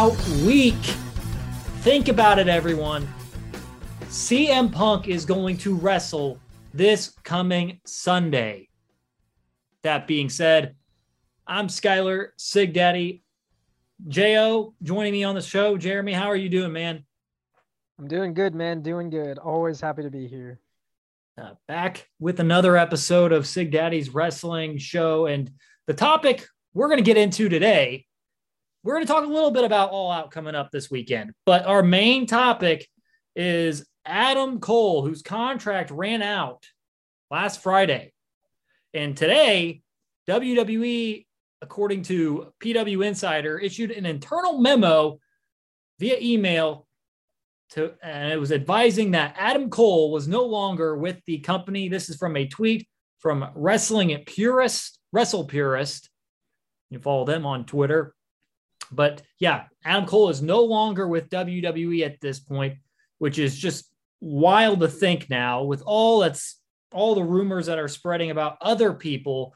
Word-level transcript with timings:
Out 0.00 0.16
week. 0.46 0.80
Think 1.82 2.08
about 2.08 2.38
it, 2.38 2.48
everyone. 2.48 3.06
CM 4.04 4.72
Punk 4.72 5.08
is 5.08 5.26
going 5.26 5.58
to 5.58 5.74
wrestle 5.74 6.40
this 6.72 7.14
coming 7.22 7.82
Sunday. 7.84 8.70
That 9.82 10.06
being 10.06 10.30
said, 10.30 10.74
I'm 11.46 11.66
Skyler 11.66 12.28
Sig 12.38 12.72
Daddy. 12.72 13.22
Jo 14.08 14.72
joining 14.82 15.12
me 15.12 15.22
on 15.22 15.34
the 15.34 15.42
show. 15.42 15.76
Jeremy, 15.76 16.14
how 16.14 16.28
are 16.28 16.36
you 16.36 16.48
doing, 16.48 16.72
man? 16.72 17.04
I'm 17.98 18.08
doing 18.08 18.32
good, 18.32 18.54
man. 18.54 18.80
Doing 18.80 19.10
good. 19.10 19.36
Always 19.36 19.82
happy 19.82 20.04
to 20.04 20.10
be 20.10 20.26
here. 20.26 20.60
Uh, 21.36 21.50
back 21.68 22.08
with 22.18 22.40
another 22.40 22.78
episode 22.78 23.32
of 23.32 23.46
Sig 23.46 23.70
Daddy's 23.70 24.08
wrestling 24.08 24.78
show. 24.78 25.26
And 25.26 25.50
the 25.86 25.92
topic 25.92 26.46
we're 26.72 26.88
going 26.88 26.96
to 26.96 27.04
get 27.04 27.18
into 27.18 27.50
today, 27.50 28.06
we're 28.82 28.94
going 28.94 29.06
to 29.06 29.12
talk 29.12 29.24
a 29.24 29.28
little 29.28 29.50
bit 29.50 29.64
about 29.64 29.90
All 29.90 30.10
Out 30.10 30.30
coming 30.30 30.54
up 30.54 30.70
this 30.70 30.90
weekend. 30.90 31.32
But 31.44 31.66
our 31.66 31.82
main 31.82 32.26
topic 32.26 32.88
is 33.36 33.84
Adam 34.06 34.60
Cole, 34.60 35.04
whose 35.04 35.22
contract 35.22 35.90
ran 35.90 36.22
out 36.22 36.64
last 37.30 37.62
Friday. 37.62 38.12
And 38.94 39.16
today, 39.16 39.82
WWE, 40.28 41.26
according 41.62 42.02
to 42.04 42.52
PW 42.60 43.06
Insider, 43.06 43.58
issued 43.58 43.90
an 43.90 44.06
internal 44.06 44.58
memo 44.58 45.18
via 45.98 46.16
email 46.20 46.86
to, 47.70 47.92
and 48.02 48.32
it 48.32 48.40
was 48.40 48.50
advising 48.50 49.12
that 49.12 49.36
Adam 49.38 49.70
Cole 49.70 50.10
was 50.10 50.26
no 50.26 50.44
longer 50.44 50.96
with 50.96 51.20
the 51.26 51.38
company. 51.38 51.88
This 51.88 52.08
is 52.08 52.16
from 52.16 52.36
a 52.36 52.48
tweet 52.48 52.88
from 53.18 53.48
Wrestling 53.54 54.12
at 54.12 54.26
Purist, 54.26 54.98
Wrestle 55.12 55.44
Purist. 55.44 56.08
You 56.88 56.98
follow 56.98 57.24
them 57.24 57.46
on 57.46 57.66
Twitter. 57.66 58.14
But 58.92 59.22
yeah, 59.38 59.64
Adam 59.84 60.06
Cole 60.06 60.30
is 60.30 60.42
no 60.42 60.62
longer 60.64 61.06
with 61.06 61.30
WWE 61.30 62.04
at 62.04 62.20
this 62.20 62.40
point, 62.40 62.78
which 63.18 63.38
is 63.38 63.56
just 63.56 63.90
wild 64.20 64.80
to 64.80 64.88
think 64.88 65.30
now 65.30 65.62
with 65.62 65.82
all 65.86 66.20
that's 66.20 66.60
all 66.92 67.14
the 67.14 67.22
rumors 67.22 67.66
that 67.66 67.78
are 67.78 67.88
spreading 67.88 68.30
about 68.30 68.58
other 68.60 68.92
people 68.92 69.54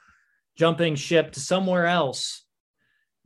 jumping 0.56 0.94
ship 0.94 1.32
to 1.32 1.40
somewhere 1.40 1.86
else. 1.86 2.44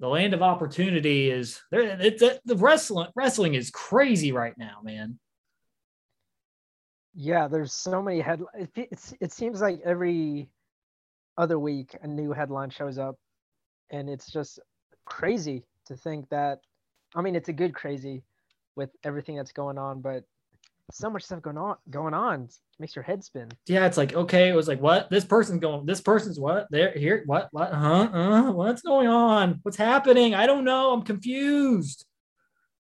The 0.01 0.09
land 0.09 0.33
of 0.33 0.43
opportunity 0.43 1.31
is 1.31 1.61
there. 1.71 1.83
It's 2.01 2.23
the 2.45 2.57
wrestling 2.57 3.09
wrestling 3.15 3.55
is 3.55 3.71
crazy 3.71 4.33
right 4.33 4.57
now, 4.57 4.79
man. 4.83 5.19
Yeah, 7.15 7.49
there's 7.49 7.73
so 7.73 8.01
many 8.01 8.21
head. 8.21 8.43
It, 8.77 9.15
it 9.21 9.33
seems 9.33 9.61
like 9.61 9.81
every 9.85 10.49
other 11.37 11.59
week 11.59 11.97
a 12.01 12.07
new 12.07 12.33
headline 12.33 12.71
shows 12.71 12.97
up, 12.97 13.17
and 13.91 14.09
it's 14.09 14.31
just 14.31 14.61
crazy 15.05 15.65
to 15.89 15.97
think 15.97 16.29
that. 16.31 16.61
I 17.15 17.23
mean, 17.23 17.37
it's 17.37 17.49
a 17.49 17.55
good 17.55 17.75
crazy 17.75 18.23
with 18.77 18.91
everything 19.03 19.37
that's 19.37 19.53
going 19.53 19.79
on, 19.79 20.01
but 20.01 20.25
so 20.91 21.11
much 21.11 21.23
stuff 21.25 21.43
going 21.43 21.59
on 21.59 21.77
going 21.91 22.15
on. 22.15 22.49
Makes 22.79 22.97
your 22.97 23.03
head 23.03 23.25
spin. 23.25 23.49
Yeah 23.67 23.87
it's 23.87 23.97
like 23.97 24.15
okay 24.15 24.49
it 24.49 24.55
was 24.55 24.69
like 24.69 24.81
what? 24.81 25.11
This 25.11 25.25
person's 25.25 25.61
going 25.61 25.85
this 25.85 26.01
person's 26.01 26.39
what? 26.39 26.67
There 26.71 26.93
here 26.93 27.23
what 27.27 27.49
what 27.51 27.73
huh 27.73 28.09
uh, 28.13 28.53
what's 28.53 28.83
going 28.83 29.09
on? 29.09 29.61
What's 29.63 29.77
happening? 29.77 30.35
I 30.35 30.47
don't 30.47 30.65
know. 30.65 30.93
I'm 30.93 31.03
confused. 31.03 32.07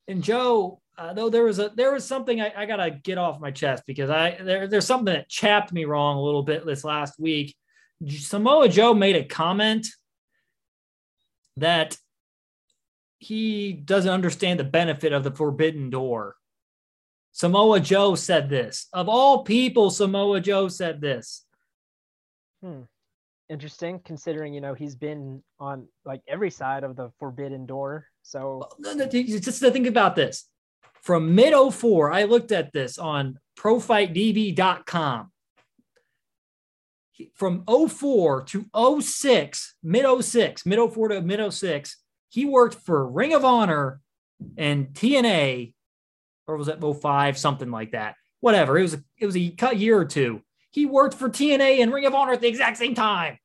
And 0.09 0.23
joe 0.23 0.81
uh, 0.97 1.13
though 1.13 1.29
there 1.29 1.45
was 1.45 1.59
a 1.59 1.71
there 1.77 1.93
was 1.93 2.05
something 2.05 2.41
I, 2.41 2.53
I, 2.57 2.67
gotta 2.67 2.91
get 2.91 3.19
off 3.19 3.41
my 3.41 3.51
chest 3.51 3.83
because 3.85 4.11
i 4.11 4.39
there, 4.41 4.69
there's 4.69 4.87
something 4.87 5.13
that 5.13 5.29
chapped 5.29 5.73
me 5.73 5.87
wrong 5.87 6.17
a 6.17 6.23
little 6.23 6.45
bit 6.45 6.65
this 6.65 6.85
last 6.85 7.19
week. 7.19 7.57
Samoa 8.09 8.69
joe 8.69 8.95
made 8.95 9.17
a 9.17 9.25
comment 9.25 9.89
that 11.57 11.97
he 13.25 13.73
doesn't 13.73 14.11
understand 14.11 14.61
the 14.61 14.65
benefit 14.65 15.13
of 15.13 15.25
the 15.25 15.31
forbidden 15.31 15.91
door 15.91 16.37
Samoa 17.35 17.81
Joe 17.81 18.15
said 18.15 18.49
this. 18.49 18.87
Of 18.93 19.09
all 19.09 19.43
people, 19.43 19.91
Samoa 19.91 20.41
Joe 20.41 20.69
said 20.69 21.01
this. 21.01 21.45
Hmm. 22.63 22.83
Interesting, 23.51 24.01
considering 24.05 24.55
you 24.55 24.61
know 24.61 24.73
he's 24.73 24.95
been 24.95 25.43
on 25.59 25.87
like 26.05 26.23
every 26.29 26.51
side 26.51 26.85
of 26.85 26.97
the 26.97 27.11
forbidden 27.19 27.67
door. 27.67 28.07
So 28.23 28.69
just 28.83 29.61
to 29.61 29.71
think 29.71 29.87
about 29.87 30.17
this. 30.17 30.49
From 31.03 31.35
mid 31.35 31.53
04, 31.75 32.13
I 32.13 32.23
looked 32.23 32.53
at 32.53 32.73
this 32.73 32.97
on 32.99 33.39
profightdb.com. 33.59 35.31
From 37.35 37.65
04 37.67 38.45
to 38.45 39.01
06, 39.03 39.75
mid 39.83 40.25
06, 40.25 40.67
mid 40.67 40.93
04 40.93 41.09
to 41.09 41.21
mid 41.21 41.53
06, 41.53 41.97
he 42.35 42.45
worked 42.47 42.75
for 42.75 43.07
Ring 43.09 43.33
of 43.33 43.45
Honor 43.45 44.01
and 44.57 44.89
TNA 44.89 45.73
or 46.49 46.57
was 46.57 46.67
it 46.67 46.81
05, 46.83 47.39
something 47.39 47.71
like 47.71 47.93
that. 47.93 48.17
Whatever. 48.41 48.77
It 48.77 48.83
was 48.83 48.95
a, 48.95 49.05
it 49.19 49.27
was 49.27 49.37
a 49.37 49.55
year 49.77 49.97
or 49.97 50.05
two. 50.05 50.43
He 50.73 50.85
worked 50.85 51.15
for 51.15 51.29
TNA 51.29 51.81
and 51.81 51.93
Ring 51.93 52.07
of 52.07 52.15
Honor 52.15 52.33
at 52.33 52.41
the 52.41 52.49
exact 52.49 52.77
same 52.77 52.97
time. 52.97 53.39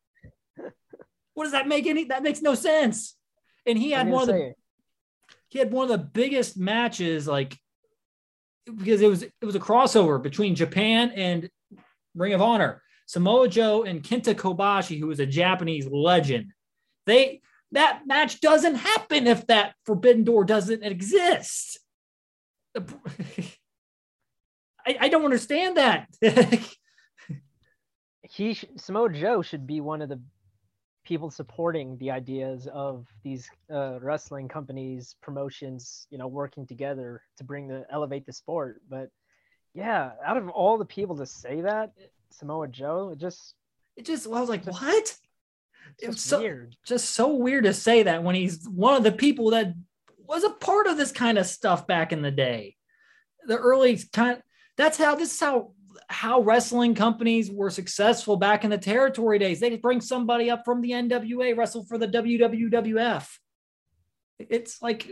what 1.36 1.44
does 1.44 1.52
that 1.52 1.68
make 1.68 1.86
any? 1.86 2.06
That 2.06 2.24
makes 2.24 2.42
no 2.42 2.56
sense. 2.56 3.16
And 3.68 3.78
he 3.78 3.92
had 3.92 4.10
one 4.10 4.24
of 4.24 4.28
the 4.28 4.54
he 5.50 5.60
had 5.60 5.72
one 5.72 5.84
of 5.84 5.92
the 5.92 6.04
biggest 6.04 6.58
matches, 6.58 7.28
like 7.28 7.56
because 8.66 9.02
it 9.02 9.08
was 9.08 9.22
it 9.22 9.34
was 9.44 9.56
a 9.56 9.60
crossover 9.60 10.22
between 10.22 10.56
Japan 10.56 11.12
and 11.16 11.48
Ring 12.16 12.34
of 12.34 12.42
Honor. 12.42 12.82
Samoa 13.06 13.48
Joe 13.48 13.84
and 13.84 14.04
Kenta 14.04 14.34
Kobashi, 14.34 15.00
who 15.00 15.08
was 15.08 15.20
a 15.20 15.26
Japanese 15.28 15.88
legend. 15.88 16.52
They 17.06 17.42
that 17.72 18.02
match 18.06 18.42
doesn't 18.42 18.76
happen 18.76 19.28
if 19.28 19.48
that 19.48 19.74
forbidden 19.86 20.24
door 20.24 20.44
doesn't 20.44 20.84
exist. 20.84 21.80
I, 22.78 22.84
I 25.00 25.10
don't 25.10 25.26
understand 25.26 25.78
that. 25.78 26.08
he 28.24 28.58
Samoa 28.78 29.12
Joe 29.12 29.42
should 29.42 29.68
be 29.68 29.82
one 29.82 30.02
of 30.02 30.10
the 30.10 30.22
people 31.06 31.32
supporting 31.32 31.98
the 31.98 32.12
ideas 32.12 32.68
of 32.72 33.08
these 33.24 33.50
uh, 33.74 34.00
wrestling 34.00 34.48
companies, 34.48 35.16
promotions, 35.22 36.08
you 36.12 36.18
know, 36.18 36.28
working 36.28 36.68
together 36.68 37.22
to 37.38 37.44
bring 37.44 37.68
the 37.68 37.86
elevate 37.90 38.26
the 38.26 38.34
sport. 38.34 38.82
But 38.88 39.10
yeah, 39.74 40.12
out 40.26 40.38
of 40.38 40.50
all 40.50 40.78
the 40.78 40.86
people 40.86 41.18
to 41.18 41.26
say 41.26 41.62
that, 41.62 41.92
Samoa 42.32 42.68
Joe, 42.68 43.10
it 43.10 43.18
just 43.18 43.56
it 43.98 44.06
just 44.06 44.28
well, 44.28 44.38
I 44.38 44.42
was 44.42 44.50
like, 44.50 44.66
just, 44.66 44.82
what? 44.82 45.16
It's 46.00 46.24
so 46.24 46.40
weird. 46.40 46.76
Just 46.86 47.12
so 47.12 47.34
weird 47.36 47.64
to 47.66 47.74
say 47.74 48.04
that 48.04 48.24
when 48.24 48.36
he's 48.36 48.68
one 48.68 48.96
of 48.96 49.04
the 49.04 49.12
people 49.12 49.52
that 49.52 49.74
was 50.30 50.44
a 50.44 50.52
part 50.52 50.88
of 50.88 50.96
this 50.96 51.12
kind 51.12 51.38
of 51.38 51.46
stuff 51.48 51.88
back 51.88 52.14
in 52.14 52.22
the 52.22 52.32
day. 52.32 52.76
The 53.46 53.58
early 53.58 54.00
kind 54.14 54.42
that's 54.78 54.98
how 54.98 55.16
this 55.16 55.34
is 55.34 55.40
how 55.40 55.74
how 56.08 56.42
wrestling 56.42 56.96
companies 56.96 57.52
were 57.52 57.70
successful 57.70 58.38
back 58.38 58.64
in 58.64 58.70
the 58.70 58.78
territory 58.78 59.40
days. 59.40 59.60
They'd 59.60 59.82
bring 59.82 60.02
somebody 60.02 60.50
up 60.50 60.64
from 60.66 60.82
the 60.82 60.92
NWA, 60.92 61.58
wrestle 61.58 61.86
for 61.86 61.98
the 61.98 62.08
WWWF. 62.08 63.28
It's 64.40 64.82
like 64.82 65.10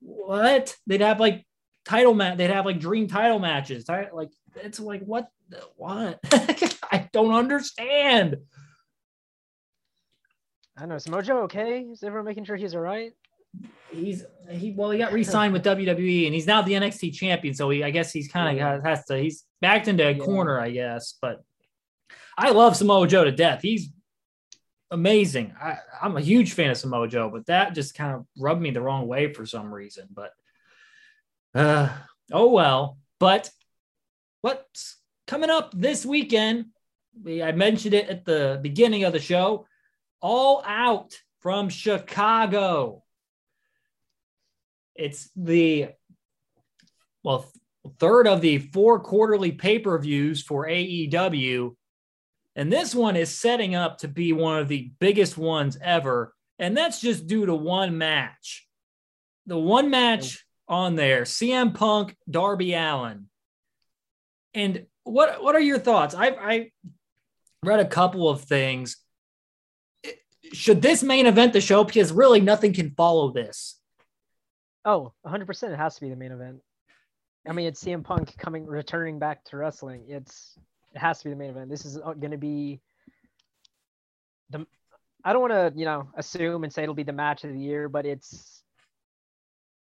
what? 0.00 0.76
They'd 0.86 1.00
have 1.00 1.20
like 1.20 1.46
title 1.84 2.14
match. 2.14 2.36
They'd 2.36 2.50
have 2.50 2.66
like 2.66 2.80
dream 2.80 3.06
title 3.06 3.38
matches. 3.38 3.88
Like 3.88 4.30
it's 4.56 4.80
like 4.80 5.02
what? 5.02 5.28
What? 5.76 6.18
I 6.32 7.08
don't 7.12 7.34
understand. 7.34 8.36
I 10.76 10.80
don't 10.80 10.90
know. 10.90 10.94
Is 10.96 11.06
Mojo 11.06 11.42
okay? 11.44 11.80
Is 11.80 12.02
everyone 12.02 12.26
making 12.26 12.44
sure 12.44 12.56
he's 12.56 12.74
all 12.74 12.80
right? 12.80 13.12
he's 13.90 14.24
he 14.50 14.72
well 14.72 14.90
he 14.90 14.98
got 14.98 15.12
re-signed 15.12 15.52
with 15.52 15.64
WWE 15.64 16.26
and 16.26 16.34
he's 16.34 16.46
now 16.46 16.62
the 16.62 16.72
NXT 16.72 17.14
champion 17.14 17.54
so 17.54 17.70
he 17.70 17.82
I 17.82 17.90
guess 17.90 18.12
he's 18.12 18.28
kind 18.28 18.50
of 18.50 18.56
yeah. 18.56 18.80
has 18.88 19.04
to 19.06 19.16
he's 19.16 19.44
backed 19.60 19.88
into 19.88 20.06
a 20.06 20.12
yeah. 20.12 20.24
corner 20.24 20.60
I 20.60 20.70
guess 20.70 21.14
but 21.20 21.42
I 22.36 22.50
love 22.50 22.76
Samoa 22.76 23.06
Joe 23.06 23.24
to 23.24 23.32
death 23.32 23.62
he's 23.62 23.88
amazing 24.90 25.54
I, 25.60 25.78
I'm 26.02 26.16
a 26.16 26.20
huge 26.20 26.52
fan 26.52 26.70
of 26.70 26.76
Samoa 26.76 27.08
Joe 27.08 27.30
but 27.32 27.46
that 27.46 27.74
just 27.74 27.94
kind 27.94 28.14
of 28.14 28.26
rubbed 28.38 28.60
me 28.60 28.70
the 28.70 28.82
wrong 28.82 29.06
way 29.06 29.32
for 29.32 29.46
some 29.46 29.72
reason 29.72 30.08
but 30.12 30.32
uh 31.54 31.88
oh 32.32 32.50
well 32.50 32.98
but 33.18 33.50
what's 34.42 34.96
coming 35.26 35.50
up 35.50 35.72
this 35.74 36.04
weekend 36.04 36.66
we, 37.22 37.42
I 37.42 37.52
mentioned 37.52 37.94
it 37.94 38.08
at 38.08 38.24
the 38.24 38.58
beginning 38.62 39.04
of 39.04 39.12
the 39.12 39.20
show 39.20 39.66
all 40.20 40.62
out 40.66 41.14
from 41.40 41.68
Chicago 41.68 43.02
it's 44.94 45.30
the 45.36 45.88
well 47.22 47.50
third 47.98 48.26
of 48.26 48.40
the 48.40 48.58
four 48.58 49.00
quarterly 49.00 49.52
pay-per-views 49.52 50.42
for 50.42 50.66
AEW 50.66 51.76
and 52.56 52.72
this 52.72 52.94
one 52.94 53.16
is 53.16 53.30
setting 53.30 53.74
up 53.74 53.98
to 53.98 54.08
be 54.08 54.32
one 54.32 54.58
of 54.58 54.68
the 54.68 54.90
biggest 54.98 55.36
ones 55.36 55.76
ever 55.80 56.34
and 56.58 56.76
that's 56.76 57.00
just 57.00 57.26
due 57.26 57.46
to 57.46 57.54
one 57.54 57.98
match. 57.98 58.66
The 59.46 59.58
one 59.58 59.90
match 59.90 60.44
on 60.68 60.96
there, 60.96 61.22
CM 61.22 61.74
Punk, 61.74 62.16
Darby 62.28 62.74
Allin. 62.74 63.26
And 64.54 64.86
what 65.04 65.42
what 65.42 65.54
are 65.54 65.60
your 65.60 65.78
thoughts? 65.78 66.14
I 66.14 66.28
I 66.28 66.72
read 67.62 67.80
a 67.80 67.84
couple 67.84 68.28
of 68.28 68.42
things. 68.42 68.96
Should 70.52 70.82
this 70.82 71.02
main 71.02 71.26
event 71.26 71.52
the 71.52 71.60
show 71.60 71.84
because 71.84 72.12
really 72.12 72.40
nothing 72.40 72.72
can 72.72 72.90
follow 72.90 73.32
this 73.32 73.76
Oh, 74.86 75.12
100% 75.26 75.72
it 75.72 75.76
has 75.76 75.96
to 75.96 76.00
be 76.00 76.08
the 76.08 76.16
main 76.16 76.30
event. 76.30 76.60
I 77.46 77.52
mean, 77.52 77.66
it's 77.66 77.82
CM 77.82 78.04
Punk 78.04 78.36
coming 78.38 78.64
returning 78.64 79.18
back 79.18 79.44
to 79.46 79.56
wrestling. 79.56 80.04
It's 80.08 80.56
it 80.94 80.98
has 80.98 81.18
to 81.18 81.24
be 81.24 81.30
the 81.30 81.36
main 81.36 81.50
event. 81.50 81.68
This 81.68 81.84
is 81.84 81.98
going 81.98 82.30
to 82.30 82.38
be 82.38 82.80
the 84.50 84.64
I 85.24 85.32
don't 85.32 85.42
want 85.42 85.52
to, 85.52 85.78
you 85.78 85.84
know, 85.84 86.08
assume 86.16 86.62
and 86.62 86.72
say 86.72 86.84
it'll 86.84 86.94
be 86.94 87.02
the 87.02 87.12
match 87.12 87.42
of 87.42 87.52
the 87.52 87.58
year, 87.58 87.88
but 87.88 88.06
it's 88.06 88.62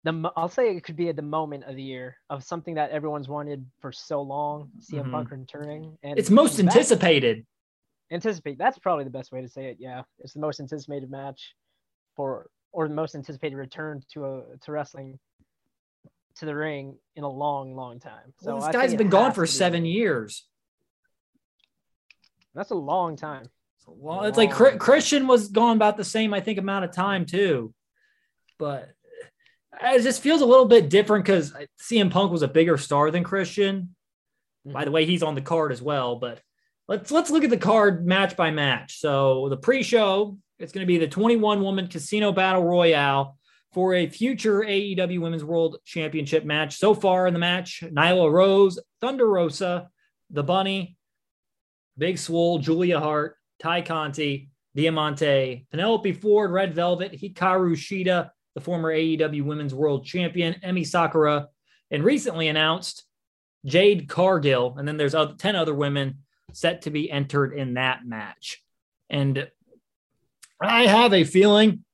the 0.03 0.31
I'll 0.37 0.49
say 0.49 0.77
it 0.77 0.83
could 0.83 0.97
be 0.97 1.09
at 1.09 1.17
the 1.17 1.23
moment 1.23 1.65
of 1.65 1.77
the 1.77 1.83
year 1.83 2.17
of 2.29 2.43
something 2.43 2.75
that 2.75 2.91
everyone's 2.91 3.29
wanted 3.29 3.65
for 3.81 3.93
so 3.93 4.21
long. 4.21 4.71
CM 4.81 5.03
mm-hmm. 5.03 5.13
Punk 5.13 5.31
returning, 5.31 5.97
and 6.03 6.19
it's 6.19 6.31
most 6.31 6.59
anticipated. 6.59 7.47
Anticipate. 8.11 8.59
That's 8.59 8.79
probably 8.79 9.05
the 9.05 9.11
best 9.11 9.33
way 9.33 9.43
to 9.43 9.49
say 9.49 9.67
it. 9.67 9.77
Yeah, 9.79 10.03
it's 10.21 10.33
the 10.33 10.41
most 10.41 10.61
anticipated 10.61 11.11
match 11.11 11.55
for, 12.17 12.49
or 12.73 12.89
the 12.89 12.95
most 12.95 13.15
anticipated 13.15 13.57
return 13.57 14.03
to 14.15 14.25
a 14.25 14.43
to 14.63 14.73
wrestling 14.73 15.19
to 16.39 16.47
the 16.47 16.55
ring 16.55 16.97
in 17.17 17.25
a 17.25 17.29
long, 17.29 17.75
long 17.75 18.01
time. 18.01 18.33
So 18.41 18.57
well, 18.57 18.67
this 18.67 18.75
guy's 18.75 18.95
been 18.95 19.11
gone 19.11 19.33
for 19.33 19.47
seven 19.47 19.85
years. 19.85 20.47
That's 22.55 22.71
a 22.71 22.77
long 22.77 23.17
time. 23.17 23.49
Well, 23.87 24.25
it's 24.25 24.37
like 24.37 24.51
Christian 24.53 25.27
was 25.27 25.49
gone 25.49 25.77
about 25.77 25.97
the 25.97 26.05
same, 26.05 26.35
I 26.35 26.41
think, 26.41 26.59
amount 26.59 26.85
of 26.85 26.93
time 26.93 27.25
too. 27.25 27.73
But 28.59 28.91
it 29.83 30.03
just 30.03 30.23
feels 30.23 30.41
a 30.41 30.47
little 30.47 30.67
bit 30.67 30.91
different 30.91 31.25
because 31.25 31.55
CM 31.81 32.11
Punk 32.11 32.31
was 32.31 32.43
a 32.43 32.49
bigger 32.49 32.77
star 32.77 33.11
than 33.11 33.25
Christian. 33.25 33.95
Mm-hmm. 34.67 34.73
By 34.73 34.85
the 34.85 34.91
way, 34.91 35.07
he's 35.07 35.23
on 35.23 35.35
the 35.35 35.41
card 35.41 35.73
as 35.73 35.81
well. 35.81 36.17
But 36.17 36.41
let's 36.89 37.11
let's 37.11 37.31
look 37.31 37.45
at 37.45 37.51
the 37.51 37.57
card 37.57 38.07
match 38.07 38.37
by 38.37 38.51
match. 38.51 38.99
So 38.99 39.49
the 39.49 39.57
pre-show, 39.57 40.39
it's 40.59 40.73
going 40.73 40.83
to 40.83 40.87
be 40.87 40.99
the 40.99 41.07
21 41.07 41.63
woman 41.63 41.87
casino 41.87 42.33
battle 42.33 42.65
royale 42.65 43.37
for 43.73 43.95
a 43.95 44.09
future 44.09 44.61
AEW 44.61 45.21
Women's 45.21 45.45
World 45.45 45.77
Championship 45.85 46.45
match. 46.45 46.77
So 46.77 46.95
far 46.95 47.27
in 47.27 47.35
the 47.35 47.41
match, 47.41 47.85
Nyla 47.85 48.33
Rose, 48.33 48.79
Thunder 49.01 49.29
Rosa, 49.29 49.91
the 50.31 50.43
Bunny, 50.43 50.97
Big 51.99 52.19
Swole, 52.19 52.59
Julia 52.59 52.99
Hart, 52.99 53.37
Tay 53.61 53.83
Conti, 53.83 54.49
Diamante, 54.75 55.67
Penelope 55.71 56.13
Ford, 56.15 56.51
Red 56.51 56.75
Velvet, 56.75 57.13
Hikaru 57.13 57.73
Shida, 57.73 58.31
the 58.55 58.61
former 58.61 58.93
AEW 58.93 59.45
Women's 59.45 59.75
World 59.75 60.07
Champion, 60.07 60.57
Emi 60.65 60.87
Sakura, 60.87 61.49
and 61.91 62.03
recently 62.03 62.49
announced 62.49 63.05
Jade 63.67 64.09
Cargill. 64.09 64.77
And 64.79 64.89
then 64.89 64.97
there's 64.97 65.15
10 65.15 65.57
other 65.57 65.75
women 65.75 66.19
set 66.53 66.83
to 66.83 66.91
be 66.91 67.11
entered 67.11 67.53
in 67.53 67.75
that 67.75 68.07
match. 68.07 68.63
And 69.11 69.49
I 70.61 70.87
have 70.87 71.13
a 71.15 71.25
feeling, 71.25 71.85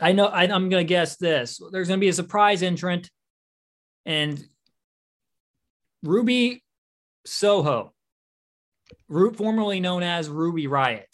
I 0.00 0.12
know 0.12 0.26
I, 0.26 0.44
am 0.44 0.68
going 0.68 0.84
to 0.84 0.88
guess 0.88 1.16
this. 1.16 1.60
There's 1.72 1.88
going 1.88 1.98
to 1.98 2.04
be 2.04 2.08
a 2.08 2.12
surprise 2.12 2.62
entrant, 2.62 3.10
and 4.06 4.42
Ruby 6.02 6.62
Soho 7.26 7.92
formerly 9.34 9.80
known 9.80 10.02
as 10.02 10.28
Ruby 10.28 10.66
Riot. 10.66 11.08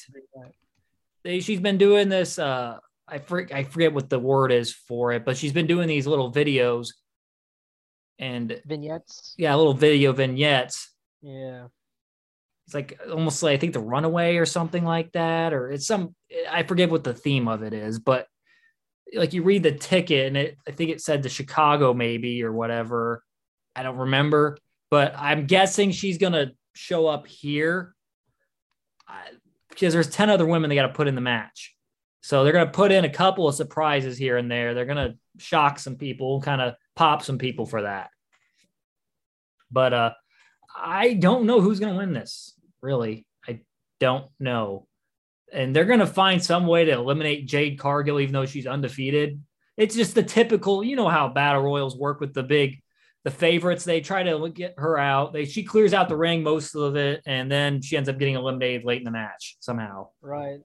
They, 1.24 1.40
she's 1.40 1.60
been 1.60 1.78
doing 1.78 2.08
this. 2.08 2.38
Uh, 2.38 2.78
I 3.08 3.18
forget, 3.18 3.56
I 3.56 3.64
forget 3.64 3.92
what 3.92 4.10
the 4.10 4.18
word 4.18 4.52
is 4.52 4.72
for 4.72 5.12
it, 5.12 5.24
but 5.24 5.36
she's 5.36 5.52
been 5.52 5.66
doing 5.66 5.88
these 5.88 6.06
little 6.06 6.32
videos 6.32 6.88
and 8.18 8.60
vignettes. 8.66 9.34
Yeah, 9.36 9.54
little 9.54 9.74
video 9.74 10.12
vignettes. 10.12 10.92
Yeah. 11.22 11.68
It's 12.66 12.74
like 12.74 12.98
almost 13.10 13.42
like 13.42 13.54
I 13.54 13.56
think 13.58 13.72
the 13.72 13.80
runaway 13.80 14.36
or 14.36 14.46
something 14.46 14.84
like 14.84 15.12
that, 15.12 15.52
or 15.52 15.70
it's 15.70 15.86
some 15.86 16.14
I 16.50 16.64
forget 16.64 16.90
what 16.90 17.04
the 17.04 17.14
theme 17.14 17.48
of 17.48 17.62
it 17.62 17.72
is, 17.72 17.98
but 17.98 18.26
like 19.14 19.32
you 19.32 19.42
read 19.42 19.62
the 19.62 19.72
ticket 19.72 20.26
and 20.26 20.36
it 20.36 20.58
I 20.66 20.72
think 20.72 20.90
it 20.90 21.00
said 21.00 21.22
the 21.22 21.28
Chicago 21.28 21.94
maybe 21.94 22.42
or 22.42 22.52
whatever. 22.52 23.22
I 23.74 23.82
don't 23.82 23.96
remember, 23.98 24.58
but 24.90 25.14
I'm 25.16 25.46
guessing 25.46 25.92
she's 25.92 26.18
gonna 26.18 26.52
show 26.74 27.06
up 27.06 27.26
here 27.26 27.94
because 29.76 29.92
there's 29.92 30.08
10 30.08 30.30
other 30.30 30.46
women 30.46 30.70
they 30.70 30.74
got 30.74 30.86
to 30.86 30.92
put 30.92 31.06
in 31.06 31.14
the 31.14 31.20
match. 31.20 31.74
So 32.22 32.42
they're 32.42 32.52
going 32.52 32.66
to 32.66 32.72
put 32.72 32.92
in 32.92 33.04
a 33.04 33.10
couple 33.10 33.46
of 33.46 33.54
surprises 33.54 34.16
here 34.16 34.36
and 34.36 34.50
there. 34.50 34.74
They're 34.74 34.86
going 34.86 35.12
to 35.12 35.18
shock 35.38 35.78
some 35.78 35.96
people, 35.96 36.40
kind 36.40 36.60
of 36.60 36.74
pop 36.96 37.22
some 37.22 37.38
people 37.38 37.66
for 37.66 37.82
that. 37.82 38.08
But 39.70 39.92
uh, 39.92 40.12
I 40.74 41.14
don't 41.14 41.46
know 41.46 41.60
who's 41.60 41.78
going 41.78 41.92
to 41.92 41.98
win 41.98 42.14
this, 42.14 42.55
really. 42.86 43.26
I 43.46 43.60
don't 44.00 44.26
know. 44.38 44.86
And 45.52 45.74
they're 45.74 45.84
going 45.84 46.00
to 46.00 46.06
find 46.06 46.42
some 46.42 46.66
way 46.66 46.84
to 46.84 46.92
eliminate 46.92 47.46
Jade 47.46 47.78
Cargill, 47.78 48.20
even 48.20 48.32
though 48.32 48.46
she's 48.46 48.66
undefeated. 48.66 49.42
It's 49.76 49.94
just 49.94 50.14
the 50.14 50.22
typical, 50.22 50.82
you 50.82 50.96
know, 50.96 51.08
how 51.08 51.28
battle 51.28 51.62
royals 51.62 51.96
work 51.96 52.20
with 52.20 52.32
the 52.32 52.42
big 52.42 52.80
the 53.24 53.30
favorites. 53.30 53.84
They 53.84 54.00
try 54.00 54.22
to 54.22 54.48
get 54.48 54.74
her 54.78 54.96
out. 54.96 55.32
They 55.32 55.44
she 55.44 55.64
clears 55.64 55.92
out 55.92 56.08
the 56.08 56.16
ring 56.16 56.42
most 56.42 56.74
of 56.74 56.96
it, 56.96 57.22
and 57.26 57.50
then 57.50 57.82
she 57.82 57.96
ends 57.96 58.08
up 58.08 58.18
getting 58.18 58.36
eliminated 58.36 58.84
late 58.84 58.98
in 58.98 59.04
the 59.04 59.10
match 59.10 59.56
somehow. 59.60 60.08
Right, 60.22 60.60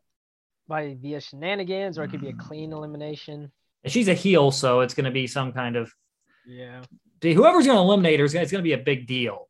by 0.67 0.95
via 1.01 1.19
shenanigans, 1.19 1.97
or 1.97 2.03
it 2.03 2.11
could 2.11 2.21
be 2.21 2.29
a 2.29 2.33
mm. 2.33 2.39
clean 2.39 2.71
elimination. 2.71 3.51
And 3.83 3.91
she's 3.91 4.07
a 4.07 4.13
heel, 4.13 4.51
so 4.51 4.81
it's 4.81 4.93
going 4.93 5.05
to 5.05 5.11
be 5.11 5.25
some 5.25 5.51
kind 5.51 5.75
of 5.75 5.91
yeah. 6.45 6.83
Whoever's 7.21 7.65
going 7.65 7.77
to 7.77 7.81
eliminate 7.81 8.19
her 8.19 8.25
is 8.25 8.33
going 8.33 8.47
to 8.47 8.61
be 8.61 8.73
a 8.73 8.77
big 8.77 9.05
deal. 9.07 9.47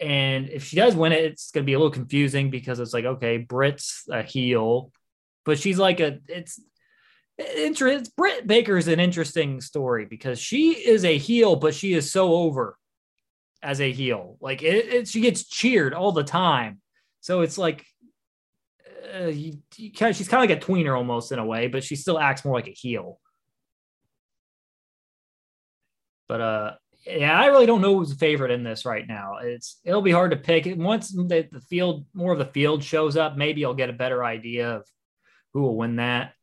And 0.00 0.48
if 0.48 0.64
she 0.64 0.76
does 0.76 0.94
win 0.94 1.12
it, 1.12 1.24
it's 1.24 1.50
going 1.50 1.64
to 1.64 1.66
be 1.66 1.72
a 1.72 1.78
little 1.78 1.92
confusing 1.92 2.50
because 2.50 2.78
it's 2.78 2.94
like, 2.94 3.04
okay, 3.04 3.38
Britt's 3.38 4.04
a 4.10 4.22
heel, 4.22 4.92
but 5.44 5.58
she's 5.58 5.78
like 5.78 6.00
a 6.00 6.18
it's 6.28 6.60
interest 7.38 8.14
Britt 8.16 8.46
Baker 8.46 8.76
is 8.76 8.88
an 8.88 9.00
interesting 9.00 9.60
story 9.60 10.04
because 10.04 10.38
she 10.38 10.72
is 10.72 11.04
a 11.04 11.18
heel, 11.18 11.56
but 11.56 11.74
she 11.74 11.94
is 11.94 12.12
so 12.12 12.34
over 12.34 12.76
as 13.62 13.80
a 13.80 13.90
heel. 13.90 14.36
Like 14.40 14.62
it, 14.62 14.92
it 14.92 15.08
she 15.08 15.20
gets 15.20 15.44
cheered 15.44 15.94
all 15.94 16.12
the 16.12 16.24
time. 16.24 16.80
So 17.20 17.40
it's 17.40 17.58
like 17.58 17.84
uh, 19.14 19.26
you, 19.26 19.58
you 19.76 19.92
kind 19.92 20.10
of, 20.10 20.16
she's 20.16 20.28
kind 20.28 20.44
of 20.44 20.50
like 20.50 20.62
a 20.62 20.66
tweener 20.66 20.96
almost 20.96 21.32
in 21.32 21.38
a 21.38 21.44
way, 21.44 21.66
but 21.66 21.82
she 21.82 21.96
still 21.96 22.18
acts 22.18 22.44
more 22.44 22.54
like 22.54 22.68
a 22.68 22.72
heel. 22.72 23.18
But 26.28 26.40
uh, 26.40 26.72
yeah, 27.08 27.40
I 27.40 27.46
really 27.46 27.66
don't 27.66 27.80
know 27.80 27.98
who's 27.98 28.10
the 28.10 28.16
favorite 28.16 28.50
in 28.50 28.62
this 28.62 28.84
right 28.84 29.06
now. 29.06 29.38
It's 29.42 29.80
it'll 29.84 30.02
be 30.02 30.12
hard 30.12 30.32
to 30.32 30.36
pick. 30.36 30.66
Once 30.76 31.10
the, 31.10 31.48
the 31.50 31.60
field, 31.60 32.04
more 32.12 32.32
of 32.32 32.38
the 32.38 32.44
field 32.44 32.84
shows 32.84 33.16
up, 33.16 33.36
maybe 33.36 33.64
I'll 33.64 33.74
get 33.74 33.90
a 33.90 33.94
better 33.94 34.24
idea 34.24 34.76
of 34.76 34.86
who 35.54 35.62
will 35.62 35.76
win 35.76 35.96
that. 35.96 36.34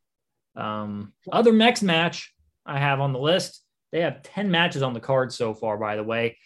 Um, 0.55 1.13
other 1.31 1.51
next 1.51 1.83
match 1.83 2.33
I 2.65 2.79
have 2.79 2.99
on 2.99 3.13
the 3.13 3.19
list, 3.19 3.61
they 3.91 4.01
have 4.01 4.23
10 4.23 4.49
matches 4.49 4.81
on 4.81 4.93
the 4.93 4.99
card 4.99 5.31
so 5.31 5.53
far, 5.53 5.77
by 5.77 5.95
the 5.95 6.03
way. 6.03 6.37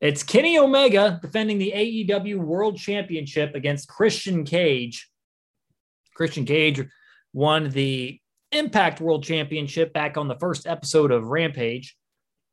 It's 0.00 0.22
Kenny 0.22 0.58
Omega 0.58 1.18
defending 1.20 1.58
the 1.58 1.72
AEW 1.74 2.38
World 2.38 2.78
Championship 2.78 3.54
against 3.54 3.88
Christian 3.88 4.44
Cage. 4.44 5.10
Christian 6.14 6.44
Cage 6.44 6.80
won 7.32 7.68
the 7.70 8.20
Impact 8.52 9.00
World 9.00 9.24
Championship 9.24 9.92
back 9.92 10.16
on 10.16 10.28
the 10.28 10.38
first 10.38 10.66
episode 10.66 11.10
of 11.10 11.26
Rampage. 11.26 11.97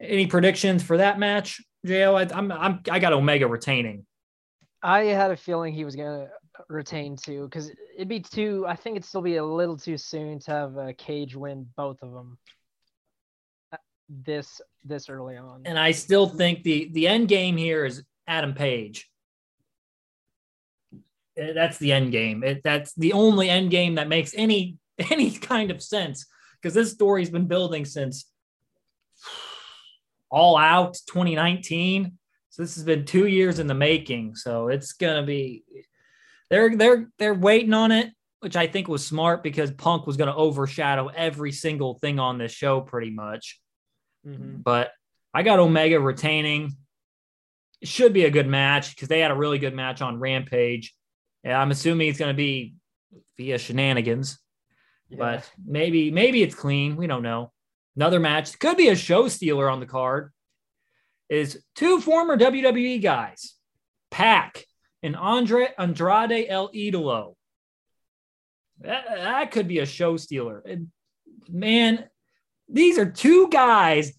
Any 0.01 0.27
predictions 0.27 0.83
for 0.83 0.97
that 0.97 1.19
match, 1.19 1.61
Jo? 1.85 2.15
I, 2.15 2.23
I'm, 2.23 2.51
I'm 2.51 2.81
I 2.91 2.99
got 2.99 3.13
Omega 3.13 3.47
retaining. 3.47 4.05
I 4.83 5.05
had 5.05 5.31
a 5.31 5.37
feeling 5.37 5.73
he 5.73 5.85
was 5.85 5.95
gonna 5.95 6.27
retain 6.69 7.15
too 7.15 7.45
because 7.45 7.71
it'd 7.95 8.07
be 8.07 8.19
too. 8.19 8.65
I 8.67 8.75
think 8.75 8.97
it'd 8.97 9.07
still 9.07 9.21
be 9.21 9.37
a 9.37 9.45
little 9.45 9.77
too 9.77 9.97
soon 9.97 10.39
to 10.39 10.51
have 10.51 10.77
a 10.77 10.93
Cage 10.93 11.35
win 11.35 11.67
both 11.75 12.01
of 12.01 12.11
them 12.11 12.37
uh, 13.71 13.77
this 14.09 14.61
this 14.83 15.09
early 15.09 15.37
on. 15.37 15.61
And 15.65 15.79
I 15.79 15.91
still 15.91 16.27
think 16.27 16.63
the 16.63 16.89
the 16.91 17.07
end 17.07 17.29
game 17.29 17.57
here 17.57 17.85
is 17.85 18.03
Adam 18.27 18.53
Page. 18.53 19.09
Uh, 20.93 21.53
that's 21.53 21.77
the 21.77 21.91
end 21.91 22.11
game. 22.11 22.43
It, 22.43 22.61
that's 22.63 22.93
the 22.93 23.13
only 23.13 23.49
end 23.49 23.71
game 23.71 23.95
that 23.95 24.07
makes 24.07 24.33
any 24.35 24.77
any 25.09 25.31
kind 25.31 25.71
of 25.71 25.81
sense 25.81 26.25
because 26.61 26.73
this 26.73 26.91
story's 26.91 27.29
been 27.29 27.47
building 27.47 27.85
since 27.85 28.29
all 30.35 30.57
out 30.57 30.93
2019 31.07 32.17
so 32.49 32.61
this 32.61 32.75
has 32.75 32.83
been 32.83 33.05
two 33.05 33.25
years 33.25 33.57
in 33.59 33.67
the 33.67 33.73
making 33.73 34.35
so 34.35 34.67
it's 34.67 34.93
gonna 34.93 35.23
be 35.23 35.63
they're 36.49 36.75
they're 36.75 37.09
they're 37.17 37.33
waiting 37.33 37.73
on 37.73 37.91
it, 37.91 38.11
which 38.39 38.55
I 38.55 38.67
think 38.67 38.87
was 38.87 39.05
smart 39.05 39.43
because 39.43 39.71
Punk 39.71 40.05
was 40.05 40.17
going 40.17 40.29
to 40.29 40.35
overshadow 40.35 41.07
every 41.07 41.51
single 41.51 41.95
thing 41.95 42.19
on 42.19 42.37
this 42.37 42.51
show 42.51 42.81
pretty 42.81 43.11
much. 43.11 43.59
Mm-hmm. 44.25 44.57
But 44.61 44.91
I 45.33 45.43
got 45.43 45.59
Omega 45.59 45.99
retaining. 45.99 46.75
It 47.81 47.87
should 47.87 48.13
be 48.13 48.25
a 48.25 48.31
good 48.31 48.47
match 48.47 48.95
because 48.95 49.07
they 49.07 49.19
had 49.19 49.31
a 49.31 49.35
really 49.35 49.59
good 49.59 49.75
match 49.75 50.01
on 50.01 50.19
Rampage. 50.19 50.93
Yeah, 51.43 51.59
I'm 51.59 51.71
assuming 51.71 52.07
it's 52.07 52.19
going 52.19 52.33
to 52.33 52.37
be 52.37 52.75
via 53.37 53.57
shenanigans, 53.57 54.39
yeah. 55.09 55.17
but 55.19 55.51
maybe 55.63 56.11
maybe 56.11 56.41
it's 56.41 56.55
clean. 56.55 56.95
We 56.95 57.07
don't 57.07 57.23
know. 57.23 57.51
Another 57.95 58.19
match 58.19 58.57
could 58.59 58.77
be 58.77 58.89
a 58.89 58.95
show 58.95 59.27
stealer 59.27 59.69
on 59.69 59.79
the 59.79 59.85
card. 59.85 60.31
Is 61.27 61.63
two 61.75 62.01
former 62.01 62.37
WWE 62.37 63.01
guys, 63.01 63.55
Pac 64.11 64.65
and 65.01 65.15
Andre 65.15 65.69
Andrade 65.77 66.45
El 66.49 66.71
Idolo. 66.71 67.35
That, 68.81 69.05
that 69.07 69.51
could 69.51 69.67
be 69.67 69.79
a 69.79 69.85
show 69.85 70.17
stealer. 70.17 70.61
And 70.67 70.91
man, 71.49 72.05
these 72.69 72.99
are 72.99 73.09
two 73.09 73.49
guys 73.49 74.13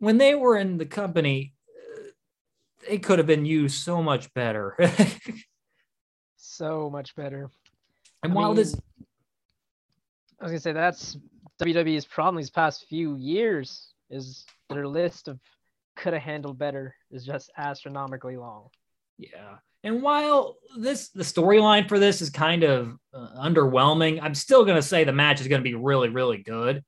when 0.00 0.18
they 0.18 0.34
were 0.34 0.56
in 0.56 0.78
the 0.78 0.86
company, 0.86 1.52
they 2.88 2.98
could 2.98 3.18
have 3.18 3.26
been 3.26 3.44
used 3.44 3.82
so 3.82 4.02
much 4.02 4.32
better. 4.34 4.76
so 6.36 6.90
much 6.90 7.14
better. 7.14 7.50
And 8.22 8.32
I 8.32 8.34
while 8.34 8.48
mean, 8.48 8.56
this, 8.56 8.74
I 10.40 10.44
was 10.44 10.52
gonna 10.52 10.60
say 10.60 10.72
that's 10.72 11.16
WWE's 11.60 12.06
problem 12.06 12.36
these 12.36 12.50
past 12.50 12.86
few 12.88 13.16
years 13.16 13.92
is 14.10 14.44
their 14.68 14.88
list 14.88 15.28
of 15.28 15.38
could 15.96 16.12
have 16.12 16.22
handled 16.22 16.58
better 16.58 16.94
is 17.10 17.24
just 17.24 17.50
astronomically 17.56 18.36
long. 18.36 18.68
Yeah. 19.18 19.56
And 19.82 20.02
while 20.02 20.56
this 20.78 21.08
the 21.10 21.22
storyline 21.22 21.88
for 21.88 21.98
this 21.98 22.20
is 22.20 22.30
kind 22.30 22.62
of 22.64 22.96
uh, 23.14 23.28
underwhelming, 23.38 24.20
I'm 24.22 24.34
still 24.34 24.64
going 24.64 24.76
to 24.76 24.82
say 24.82 25.04
the 25.04 25.12
match 25.12 25.40
is 25.40 25.48
going 25.48 25.60
to 25.60 25.68
be 25.68 25.74
really 25.74 26.08
really 26.08 26.38
good. 26.38 26.84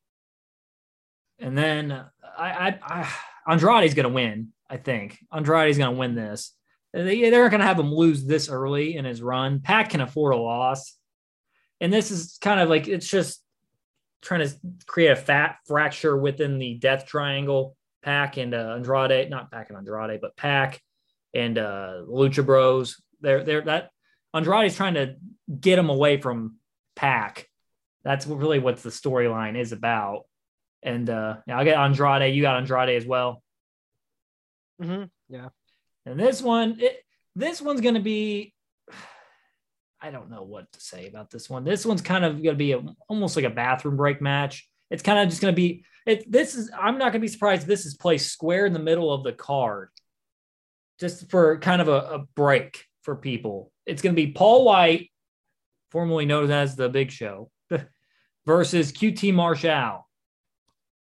And 1.38 1.56
then 1.56 1.92
uh, 1.92 2.08
I, 2.38 2.50
I, 2.68 2.78
I 2.82 3.12
Andrade's 3.46 3.94
going 3.94 4.08
to 4.08 4.14
win. 4.14 4.52
I 4.68 4.76
think 4.76 5.18
Andrade's 5.32 5.78
going 5.78 5.92
to 5.92 5.98
win 5.98 6.14
this. 6.14 6.52
They, 6.92 7.30
they're 7.30 7.48
going 7.48 7.60
to 7.60 7.66
have 7.66 7.78
him 7.78 7.92
lose 7.92 8.24
this 8.24 8.48
early 8.48 8.96
in 8.96 9.04
his 9.04 9.22
run. 9.22 9.60
Pat 9.60 9.88
can 9.88 10.02
afford 10.02 10.34
a 10.34 10.36
loss, 10.36 10.96
and 11.80 11.92
this 11.92 12.10
is 12.10 12.38
kind 12.40 12.60
of 12.60 12.68
like 12.68 12.88
it's 12.88 13.08
just 13.08 13.42
trying 14.22 14.46
to 14.46 14.54
create 14.86 15.10
a 15.10 15.16
fat 15.16 15.56
fracture 15.66 16.16
within 16.16 16.58
the 16.58 16.74
death 16.74 17.06
triangle. 17.06 17.76
Pac 18.02 18.36
and 18.36 18.52
uh, 18.52 18.74
Andrade, 18.76 19.30
not 19.30 19.50
Pac 19.52 19.68
and 19.68 19.78
Andrade, 19.78 20.20
but 20.20 20.36
Pac 20.36 20.80
and 21.34 21.56
uh, 21.56 22.02
Lucha 22.08 22.44
Bros. 22.44 23.00
They're 23.20 23.44
they're 23.44 23.62
that 23.62 23.90
Andrade's 24.34 24.76
trying 24.76 24.94
to 24.94 25.16
get 25.60 25.78
him 25.78 25.88
away 25.88 26.20
from 26.20 26.56
Pac. 26.96 27.46
That's 28.04 28.26
really 28.26 28.58
what 28.58 28.78
the 28.78 28.88
storyline 28.88 29.56
is 29.56 29.70
about. 29.72 30.24
And 30.82 31.08
uh, 31.08 31.36
yeah, 31.46 31.58
I'll 31.58 31.64
get 31.64 31.78
Andrade. 31.78 32.34
You 32.34 32.42
got 32.42 32.56
Andrade 32.56 32.96
as 32.96 33.06
well. 33.06 33.42
Mm-hmm. 34.82 35.04
Yeah. 35.28 35.48
And 36.06 36.18
this 36.18 36.42
one, 36.42 36.80
it, 36.80 37.04
this 37.36 37.62
one's 37.62 37.80
going 37.80 37.94
to 37.94 38.00
be. 38.00 38.51
I 40.02 40.10
don't 40.10 40.30
know 40.30 40.42
what 40.42 40.70
to 40.72 40.80
say 40.80 41.06
about 41.06 41.30
this 41.30 41.48
one. 41.48 41.62
This 41.62 41.86
one's 41.86 42.02
kind 42.02 42.24
of 42.24 42.42
going 42.42 42.54
to 42.54 42.54
be 42.54 42.72
a, 42.72 42.82
almost 43.08 43.36
like 43.36 43.44
a 43.44 43.50
bathroom 43.50 43.96
break 43.96 44.20
match. 44.20 44.68
It's 44.90 45.02
kind 45.02 45.20
of 45.20 45.28
just 45.28 45.40
going 45.40 45.52
to 45.52 45.56
be. 45.56 45.84
It. 46.04 46.30
This 46.30 46.56
is. 46.56 46.70
I'm 46.76 46.98
not 46.98 47.12
going 47.12 47.14
to 47.14 47.18
be 47.20 47.28
surprised. 47.28 47.68
This 47.68 47.86
is 47.86 47.94
placed 47.94 48.32
square 48.32 48.66
in 48.66 48.72
the 48.72 48.80
middle 48.80 49.12
of 49.12 49.22
the 49.22 49.32
card 49.32 49.90
just 50.98 51.30
for 51.30 51.58
kind 51.58 51.80
of 51.80 51.86
a, 51.86 51.92
a 51.92 52.18
break 52.34 52.84
for 53.02 53.14
people. 53.14 53.70
It's 53.86 54.02
going 54.02 54.14
to 54.14 54.20
be 54.20 54.32
Paul 54.32 54.64
White, 54.64 55.10
formerly 55.92 56.26
known 56.26 56.50
as 56.50 56.74
the 56.74 56.88
Big 56.88 57.12
Show, 57.12 57.50
versus 58.46 58.90
QT 58.92 59.32
Marshall. 59.32 60.08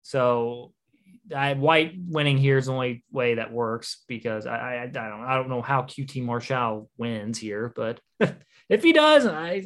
So 0.02 0.73
I, 1.34 1.54
White 1.54 1.94
winning 1.96 2.38
here 2.38 2.58
is 2.58 2.66
the 2.66 2.72
only 2.72 3.04
way 3.10 3.36
that 3.36 3.52
works 3.52 4.02
because 4.08 4.46
I, 4.46 4.56
I, 4.56 4.82
I 4.82 4.86
don't 4.86 5.22
I 5.22 5.34
don't 5.36 5.48
know 5.48 5.62
how 5.62 5.82
QT 5.82 6.22
Marshall 6.22 6.90
wins 6.98 7.38
here, 7.38 7.72
but 7.74 8.00
if 8.68 8.82
he 8.82 8.92
does, 8.92 9.26
I 9.26 9.62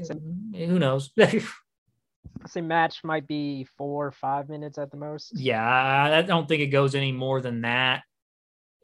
who 0.54 0.78
knows. 0.78 1.10
I 1.18 2.46
say 2.46 2.60
match 2.60 3.02
might 3.02 3.26
be 3.26 3.66
four 3.76 4.06
or 4.06 4.12
five 4.12 4.48
minutes 4.48 4.78
at 4.78 4.90
the 4.90 4.96
most. 4.96 5.32
Yeah, 5.34 6.12
I 6.16 6.22
don't 6.22 6.46
think 6.46 6.62
it 6.62 6.68
goes 6.68 6.94
any 6.94 7.10
more 7.10 7.40
than 7.40 7.62
that 7.62 8.02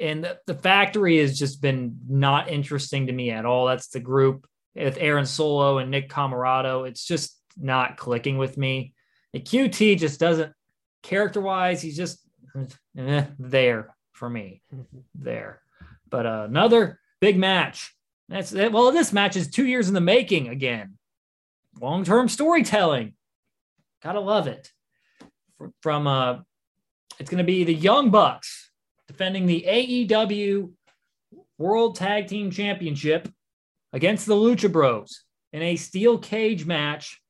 and 0.01 0.25
the, 0.25 0.39
the 0.47 0.55
factory 0.55 1.19
has 1.19 1.39
just 1.39 1.61
been 1.61 1.99
not 2.09 2.51
interesting 2.51 3.07
to 3.07 3.13
me 3.13 3.31
at 3.31 3.47
all. 3.47 3.67
That's 3.67 3.89
the 3.89 4.01
group 4.01 4.47
with 4.75 4.99
Aaron 4.99 5.27
Solo 5.27 5.79
and 5.79 5.91
Nick 5.91 6.09
Comoroto. 6.09 6.89
It's 6.89 7.05
just 7.05 7.39
not 7.57 7.97
clicking 7.97 8.39
with 8.39 8.59
me. 8.59 8.95
The 9.33 9.41
QT 9.41 9.99
just 9.99 10.19
doesn't 10.19 10.53
character 11.03 11.41
wise. 11.41 11.81
He's 11.81 11.97
just 11.97 12.21
eh, 12.97 13.25
there 13.39 13.95
for 14.13 14.31
me, 14.31 14.63
there. 15.15 15.61
But 16.09 16.27
uh, 16.27 16.47
another 16.49 17.01
big 17.21 17.37
match. 17.37 17.95
That's 18.29 18.53
it. 18.53 18.73
Well, 18.73 18.93
this 18.93 19.13
match 19.13 19.37
is 19.37 19.49
two 19.49 19.67
years 19.67 19.89
in 19.89 19.95
the 19.95 20.01
making 20.01 20.49
again. 20.49 20.99
Long 21.81 22.05
term 22.05 22.29
storytelling. 22.29 23.15
Gotta 24.03 24.21
love 24.21 24.47
it. 24.47 24.71
From 25.81 26.07
uh, 26.07 26.39
it's 27.19 27.31
to 27.31 27.45
be 27.45 27.65
the 27.65 27.75
Young 27.75 28.11
Bucks 28.11 28.71
defending 29.07 29.47
the 29.47 29.65
AEW 29.69 30.73
World 31.59 31.97
Tag 31.97 32.27
Team 32.27 32.51
Championship 32.51 33.29
against 33.93 34.27
the 34.27 34.35
Lucha 34.35 34.71
Bros 34.71 35.25
in 35.53 35.63
a 35.63 35.77
steel 35.77 36.19
cage 36.19 36.67
match. 36.67 37.21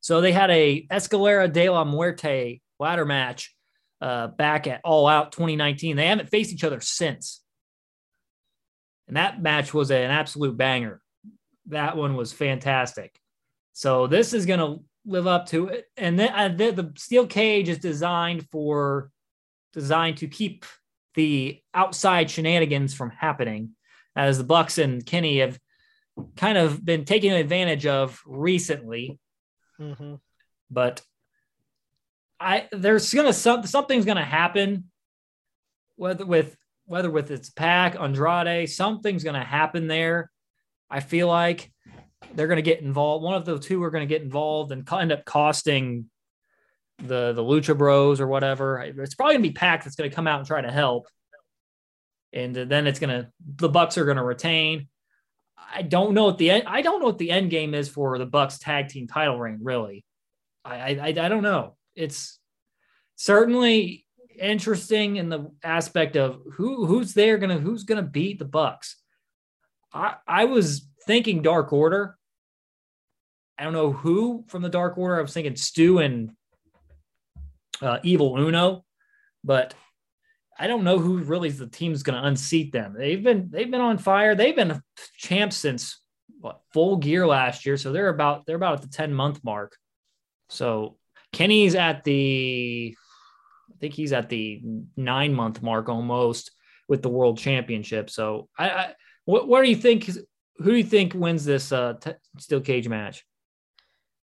So 0.00 0.20
they 0.20 0.32
had 0.32 0.50
a 0.50 0.86
Escalera 0.86 1.52
de 1.52 1.68
la 1.68 1.84
Muerte 1.84 2.60
ladder 2.78 3.04
match 3.04 3.54
uh, 4.00 4.28
back 4.28 4.66
at 4.66 4.80
All 4.84 5.06
Out 5.06 5.32
2019. 5.32 5.96
They 5.96 6.06
haven't 6.06 6.28
faced 6.28 6.52
each 6.52 6.64
other 6.64 6.80
since. 6.80 7.42
And 9.06 9.16
that 9.16 9.42
match 9.42 9.72
was 9.72 9.90
an 9.90 10.10
absolute 10.10 10.56
banger. 10.56 11.00
That 11.66 11.96
one 11.96 12.14
was 12.14 12.32
fantastic. 12.32 13.18
So 13.72 14.06
this 14.06 14.32
is 14.32 14.46
going 14.46 14.60
to 14.60 14.84
live 15.06 15.26
up 15.26 15.46
to 15.46 15.68
it. 15.68 15.86
And 15.96 16.18
then 16.18 16.32
uh, 16.32 16.48
the, 16.48 16.70
the 16.70 16.92
steel 16.96 17.26
cage 17.26 17.68
is 17.68 17.78
designed 17.78 18.46
for 18.50 19.10
designed 19.72 20.18
to 20.18 20.28
keep 20.28 20.64
the 21.14 21.60
outside 21.74 22.30
shenanigans 22.30 22.94
from 22.94 23.10
happening, 23.10 23.70
as 24.14 24.38
the 24.38 24.44
Bucks 24.44 24.78
and 24.78 25.04
Kenny 25.04 25.38
have 25.38 25.58
kind 26.36 26.58
of 26.58 26.84
been 26.84 27.04
taken 27.04 27.32
advantage 27.32 27.86
of 27.86 28.20
recently. 28.26 29.18
Mm-hmm. 29.80 30.14
But 30.70 31.02
I 32.40 32.68
there's 32.70 33.12
gonna 33.12 33.32
some, 33.32 33.66
something's 33.66 34.04
gonna 34.04 34.24
happen, 34.24 34.90
whether 35.96 36.24
with 36.24 36.56
whether 36.86 37.10
with 37.10 37.30
its 37.30 37.50
pack 37.50 37.96
Andrade, 37.98 38.68
something's 38.70 39.24
gonna 39.24 39.44
happen 39.44 39.86
there. 39.86 40.30
I 40.90 41.00
feel 41.00 41.28
like 41.28 41.72
they're 42.34 42.46
gonna 42.46 42.62
get 42.62 42.80
involved. 42.80 43.24
One 43.24 43.34
of 43.34 43.44
the 43.44 43.58
two 43.58 43.82
are 43.82 43.90
gonna 43.90 44.06
get 44.06 44.22
involved 44.22 44.72
and 44.72 44.88
end 44.92 45.12
up 45.12 45.24
costing 45.24 46.10
the 46.98 47.32
the 47.32 47.42
Lucha 47.42 47.76
Bros 47.76 48.20
or 48.20 48.26
whatever. 48.26 48.78
It's 48.80 49.14
probably 49.14 49.34
gonna 49.34 49.42
be 49.42 49.52
Pac 49.52 49.84
that's 49.84 49.96
gonna 49.96 50.10
come 50.10 50.26
out 50.26 50.38
and 50.38 50.46
try 50.46 50.60
to 50.60 50.70
help, 50.70 51.08
and 52.32 52.54
then 52.54 52.86
it's 52.86 53.00
gonna 53.00 53.30
the 53.56 53.68
Bucks 53.68 53.98
are 53.98 54.04
gonna 54.04 54.24
retain. 54.24 54.88
I 55.74 55.82
don't 55.82 56.14
know 56.14 56.24
what 56.24 56.38
the 56.38 56.50
end. 56.50 56.64
I 56.66 56.82
don't 56.82 57.00
know 57.00 57.06
what 57.06 57.18
the 57.18 57.30
end 57.30 57.50
game 57.50 57.74
is 57.74 57.88
for 57.88 58.16
the 58.18 58.26
Bucks 58.26 58.58
tag 58.58 58.88
team 58.88 59.08
title 59.08 59.38
reign. 59.38 59.58
Really, 59.62 60.04
I 60.64 60.94
I, 60.94 61.06
I 61.08 61.28
don't 61.28 61.42
know. 61.42 61.77
It's 61.98 62.38
certainly 63.16 64.06
interesting 64.40 65.16
in 65.16 65.28
the 65.28 65.50
aspect 65.64 66.16
of 66.16 66.40
who 66.52 66.86
who's 66.86 67.12
there 67.12 67.38
gonna 67.38 67.58
who's 67.58 67.82
gonna 67.82 68.02
beat 68.02 68.38
the 68.38 68.44
Bucks. 68.44 68.96
I 69.92 70.14
I 70.26 70.44
was 70.44 70.88
thinking 71.06 71.42
Dark 71.42 71.72
Order. 71.72 72.16
I 73.58 73.64
don't 73.64 73.72
know 73.72 73.92
who 73.92 74.44
from 74.46 74.62
the 74.62 74.68
Dark 74.68 74.96
Order. 74.96 75.18
I 75.18 75.22
was 75.22 75.34
thinking 75.34 75.56
Stu 75.56 75.98
and 75.98 76.30
uh, 77.82 77.98
Evil 78.04 78.36
Uno, 78.38 78.84
but 79.42 79.74
I 80.58 80.66
don't 80.66 80.84
know 80.84 80.98
who 80.98 81.18
really 81.18 81.50
the 81.50 81.66
team's 81.66 82.02
going 82.02 82.20
to 82.20 82.28
unseat 82.28 82.72
them. 82.72 82.94
They've 82.96 83.22
been 83.22 83.48
they've 83.50 83.70
been 83.70 83.80
on 83.80 83.98
fire. 83.98 84.34
They've 84.34 84.56
been 84.56 84.80
champs 85.16 85.56
since 85.56 86.00
what 86.40 86.60
full 86.72 86.96
gear 86.96 87.26
last 87.26 87.66
year, 87.66 87.76
so 87.76 87.92
they're 87.92 88.08
about 88.08 88.46
they're 88.46 88.56
about 88.56 88.74
at 88.74 88.82
the 88.82 88.88
ten 88.88 89.12
month 89.12 89.42
mark. 89.42 89.76
So 90.50 90.97
Kenny's 91.32 91.74
at 91.74 92.04
the 92.04 92.96
I 93.70 93.80
think 93.80 93.94
he's 93.94 94.12
at 94.12 94.28
the 94.28 94.60
nine 94.96 95.34
month 95.34 95.62
mark 95.62 95.88
almost 95.88 96.50
with 96.88 97.02
the 97.02 97.08
world 97.08 97.38
championship. 97.38 98.10
So 98.10 98.48
I, 98.58 98.70
I 98.70 98.94
what, 99.24 99.46
what 99.46 99.62
do 99.62 99.68
you 99.68 99.76
think? 99.76 100.06
Who 100.56 100.70
do 100.70 100.76
you 100.76 100.84
think 100.84 101.14
wins 101.14 101.44
this 101.44 101.70
uh, 101.70 101.94
t- 102.00 102.12
steel 102.38 102.60
cage 102.60 102.88
match? 102.88 103.24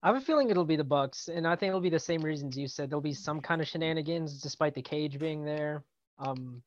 I 0.02 0.08
have 0.08 0.16
a 0.16 0.20
feeling 0.20 0.50
it'll 0.50 0.64
be 0.64 0.76
the 0.76 0.84
Bucks, 0.84 1.28
and 1.28 1.46
I 1.46 1.56
think 1.56 1.68
it'll 1.68 1.80
be 1.80 1.88
the 1.88 1.98
same 1.98 2.20
reasons 2.20 2.58
you 2.58 2.68
said. 2.68 2.90
There'll 2.90 3.00
be 3.00 3.14
some 3.14 3.40
kind 3.40 3.60
of 3.60 3.68
shenanigans, 3.68 4.40
despite 4.40 4.74
the 4.74 4.82
cage 4.82 5.18
being 5.18 5.44
there. 5.44 5.84
Um, 6.18 6.62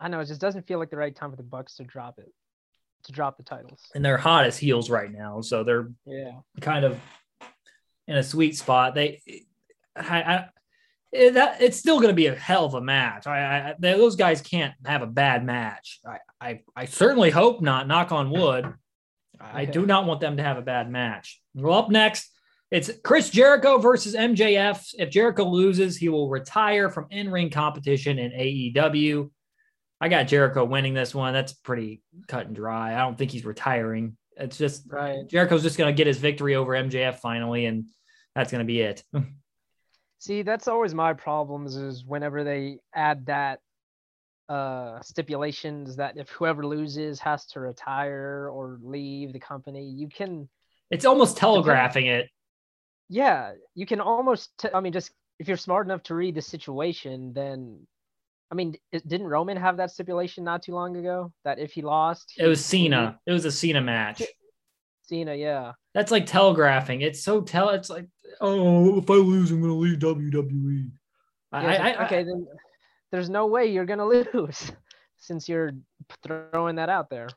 I 0.00 0.08
know 0.08 0.20
it 0.20 0.26
just 0.26 0.40
doesn't 0.40 0.66
feel 0.66 0.78
like 0.78 0.90
the 0.90 0.96
right 0.96 1.14
time 1.14 1.30
for 1.30 1.36
the 1.36 1.42
Bucks 1.42 1.76
to 1.76 1.84
drop 1.84 2.18
it, 2.18 2.32
to 3.04 3.12
drop 3.12 3.36
the 3.36 3.42
titles. 3.42 3.80
And 3.94 4.04
they're 4.04 4.16
hot 4.16 4.44
as 4.44 4.56
heels 4.56 4.88
right 4.88 5.12
now, 5.12 5.40
so 5.40 5.62
they're 5.62 5.90
yeah 6.06 6.32
kind 6.60 6.84
of 6.84 6.98
in 8.06 8.16
a 8.16 8.22
sweet 8.22 8.56
spot. 8.56 8.94
They, 8.94 9.20
I, 9.98 10.22
I 10.22 10.44
eh, 11.12 11.30
that 11.30 11.60
it's 11.60 11.78
still 11.78 11.96
going 11.96 12.08
to 12.08 12.14
be 12.14 12.26
a 12.26 12.34
hell 12.34 12.64
of 12.64 12.74
a 12.74 12.80
match. 12.80 13.26
I, 13.26 13.70
I 13.70 13.74
those 13.78 14.16
guys 14.16 14.40
can't 14.40 14.74
have 14.84 15.02
a 15.02 15.06
bad 15.06 15.44
match. 15.44 16.00
I, 16.06 16.18
I, 16.40 16.60
I 16.76 16.84
certainly 16.86 17.30
hope 17.30 17.60
not. 17.60 17.88
Knock 17.88 18.12
on 18.12 18.30
wood. 18.30 18.72
I 19.40 19.66
do 19.66 19.86
not 19.86 20.04
want 20.04 20.20
them 20.20 20.36
to 20.38 20.42
have 20.42 20.58
a 20.58 20.62
bad 20.62 20.90
match. 20.90 21.40
Well, 21.54 21.78
up 21.78 21.90
next, 21.90 22.28
it's 22.70 22.90
Chris 23.04 23.30
Jericho 23.30 23.78
versus 23.78 24.14
MJF. 24.14 24.94
If 24.98 25.10
Jericho 25.10 25.44
loses, 25.44 25.96
he 25.96 26.08
will 26.08 26.28
retire 26.28 26.90
from 26.90 27.06
in 27.10 27.30
ring 27.30 27.50
competition 27.50 28.18
in 28.18 28.32
AEW. 28.32 29.30
I 30.00 30.08
got 30.08 30.28
Jericho 30.28 30.64
winning 30.64 30.94
this 30.94 31.14
one. 31.14 31.32
That's 31.32 31.52
pretty 31.52 32.02
cut 32.28 32.46
and 32.46 32.54
dry. 32.54 32.94
I 32.94 32.98
don't 32.98 33.16
think 33.16 33.30
he's 33.30 33.44
retiring. 33.44 34.16
It's 34.36 34.58
just 34.58 34.84
right. 34.88 35.26
Jericho's 35.26 35.62
just 35.62 35.78
going 35.78 35.92
to 35.92 35.96
get 35.96 36.06
his 36.06 36.18
victory 36.18 36.54
over 36.54 36.72
MJF 36.72 37.16
finally, 37.16 37.66
and 37.66 37.86
that's 38.34 38.52
going 38.52 38.60
to 38.60 38.66
be 38.66 38.80
it. 38.80 39.02
See, 40.18 40.42
that's 40.42 40.68
always 40.68 40.94
my 40.94 41.12
problems 41.12 41.76
is 41.76 42.04
whenever 42.04 42.44
they 42.44 42.78
add 42.94 43.26
that 43.26 43.60
uh 44.48 44.98
stipulations 45.02 45.96
that 45.96 46.16
if 46.16 46.30
whoever 46.30 46.64
loses 46.66 47.20
has 47.20 47.44
to 47.46 47.60
retire 47.60 48.48
or 48.50 48.78
leave 48.82 49.32
the 49.32 49.38
company, 49.40 49.84
you 49.84 50.08
can 50.08 50.48
It's 50.90 51.04
almost 51.04 51.36
telegraphing 51.36 52.06
it. 52.06 52.28
yeah, 53.10 53.52
you 53.74 53.84
can 53.86 54.00
almost 54.00 54.50
t- 54.58 54.68
I 54.72 54.80
mean 54.80 54.92
just 54.94 55.10
if 55.38 55.48
you're 55.48 55.56
smart 55.58 55.86
enough 55.86 56.02
to 56.04 56.14
read 56.14 56.34
the 56.34 56.42
situation, 56.42 57.32
then 57.34 57.86
I 58.50 58.54
mean, 58.54 58.76
it, 58.90 59.06
didn't 59.06 59.26
Roman 59.26 59.58
have 59.58 59.76
that 59.76 59.90
stipulation 59.90 60.42
not 60.42 60.62
too 60.62 60.72
long 60.72 60.96
ago 60.96 61.30
that 61.44 61.58
if 61.58 61.72
he 61.72 61.82
lost, 61.82 62.32
It 62.38 62.46
was 62.46 62.58
he- 62.70 62.78
he- 62.78 62.84
Cena. 62.86 63.20
It 63.26 63.32
was 63.32 63.44
a 63.44 63.52
Cena 63.52 63.82
match. 63.82 64.22
Cena, 65.02 65.34
yeah. 65.34 65.72
That's 65.92 66.10
like 66.10 66.24
telegraphing. 66.24 67.02
It's 67.02 67.22
so 67.22 67.42
tell. 67.42 67.68
It's 67.70 67.90
like, 67.90 68.06
oh, 68.40 68.98
if 68.98 69.10
I 69.10 69.14
lose, 69.14 69.50
I'm 69.50 69.60
gonna 69.60 69.74
leave 69.74 69.98
WWE. 69.98 70.90
Yeah, 71.52 71.58
I, 71.58 71.92
I, 71.92 72.04
okay, 72.06 72.24
then 72.24 72.46
there's 73.10 73.30
no 73.30 73.46
way 73.46 73.66
you're 73.66 73.86
gonna 73.86 74.06
lose 74.34 74.72
since 75.18 75.48
you're 75.48 75.72
throwing 76.22 76.76
that 76.76 76.88
out 76.88 77.10
there. 77.10 77.28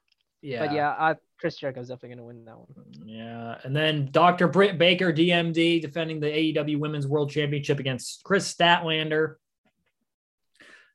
yeah, 0.41 0.65
But 0.65 0.75
yeah, 0.75 0.89
I, 0.89 1.15
Chris 1.39 1.57
Jericho's 1.57 1.87
definitely 1.87 2.15
gonna 2.17 2.27
win 2.27 2.45
that 2.45 2.57
one. 2.57 2.67
yeah. 3.05 3.57
And 3.63 3.75
then 3.75 4.09
Dr. 4.11 4.47
Britt 4.47 4.77
Baker, 4.77 5.11
DMD, 5.11 5.81
defending 5.81 6.19
the 6.19 6.27
AEW 6.27 6.79
Women's 6.79 7.07
World 7.07 7.31
Championship 7.31 7.79
against 7.79 8.23
Kris 8.23 8.53
Statlander. 8.53 9.35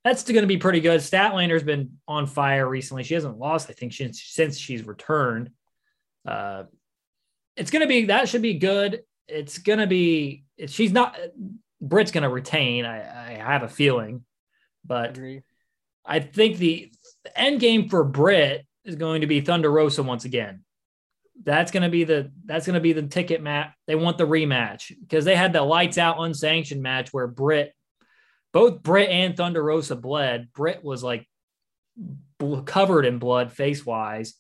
That's 0.05 0.23
going 0.23 0.43
to 0.43 0.47
be 0.47 0.57
pretty 0.57 0.79
good. 0.79 1.01
Statlander's 1.01 1.65
been 1.65 1.99
on 2.07 2.29
fire 2.29 2.69
recently. 2.69 3.03
She 3.03 3.15
hasn't 3.15 3.39
lost, 3.39 3.69
I 3.69 3.73
think, 3.73 3.93
since 3.93 4.23
since 4.23 4.57
she's 4.57 4.87
returned. 4.87 5.51
Uh, 6.25 6.65
it's 7.57 7.73
going 7.73 7.81
to 7.81 7.89
be 7.89 8.05
that 8.05 8.29
should 8.29 8.43
be 8.43 8.55
good. 8.55 9.03
It's 9.29 9.59
going 9.59 9.79
to 9.79 9.87
be. 9.87 10.45
She's 10.67 10.93
not. 10.93 11.17
Britt's 11.81 12.13
going 12.13 12.23
to 12.23 12.29
retain. 12.29 12.85
I, 12.85 13.35
I 13.35 13.53
have 13.53 13.63
a 13.63 13.69
feeling, 13.69 14.25
but 14.85 15.11
Agree. 15.11 15.43
I 16.05 16.21
think 16.21 16.59
the 16.59 16.93
end 17.35 17.61
game 17.61 17.89
for 17.89 18.05
Britt 18.05 18.65
is 18.85 18.97
going 18.97 19.23
to 19.23 19.27
be 19.27 19.41
Thunder 19.41 19.71
Rosa 19.71 20.03
once 20.03 20.25
again. 20.25 20.63
That's 21.43 21.71
going 21.71 21.83
to 21.83 21.89
be 21.89 22.05
the 22.05 22.31
that's 22.45 22.67
going 22.67 22.75
to 22.75 22.81
be 22.81 22.93
the 22.95 23.03
ticket 23.03 23.43
match. 23.43 23.73
They 23.87 23.95
want 23.95 24.17
the 24.17 24.27
rematch 24.27 24.93
because 25.01 25.25
they 25.25 25.37
had 25.37 25.53
the 25.53 25.63
lights 25.63 25.99
out 25.99 26.19
unsanctioned 26.19 26.83
match 26.83 27.13
where 27.13 27.27
Britt, 27.27 27.75
both 28.53 28.83
Britt 28.83 29.11
and 29.11 29.37
Thunder 29.37 29.63
Rosa 29.63 29.97
bled. 29.97 30.53
Britt 30.53 30.83
was 30.83 31.03
like 31.03 31.29
covered 32.65 33.05
in 33.05 33.19
blood 33.19 33.53
face 33.53 33.85
wise. 33.85 34.35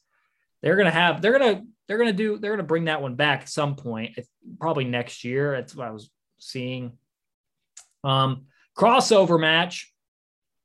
They're 0.63 0.77
gonna 0.77 0.91
have 0.91 1.21
they're 1.21 1.39
gonna 1.39 1.65
they're 1.87 1.99
gonna 1.99 2.13
do 2.13 2.39
they're 2.39 2.53
gonna 2.53 2.63
bring 2.63 2.87
that 2.87 3.03
one 3.03 3.15
back 3.15 3.43
at 3.43 3.49
some 3.49 3.77
point, 3.77 4.19
probably 4.59 4.85
next 4.85 5.25
year. 5.25 5.53
That's 5.53 5.75
what 5.75 5.87
I 5.87 5.91
was 5.91 6.11
seeing. 6.39 6.93
Um, 8.05 8.47
crossover 8.77 9.41
match. 9.41 9.93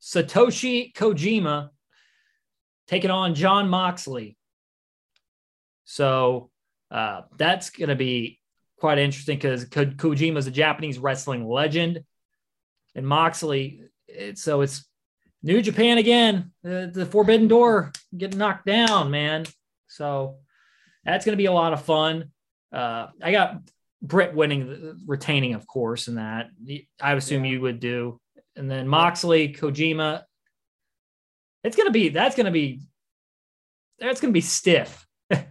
Satoshi 0.02 0.94
Kojima 0.94 1.70
taking 2.88 3.12
on 3.12 3.36
Jon 3.36 3.70
Moxley. 3.70 4.36
So 5.86 6.50
uh, 6.90 7.22
that's 7.38 7.70
to 7.70 7.96
be 7.96 8.40
quite 8.80 8.98
interesting 8.98 9.38
because 9.38 9.66
Ko- 9.66 9.86
Kojima 9.86 10.38
is 10.38 10.48
a 10.48 10.52
Japanese 10.52 10.98
wrestling 10.98 11.48
legend, 11.48 12.04
and 12.96 13.08
Moxley. 13.08 13.84
It, 14.08 14.38
so 14.40 14.62
it's 14.62 14.86
New 15.44 15.62
Japan 15.62 15.98
again. 15.98 16.52
The, 16.64 16.90
the 16.92 17.06
Forbidden 17.06 17.48
Door 17.48 17.94
getting 18.16 18.40
knocked 18.40 18.66
down, 18.66 19.12
man. 19.12 19.46
So 19.88 20.38
that's 21.04 21.26
going 21.26 21.34
to 21.34 21.38
be 21.42 21.48
a 21.48 21.52
lot 21.52 21.74
of 21.74 21.84
fun. 21.84 22.32
Uh, 22.72 23.08
I 23.22 23.32
got 23.32 23.58
Britt 24.02 24.34
winning, 24.34 25.00
retaining, 25.06 25.54
of 25.54 25.68
course, 25.68 26.08
in 26.08 26.16
that. 26.16 26.50
I 27.02 27.14
assume 27.14 27.46
Yeah. 27.46 27.52
you 27.52 27.62
would 27.62 27.80
do. 27.80 28.20
And 28.56 28.70
then 28.70 28.88
Moxley, 28.88 29.54
Kojima. 29.54 30.24
It's 31.64 31.78
gonna 31.78 31.92
be 31.92 32.10
that's 32.10 32.36
gonna 32.36 32.52
be 32.52 32.82
that's 34.00 34.20
gonna 34.20 34.34
be 34.34 34.42
stiff. 34.42 35.06
they're 35.30 35.46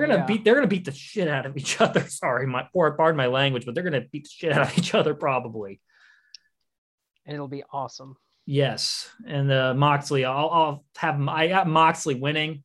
gonna 0.00 0.16
Yeah. 0.16 0.26
beat 0.26 0.44
they're 0.44 0.54
gonna 0.56 0.66
beat 0.66 0.84
the 0.84 0.92
shit 0.92 1.28
out 1.28 1.46
of 1.46 1.56
each 1.56 1.80
other. 1.80 2.06
Sorry, 2.08 2.46
my 2.46 2.66
poor 2.72 2.90
pardon 2.92 3.16
my 3.16 3.26
language, 3.26 3.64
but 3.64 3.74
they're 3.74 3.84
gonna 3.84 4.02
beat 4.12 4.24
the 4.24 4.30
shit 4.30 4.52
out 4.52 4.62
of 4.62 4.76
each 4.78 4.94
other 4.94 5.14
probably. 5.14 5.80
And 7.26 7.34
it'll 7.34 7.48
be 7.48 7.62
awesome. 7.72 8.16
Yes, 8.46 9.08
and 9.26 9.52
uh, 9.52 9.74
Moxley, 9.74 10.24
I'll, 10.24 10.50
I'll 10.50 10.84
have 10.96 11.20
I 11.28 11.46
got 11.46 11.68
Moxley 11.68 12.16
winning. 12.16 12.64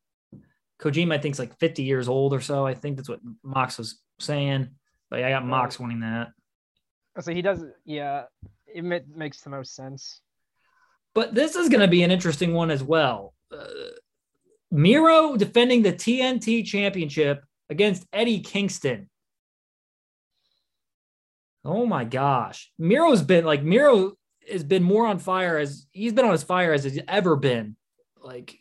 Kojima, 0.81 1.13
I 1.13 1.17
think, 1.17 1.35
is 1.35 1.39
like 1.39 1.57
50 1.59 1.83
years 1.83 2.07
old 2.07 2.33
or 2.33 2.41
so. 2.41 2.65
I 2.65 2.73
think 2.73 2.97
that's 2.97 3.09
what 3.09 3.19
Mox 3.43 3.77
was 3.77 4.01
saying. 4.19 4.69
But 5.09 5.19
yeah, 5.19 5.27
I 5.27 5.31
got 5.31 5.45
Mox 5.45 5.79
winning 5.79 6.01
that. 6.01 6.29
So 7.19 7.33
he 7.33 7.41
does, 7.41 7.63
yeah. 7.85 8.23
It 8.67 8.83
makes 8.83 9.41
the 9.41 9.49
most 9.49 9.75
sense. 9.75 10.19
But 11.13 11.33
this 11.33 11.55
is 11.55 11.69
going 11.69 11.81
to 11.81 11.87
be 11.87 12.03
an 12.03 12.11
interesting 12.11 12.53
one 12.53 12.69
as 12.69 12.83
well. 12.83 13.33
Uh, 13.51 13.65
Miro 14.69 15.37
defending 15.37 15.81
the 15.81 15.93
TNT 15.93 16.65
championship 16.65 17.43
against 17.69 18.05
Eddie 18.11 18.41
Kingston. 18.41 19.09
Oh 21.63 21.85
my 21.85 22.03
gosh. 22.03 22.71
Miro's 22.77 23.21
been 23.21 23.45
like, 23.45 23.63
Miro 23.63 24.13
has 24.51 24.63
been 24.63 24.83
more 24.83 25.07
on 25.07 25.19
fire 25.19 25.57
as 25.57 25.87
he's 25.91 26.13
been 26.13 26.25
on 26.25 26.31
his 26.31 26.43
fire 26.43 26.73
as 26.73 26.83
he's 26.83 26.99
ever 27.07 27.37
been. 27.37 27.77
Like, 28.21 28.57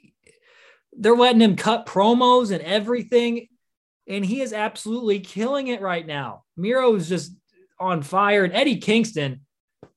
they're 0.99 1.17
letting 1.17 1.41
him 1.41 1.57
cut 1.57 1.87
promos 1.87 2.51
and 2.51 2.63
everything. 2.63 3.49
And 4.07 4.25
he 4.25 4.43
is 4.43 4.53
absolutely 4.53 5.21
killing 5.21 5.69
it 5.69 5.81
right 5.81 6.07
now. 6.07 6.45
Miro 6.57 6.95
is 6.95 7.09
just 7.09 7.33
on 7.81 8.03
fire. 8.03 8.45
And 8.45 8.53
Eddie 8.53 8.79
Kingston, 8.79 9.41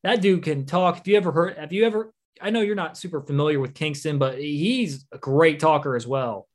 that 0.04 0.22
dude 0.22 0.44
can 0.44 0.66
talk. 0.66 1.00
If 1.00 1.08
you 1.08 1.18
ever 1.18 1.32
heard, 1.32 1.58
have 1.58 1.74
you 1.74 1.86
ever 1.86 2.14
I 2.42 2.52
know 2.52 2.62
you're 2.62 2.76
not 2.76 2.98
super 2.98 3.22
familiar 3.22 3.60
with 3.60 3.74
Kingston, 3.74 4.20
but 4.20 4.38
he's 4.38 5.06
a 5.12 5.18
great 5.18 5.60
talker 5.60 5.96
as 5.96 6.06
well. 6.06 6.48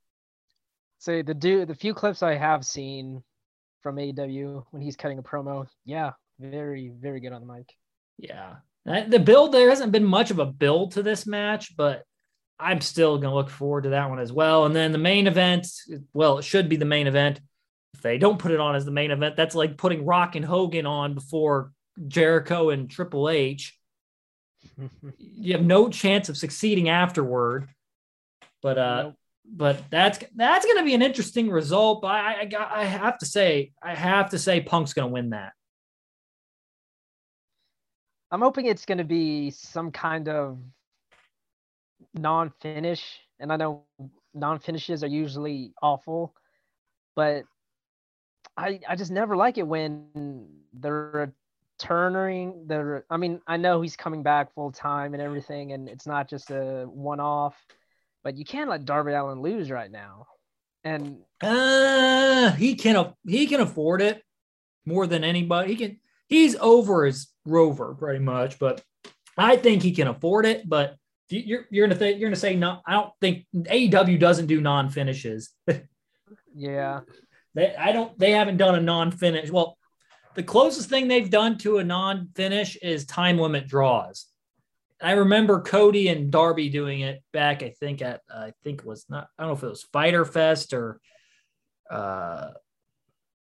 So 0.99 1.21
the 1.21 1.33
do 1.33 1.65
the 1.65 1.75
few 1.75 1.93
clips 1.93 2.23
I 2.23 2.35
have 2.35 2.65
seen 2.65 3.21
from 3.81 3.97
AEW 3.97 4.63
when 4.71 4.81
he's 4.81 4.95
cutting 4.95 5.19
a 5.19 5.23
promo, 5.23 5.67
yeah, 5.85 6.11
very 6.39 6.93
very 6.97 7.19
good 7.19 7.33
on 7.33 7.45
the 7.45 7.53
mic. 7.53 7.69
Yeah. 8.17 8.55
The 8.85 9.19
build, 9.19 9.53
there 9.53 9.69
hasn't 9.69 9.91
been 9.91 10.05
much 10.05 10.31
of 10.31 10.39
a 10.39 10.45
build 10.45 10.93
to 10.93 11.03
this 11.03 11.25
match, 11.25 11.75
but 11.75 12.03
I'm 12.59 12.81
still 12.81 13.17
going 13.17 13.31
to 13.31 13.35
look 13.35 13.49
forward 13.49 13.83
to 13.83 13.89
that 13.89 14.09
one 14.09 14.19
as 14.19 14.31
well. 14.31 14.65
And 14.65 14.75
then 14.75 14.91
the 14.91 14.97
main 14.97 15.27
event, 15.27 15.67
well, 16.13 16.37
it 16.37 16.43
should 16.43 16.69
be 16.69 16.75
the 16.77 16.85
main 16.85 17.07
event. 17.07 17.41
If 17.93 18.01
they 18.01 18.17
don't 18.17 18.39
put 18.39 18.51
it 18.51 18.59
on 18.59 18.75
as 18.75 18.85
the 18.85 18.91
main 18.91 19.11
event, 19.11 19.35
that's 19.35 19.55
like 19.55 19.77
putting 19.77 20.05
Rock 20.05 20.35
and 20.35 20.45
Hogan 20.45 20.85
on 20.85 21.13
before 21.13 21.71
Jericho 22.07 22.69
and 22.69 22.89
Triple 22.89 23.29
H. 23.29 23.77
you 25.17 25.53
have 25.53 25.65
no 25.65 25.89
chance 25.89 26.29
of 26.29 26.37
succeeding 26.37 26.89
afterward. 26.89 27.67
But 28.61 28.77
uh, 28.77 29.03
Nope. 29.03 29.15
but 29.45 29.83
that's 29.89 30.19
that's 30.35 30.65
going 30.65 30.77
to 30.77 30.85
be 30.85 30.95
an 30.95 31.01
interesting 31.01 31.49
result. 31.51 32.01
But 32.01 32.11
I 32.11 32.49
I, 32.57 32.81
I 32.81 32.83
have 32.85 33.17
to 33.19 33.25
say 33.25 33.73
I 33.81 33.93
have 33.93 34.29
to 34.29 34.39
say 34.39 34.61
Punk's 34.61 34.93
going 34.93 35.09
to 35.09 35.13
win 35.13 35.31
that. 35.31 35.51
I'm 38.31 38.41
hoping 38.41 38.65
it's 38.65 38.85
going 38.85 38.97
to 38.97 39.03
be 39.03 39.51
some 39.51 39.91
kind 39.91 40.27
of 40.29 40.57
non-finish, 42.13 43.19
and 43.39 43.51
I 43.51 43.57
know 43.57 43.83
non-finishes 44.33 45.03
are 45.03 45.07
usually 45.07 45.73
awful, 45.81 46.33
but 47.15 47.43
I 48.57 48.79
I 48.87 48.95
just 48.95 49.11
never 49.11 49.35
like 49.35 49.57
it 49.57 49.67
when 49.67 50.49
they're 50.73 51.33
turning. 51.79 52.65
They're 52.67 53.05
I 53.09 53.17
mean 53.17 53.41
I 53.47 53.57
know 53.57 53.81
he's 53.81 53.95
coming 53.95 54.23
back 54.23 54.53
full 54.53 54.71
time 54.71 55.13
and 55.13 55.21
everything, 55.21 55.71
and 55.73 55.89
it's 55.89 56.07
not 56.07 56.29
just 56.29 56.51
a 56.51 56.85
one-off, 56.87 57.55
but 58.23 58.37
you 58.37 58.45
can't 58.45 58.69
let 58.69 58.85
Darby 58.85 59.13
Allin 59.13 59.41
lose 59.41 59.71
right 59.71 59.91
now, 59.91 60.27
and 60.83 61.17
Uh, 61.41 62.51
he 62.53 62.75
can 62.75 63.13
he 63.27 63.47
can 63.47 63.61
afford 63.61 64.01
it 64.01 64.23
more 64.85 65.07
than 65.07 65.23
anybody. 65.23 65.69
He 65.69 65.75
can 65.75 65.99
he's 66.27 66.55
over 66.57 67.05
his 67.05 67.27
Rover 67.45 67.95
pretty 67.95 68.19
much, 68.19 68.59
but 68.59 68.83
I 69.37 69.57
think 69.57 69.81
he 69.81 69.91
can 69.91 70.07
afford 70.07 70.45
it. 70.45 70.67
But 70.69 70.95
you're 71.39 71.65
you're 71.69 71.87
gonna 71.87 71.97
think 71.97 72.19
you're 72.19 72.29
gonna 72.29 72.35
say 72.35 72.55
no. 72.55 72.79
I 72.85 72.93
don't 72.93 73.11
think 73.21 73.45
AEW 73.53 74.19
doesn't 74.19 74.47
do 74.47 74.61
non 74.61 74.89
finishes. 74.89 75.51
yeah, 76.55 77.01
They 77.55 77.75
I 77.75 77.91
don't 77.91 78.17
they 78.19 78.31
haven't 78.31 78.57
done 78.57 78.75
a 78.75 78.81
non 78.81 79.11
finish. 79.11 79.49
Well, 79.49 79.77
the 80.35 80.43
closest 80.43 80.89
thing 80.89 81.07
they've 81.07 81.29
done 81.29 81.57
to 81.59 81.77
a 81.77 81.83
non 81.83 82.29
finish 82.35 82.75
is 82.77 83.05
time 83.05 83.37
limit 83.37 83.67
draws. 83.67 84.27
I 85.01 85.13
remember 85.13 85.61
Cody 85.61 86.07
and 86.07 86.31
Darby 86.31 86.69
doing 86.69 87.01
it 87.01 87.21
back. 87.33 87.63
I 87.63 87.69
think 87.69 88.01
at 88.01 88.21
I 88.33 88.53
think 88.63 88.81
it 88.81 88.85
was 88.85 89.05
not. 89.09 89.27
I 89.37 89.43
don't 89.43 89.49
know 89.51 89.57
if 89.57 89.63
it 89.63 89.69
was 89.69 89.83
Fighter 89.83 90.25
Fest 90.25 90.73
or 90.73 90.99
uh 91.89 92.51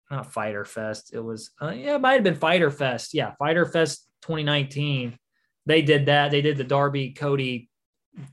not 0.09 0.31
Fighter 0.33 0.65
Fest. 0.65 1.11
It 1.13 1.19
was 1.19 1.51
uh, 1.61 1.69
yeah, 1.69 1.95
it 1.95 2.01
might 2.01 2.13
have 2.13 2.23
been 2.23 2.35
Fighter 2.35 2.71
Fest. 2.71 3.13
Yeah, 3.13 3.33
Fighter 3.39 3.65
Fest 3.65 4.07
2019. 4.23 5.17
They 5.65 5.81
did 5.81 6.07
that. 6.07 6.31
They 6.31 6.41
did 6.41 6.57
the 6.57 6.63
Darby 6.63 7.11
Cody 7.11 7.69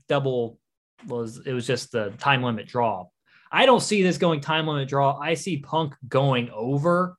double 0.07 0.59
was 1.07 1.41
it 1.45 1.53
was 1.53 1.65
just 1.65 1.91
the 1.91 2.11
time 2.17 2.43
limit 2.43 2.67
draw. 2.67 3.07
I 3.51 3.65
don't 3.65 3.81
see 3.81 4.03
this 4.03 4.17
going 4.17 4.41
time 4.41 4.67
limit 4.67 4.87
draw. 4.87 5.17
I 5.17 5.33
see 5.33 5.57
Punk 5.57 5.95
going 6.07 6.49
over, 6.51 7.17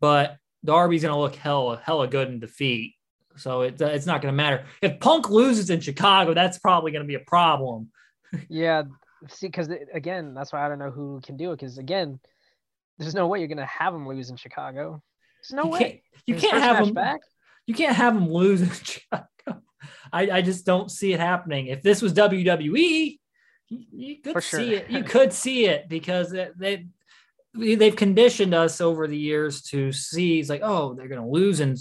but 0.00 0.36
Darby's 0.64 1.02
going 1.02 1.14
to 1.14 1.20
look 1.20 1.34
hella 1.34 1.80
hella 1.84 2.08
good 2.08 2.28
in 2.28 2.40
defeat. 2.40 2.94
So 3.36 3.62
it, 3.62 3.80
it's 3.80 4.06
not 4.06 4.22
going 4.22 4.32
to 4.32 4.36
matter. 4.36 4.64
If 4.82 5.00
Punk 5.00 5.30
loses 5.30 5.70
in 5.70 5.80
Chicago, 5.80 6.34
that's 6.34 6.58
probably 6.58 6.92
going 6.92 7.04
to 7.04 7.08
be 7.08 7.14
a 7.14 7.20
problem. 7.20 7.90
yeah. 8.48 8.84
See, 9.28 9.48
because 9.48 9.68
again, 9.92 10.34
that's 10.34 10.52
why 10.52 10.64
I 10.64 10.68
don't 10.68 10.78
know 10.78 10.90
who 10.90 11.20
can 11.24 11.36
do 11.36 11.52
it. 11.52 11.58
Because 11.58 11.78
again, 11.78 12.20
there's 12.98 13.14
no 13.14 13.26
way 13.26 13.38
you're 13.38 13.48
going 13.48 13.58
to 13.58 13.66
have 13.66 13.94
him 13.94 14.06
lose 14.06 14.30
in 14.30 14.36
Chicago. 14.36 15.02
There's 15.42 15.56
no 15.56 15.64
you 15.64 15.70
way. 15.70 15.78
Can't, 15.78 16.00
you 16.26 16.34
His 16.34 16.44
can't 16.44 16.62
have 16.62 16.86
him 16.86 16.94
back. 16.94 17.20
You 17.66 17.74
can't 17.74 17.96
have 17.96 18.16
him 18.16 18.30
lose 18.30 18.62
in 18.62 18.70
Chicago. 18.84 19.62
I, 20.12 20.30
I 20.30 20.42
just 20.42 20.66
don't 20.66 20.90
see 20.90 21.12
it 21.12 21.20
happening. 21.20 21.66
If 21.66 21.82
this 21.82 22.02
was 22.02 22.12
WWE, 22.14 23.18
you, 23.68 23.84
you 23.92 24.16
could 24.20 24.32
For 24.32 24.40
sure. 24.40 24.60
see 24.60 24.74
it. 24.74 24.90
You 24.90 25.04
could 25.04 25.32
see 25.32 25.66
it 25.66 25.88
because 25.88 26.30
they, 26.30 26.48
they 26.56 26.86
they've 27.54 27.96
conditioned 27.96 28.54
us 28.54 28.80
over 28.80 29.06
the 29.06 29.16
years 29.18 29.62
to 29.62 29.92
see 29.92 30.38
it's 30.38 30.48
like, 30.48 30.62
oh, 30.62 30.94
they're 30.94 31.08
going 31.08 31.20
to 31.20 31.26
lose 31.26 31.60
in 31.60 31.76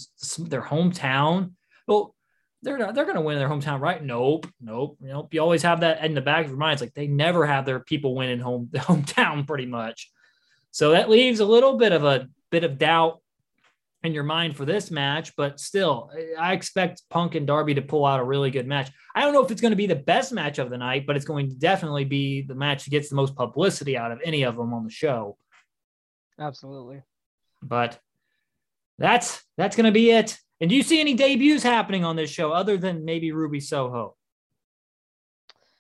their 0.48 0.62
hometown. 0.62 1.52
Well, 1.88 2.16
they're 2.62 2.78
not, 2.78 2.94
they're 2.94 3.06
going 3.06 3.16
to 3.16 3.22
win 3.22 3.38
in 3.38 3.40
their 3.40 3.50
hometown, 3.50 3.80
right? 3.80 4.04
Nope, 4.04 4.48
nope. 4.60 4.98
You 5.02 5.10
know, 5.10 5.30
you 5.32 5.40
always 5.40 5.64
have 5.64 5.82
that 5.82 6.04
in 6.04 6.14
the 6.14 6.22
back 6.22 6.46
of 6.46 6.52
your 6.52 6.60
mind. 6.60 6.74
It's 6.74 6.82
like 6.82 6.94
they 6.94 7.08
never 7.08 7.46
have 7.46 7.66
their 7.66 7.80
people 7.80 8.16
win 8.16 8.30
in 8.30 8.40
home 8.40 8.70
hometown, 8.74 9.48
pretty 9.48 9.66
much. 9.66 10.12
So 10.72 10.92
that 10.92 11.10
leaves 11.10 11.40
a 11.40 11.46
little 11.46 11.78
bit 11.78 11.94
of 11.94 12.04
a 12.04 12.28
bit 12.52 12.64
of 12.64 12.78
doubt 12.78 13.22
in 14.04 14.14
your 14.14 14.24
mind 14.24 14.56
for 14.56 14.66
this 14.66 14.92
match, 14.92 15.36
but 15.36 15.60
still, 15.60 16.10
I 16.40 16.54
expect 16.54 17.04
Punk 17.10 17.36
and 17.36 17.46
Darby 17.46 17.74
to 17.74 17.82
pull 17.82 18.06
out 18.06 18.20
a 18.20 18.24
really 18.24 18.50
good 18.50 18.68
match. 18.68 18.90
I 19.14 19.22
don't 19.22 19.34
know 19.34 19.44
if 19.44 19.52
it's 19.52 19.62
going 19.62 19.72
to 19.72 19.78
be 19.78 19.88
the 19.88 19.96
best 19.96 20.32
match 20.32 20.58
of 20.58 20.70
the 20.70 20.78
night, 20.78 21.06
but 21.06 21.18
it's 21.18 21.26
going 21.26 21.50
to 21.50 21.56
definitely 21.56 22.06
be 22.06 22.42
the 22.42 22.56
match 22.56 22.86
that 22.86 22.92
gets 22.92 23.10
the 23.10 23.16
most 23.16 23.36
publicity 23.36 23.98
out 23.98 24.12
of 24.12 24.20
any 24.24 24.44
of 24.44 24.56
them 24.56 24.74
on 24.74 24.86
the 24.86 24.90
show. 24.90 25.38
Absolutely. 26.40 27.02
But 27.62 28.00
that's 28.98 29.44
that's 29.58 29.76
going 29.76 29.86
to 29.86 29.92
be 29.92 30.12
it. 30.12 30.38
And 30.62 30.70
do 30.70 30.76
you 30.76 30.84
see 30.84 31.00
any 31.00 31.14
debuts 31.14 31.64
happening 31.64 32.06
on 32.06 32.16
this 32.16 32.30
show 32.30 32.52
other 32.52 32.78
than 32.78 33.06
maybe 33.06 33.32
Ruby 33.32 33.60
Soho? 33.60 34.16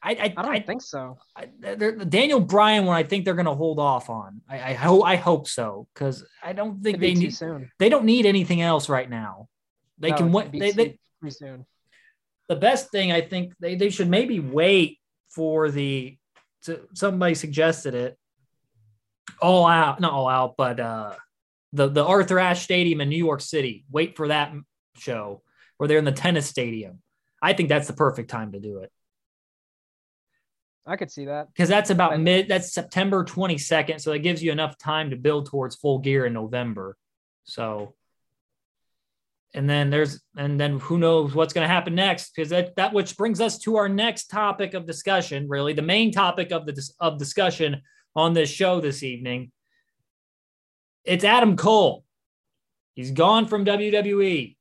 I 0.02 0.12
I, 0.12 0.24
I 0.24 0.28
don't 0.30 0.46
I, 0.56 0.60
think 0.62 0.82
so. 0.82 1.18
I 1.36 1.46
Daniel 1.46 2.40
Bryan 2.40 2.86
one 2.86 2.96
I 2.96 3.04
think 3.04 3.26
they're 3.26 3.34
going 3.34 3.46
to 3.46 3.56
hold 3.56 3.80
off 3.80 4.10
on. 4.10 4.42
I 4.50 4.72
I 4.72 4.74
hope 4.74 5.04
I 5.06 5.16
hope 5.18 5.48
so 5.48 5.88
because 5.94 6.26
I 6.44 6.54
don't 6.54 6.82
think 6.82 7.00
they 7.00 7.14
too 7.14 7.20
need 7.20 7.36
soon. 7.36 7.72
they 7.80 7.90
don't 7.90 8.06
need 8.06 8.26
anything 8.26 8.62
else 8.62 8.88
right 8.90 9.10
now. 9.10 9.48
They 9.98 10.12
No, 10.12 10.18
can 10.18 10.28
it 10.28 10.32
wait. 10.32 10.52
They, 10.54 10.72
they, 10.72 11.00
too 11.22 11.30
soon. 11.30 11.66
the 12.48 12.56
best 12.56 12.92
thing 12.92 13.12
I 13.12 13.22
think 13.22 13.54
they, 13.60 13.76
they 13.76 13.90
should 13.90 14.08
maybe 14.10 14.40
wait 14.40 15.00
for 15.30 15.70
the 15.70 16.18
to, 16.64 16.82
somebody 16.94 17.36
suggested 17.36 17.94
it 17.96 18.18
all 19.42 19.68
out 19.68 20.00
not 20.00 20.12
all 20.14 20.28
out 20.28 20.56
but 20.58 20.80
uh 20.80 21.14
the 21.74 21.88
the 21.88 22.04
Arthur 22.04 22.40
Ashe 22.40 22.64
Stadium 22.64 23.00
in 23.02 23.10
New 23.10 23.18
York 23.18 23.42
City 23.42 23.86
wait 23.92 24.16
for 24.18 24.30
that 24.30 24.54
show 24.98 25.42
where 25.78 25.88
they're 25.88 25.98
in 26.00 26.06
the 26.06 26.12
tennis 26.12 26.48
stadium 26.48 27.02
I 27.42 27.54
think 27.54 27.70
that's 27.70 27.88
the 27.88 27.94
perfect 27.94 28.30
time 28.30 28.54
to 28.54 28.60
do 28.60 28.80
it 28.80 28.92
I 30.86 30.96
could 30.96 31.12
see 31.12 31.26
that. 31.26 31.48
because 31.54 31.70
that's 31.70 31.90
about 31.90 32.20
mid 32.20 32.48
that's 32.48 32.74
September 32.74 33.24
22nd 33.24 34.02
so 34.02 34.12
it 34.12 34.20
gives 34.20 34.42
you 34.42 34.52
enough 34.52 34.78
time 34.78 35.12
to 35.12 35.16
build 35.16 35.48
towards 35.48 35.76
full 35.76 36.00
gear 36.00 36.26
in 36.26 36.34
November. 36.34 36.98
So 37.44 37.94
and 39.54 39.70
then 39.70 39.90
there's 39.90 40.22
and 40.38 40.60
then 40.60 40.80
who 40.80 40.98
knows 40.98 41.34
what's 41.36 41.54
going 41.54 41.68
to 41.68 41.74
happen 41.74 41.96
next 41.96 42.36
because 42.36 42.50
that 42.50 42.76
that 42.76 42.94
which 42.94 43.18
brings 43.18 43.42
us 43.42 43.58
to 43.60 43.78
our 43.78 43.90
next 43.90 44.28
topic 44.28 44.74
of 44.74 44.86
discussion 44.86 45.48
really 45.48 45.74
the 45.74 45.82
main 45.82 46.12
topic 46.12 46.52
of 46.52 46.66
the 46.66 46.90
of 47.00 47.18
discussion 47.18 47.82
on 48.16 48.34
this 48.34 48.50
show 48.50 48.82
this 48.82 49.04
evening. 49.04 49.52
It's 51.04 51.24
Adam 51.24 51.56
Cole. 51.56 52.04
He's 52.94 53.12
gone 53.12 53.48
from 53.48 53.66
WWE 53.66 54.56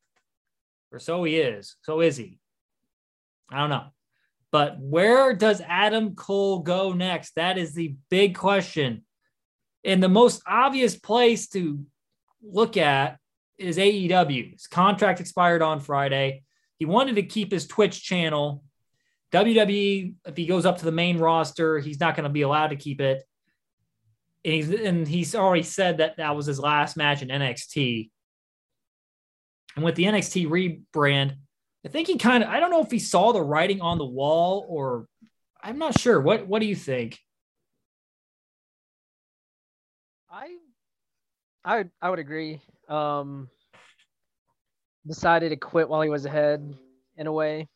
or 0.92 0.98
so 0.98 1.24
he 1.24 1.36
is 1.36 1.76
so 1.82 2.00
is 2.00 2.16
he? 2.16 2.38
I 3.50 3.58
don't 3.60 3.70
know 3.70 3.86
but 4.50 4.78
where 4.78 5.34
does 5.34 5.60
Adam 5.66 6.14
Cole 6.14 6.60
go 6.60 6.92
next 6.92 7.34
that 7.36 7.58
is 7.58 7.74
the 7.74 7.94
big 8.10 8.36
question 8.36 9.04
and 9.84 10.02
the 10.02 10.08
most 10.08 10.42
obvious 10.46 10.96
place 10.96 11.48
to 11.48 11.84
look 12.42 12.76
at 12.76 13.18
is 13.58 13.76
AEW. 13.76 14.52
His 14.52 14.66
contract 14.66 15.20
expired 15.20 15.62
on 15.62 15.80
Friday. 15.80 16.42
He 16.78 16.84
wanted 16.84 17.16
to 17.16 17.22
keep 17.22 17.50
his 17.50 17.66
Twitch 17.66 18.02
channel. 18.02 18.62
WWE, 19.32 20.14
if 20.26 20.36
he 20.36 20.46
goes 20.46 20.64
up 20.64 20.78
to 20.78 20.84
the 20.84 20.92
main 20.92 21.18
roster, 21.18 21.78
he's 21.78 22.00
not 22.00 22.16
going 22.16 22.24
to 22.24 22.30
be 22.30 22.42
allowed 22.42 22.68
to 22.68 22.76
keep 22.76 23.00
it. 23.00 23.22
And 24.44 24.54
he's, 24.54 24.70
and 24.70 25.08
he's 25.08 25.34
already 25.34 25.64
said 25.64 25.98
that 25.98 26.16
that 26.18 26.36
was 26.36 26.46
his 26.46 26.60
last 26.60 26.96
match 26.96 27.22
in 27.22 27.28
NXT. 27.28 28.10
And 29.76 29.84
with 29.84 29.96
the 29.96 30.04
NXT 30.04 30.48
rebrand, 30.94 31.34
I 31.88 31.90
think 31.90 32.06
he 32.06 32.18
kind 32.18 32.44
of, 32.44 32.50
I 32.50 32.60
don't 32.60 32.70
know 32.70 32.82
if 32.82 32.90
he 32.90 32.98
saw 32.98 33.32
the 33.32 33.40
writing 33.40 33.80
on 33.80 33.96
the 33.96 34.04
wall 34.04 34.66
or 34.68 35.06
I'm 35.62 35.78
not 35.78 35.98
sure. 35.98 36.20
What, 36.20 36.46
what 36.46 36.60
do 36.60 36.66
you 36.66 36.76
think? 36.76 37.18
I 40.30 40.48
I 41.64 41.78
would 41.78 41.90
I 42.02 42.10
would 42.10 42.18
agree. 42.18 42.60
Um 42.90 43.48
decided 45.06 45.48
to 45.48 45.56
quit 45.56 45.88
while 45.88 46.02
he 46.02 46.10
was 46.10 46.26
ahead 46.26 46.74
in 47.16 47.26
a 47.26 47.32
way 47.32 47.66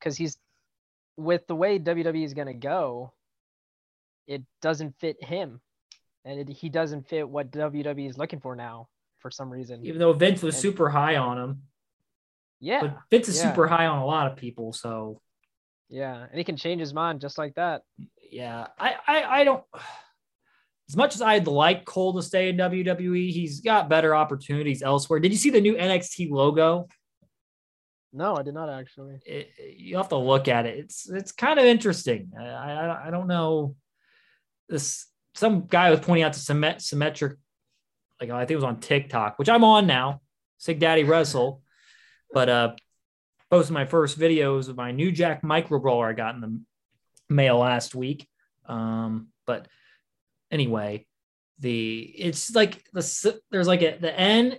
cuz 0.00 0.16
he's 0.16 0.38
with 1.18 1.46
the 1.46 1.54
way 1.54 1.78
WWE 1.78 2.24
is 2.24 2.32
going 2.32 2.46
to 2.46 2.54
go 2.54 3.12
it 4.26 4.42
doesn't 4.62 4.98
fit 4.98 5.22
him 5.22 5.60
and 6.24 6.40
it, 6.40 6.48
he 6.48 6.70
doesn't 6.70 7.06
fit 7.06 7.28
what 7.28 7.50
WWE 7.50 8.08
is 8.08 8.16
looking 8.16 8.40
for 8.40 8.56
now 8.56 8.88
for 9.18 9.30
some 9.30 9.50
reason. 9.50 9.84
Even 9.84 9.98
though 9.98 10.14
Vince 10.14 10.42
was 10.42 10.54
And- 10.54 10.62
super 10.62 10.88
high 10.88 11.16
on 11.16 11.36
him, 11.38 11.62
Yeah. 12.62 12.80
but 12.80 12.96
Vince 13.10 13.28
is 13.28 13.36
yeah. 13.38 13.50
super 13.50 13.66
high 13.66 13.86
on 13.86 13.98
a 13.98 14.06
lot 14.06 14.30
of 14.30 14.38
people. 14.38 14.72
So 14.72 15.20
Yeah, 15.90 16.26
and 16.30 16.38
he 16.38 16.44
can 16.44 16.56
change 16.56 16.80
his 16.80 16.94
mind 16.94 17.20
just 17.20 17.36
like 17.36 17.54
that. 17.56 17.82
yeah, 18.30 18.68
I, 18.78 18.94
I, 19.06 19.40
I 19.40 19.44
don't. 19.44 19.64
As 20.88 20.96
much 20.96 21.14
as 21.14 21.22
I'd 21.22 21.46
like 21.46 21.84
Cole 21.84 22.14
to 22.14 22.22
stay 22.22 22.48
in 22.48 22.56
WWE, 22.56 23.32
he's 23.32 23.60
got 23.60 23.88
better 23.88 24.14
opportunities 24.14 24.82
elsewhere. 24.82 25.20
Did 25.20 25.32
you 25.32 25.38
see 25.38 25.50
the 25.50 25.60
new 25.60 25.74
NXT 25.74 26.30
logo? 26.30 26.88
No, 28.12 28.36
I 28.36 28.42
did 28.42 28.54
not 28.54 28.68
actually. 28.68 29.18
It, 29.24 29.50
you 29.76 29.96
have 29.96 30.10
to 30.10 30.16
look 30.16 30.48
at 30.48 30.66
it. 30.66 30.78
It's 30.78 31.08
it's 31.10 31.32
kind 31.32 31.58
of 31.58 31.64
interesting. 31.64 32.30
I, 32.38 32.44
I, 32.44 33.08
I 33.08 33.10
don't 33.10 33.26
know. 33.26 33.74
This 34.68 35.06
some 35.34 35.66
guy 35.66 35.90
was 35.90 36.00
pointing 36.00 36.24
out 36.24 36.34
the 36.34 36.38
symmet, 36.38 36.82
symmetric, 36.82 37.38
like 38.20 38.30
I 38.30 38.40
think 38.40 38.52
it 38.52 38.56
was 38.56 38.64
on 38.64 38.80
TikTok, 38.80 39.38
which 39.38 39.48
I'm 39.48 39.64
on 39.64 39.86
now. 39.86 40.20
Sig 40.58 40.78
Daddy 40.78 41.04
Wrestle, 41.04 41.62
but 42.32 42.48
uh, 42.48 42.72
posted 43.50 43.74
my 43.74 43.84
first 43.84 44.18
videos 44.18 44.68
of 44.68 44.76
my 44.76 44.92
new 44.92 45.12
Jack 45.12 45.42
micro 45.42 45.78
brawler 45.78 46.08
I 46.08 46.12
got 46.12 46.34
in 46.34 46.40
the 46.40 46.60
mail 47.28 47.58
last 47.58 47.94
week. 47.94 48.28
Um, 48.66 49.28
but 49.46 49.68
anyway, 50.50 51.06
the 51.58 52.00
it's 52.00 52.54
like 52.54 52.84
the 52.92 53.40
there's 53.50 53.68
like 53.68 53.82
a 53.82 53.98
the 53.98 54.18
N 54.18 54.56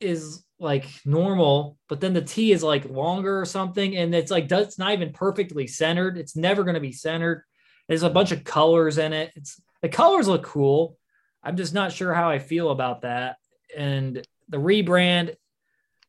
is 0.00 0.44
like 0.58 0.86
normal, 1.04 1.78
but 1.88 2.00
then 2.00 2.12
the 2.12 2.22
T 2.22 2.52
is 2.52 2.62
like 2.62 2.88
longer 2.88 3.40
or 3.40 3.44
something, 3.44 3.96
and 3.96 4.14
it's 4.14 4.30
like 4.30 4.50
it's 4.50 4.78
not 4.78 4.92
even 4.92 5.12
perfectly 5.12 5.66
centered. 5.66 6.18
It's 6.18 6.36
never 6.36 6.64
going 6.64 6.74
to 6.74 6.80
be 6.80 6.92
centered. 6.92 7.44
There's 7.88 8.02
a 8.02 8.10
bunch 8.10 8.32
of 8.32 8.44
colors 8.44 8.98
in 8.98 9.12
it. 9.12 9.32
It's 9.34 9.60
the 9.82 9.88
colors 9.88 10.28
look 10.28 10.44
cool. 10.44 10.96
I'm 11.42 11.56
just 11.56 11.74
not 11.74 11.92
sure 11.92 12.12
how 12.12 12.28
I 12.28 12.38
feel 12.38 12.70
about 12.70 13.02
that. 13.02 13.36
And 13.76 14.22
the 14.48 14.58
rebrand, 14.58 15.34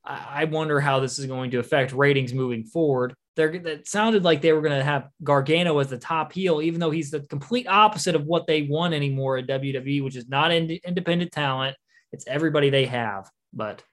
I, 0.03 0.45
wonder 0.45 0.79
how 0.79 0.99
this 0.99 1.19
is 1.19 1.25
going 1.25 1.51
to 1.51 1.59
affect 1.59 1.93
ratings 1.93 2.33
moving 2.33 2.63
forward. 2.63 3.13
They're 3.35 3.51
it 3.51 3.87
sounded 3.87 4.23
like 4.23 4.41
they 4.41 4.51
were 4.51 4.61
going 4.61 4.77
to 4.77 4.83
have 4.83 5.09
Gargano 5.23 5.77
as 5.77 5.89
the 5.89 5.97
top 5.97 6.33
heel, 6.33 6.61
even 6.61 6.79
though 6.79 6.91
he's 6.91 7.11
the 7.11 7.21
complete 7.21 7.67
opposite 7.67 8.15
of 8.15 8.25
what 8.25 8.47
they 8.47 8.63
want 8.63 8.93
anymore 8.93 9.37
at 9.37 9.47
WWE, 9.47 10.03
which 10.03 10.15
is 10.15 10.27
not 10.27 10.51
ind- 10.51 10.71
independent 10.71 11.31
talent. 11.31 11.77
It's 12.11 12.27
everybody 12.27 12.69
they 12.69 12.85
have. 12.87 13.29
But 13.53 13.83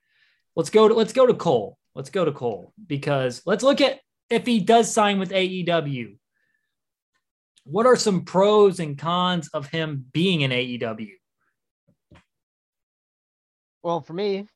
let's 0.56 0.70
go 0.70 0.88
to 0.88 0.94
let's 0.94 1.12
go 1.12 1.26
to 1.26 1.34
Cole. 1.34 1.78
Let's 1.94 2.10
go 2.10 2.24
to 2.24 2.32
Cole 2.32 2.72
because 2.86 3.42
let's 3.44 3.62
look 3.62 3.80
at 3.80 4.00
if 4.30 4.46
he 4.46 4.60
does 4.60 4.92
sign 4.92 5.18
with 5.18 5.30
AEW. 5.30 6.16
What 7.64 7.86
are 7.86 7.96
some 7.96 8.24
pros 8.24 8.80
and 8.80 8.96
cons 8.96 9.48
of 9.52 9.68
him 9.68 10.06
being 10.12 10.40
in 10.40 10.50
AEW? 10.50 11.10
Well, 13.82 14.00
for 14.00 14.14
me, 14.14 14.46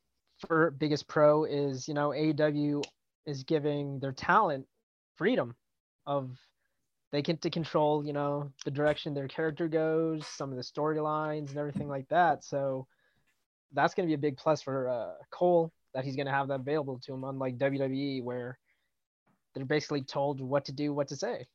for 0.47 0.71
biggest 0.71 1.09
pro 1.09 1.45
is 1.45 1.89
you 1.89 1.95
know 1.95 2.11
AEW 2.11 2.83
is 3.27 3.45
giving 3.45 4.01
their 4.01 4.13
talent 4.13 4.67
freedom 5.17 5.55
of 6.07 6.37
they 7.13 7.23
get 7.23 7.43
to 7.43 7.51
control 7.51 8.05
you 8.05 8.13
know 8.13 8.51
the 8.65 8.71
direction 8.71 9.15
their 9.15 9.29
character 9.29 9.69
goes, 9.69 10.27
some 10.27 10.51
of 10.51 10.57
the 10.57 10.63
storylines 10.63 11.51
and 11.51 11.59
everything 11.59 11.89
like 11.89 12.09
that. 12.09 12.45
So 12.45 12.87
that's 13.73 13.95
going 13.95 14.07
to 14.07 14.11
be 14.11 14.15
a 14.15 14.19
big 14.19 14.37
plus 14.37 14.63
for 14.63 14.89
uh, 14.89 15.13
Cole 15.31 15.73
that 15.95 16.05
he's 16.05 16.17
going 16.17 16.27
to 16.27 16.33
have 16.33 16.49
that 16.49 16.61
available 16.61 16.99
to 17.05 17.15
him, 17.15 17.25
unlike 17.25 17.59
WWE 17.59 18.23
where 18.23 18.59
they're 19.55 19.65
basically 19.65 20.03
told 20.03 20.41
what 20.41 20.65
to 20.67 20.73
do, 20.73 20.93
what 20.93 21.09
to 21.09 21.17
say. 21.17 21.47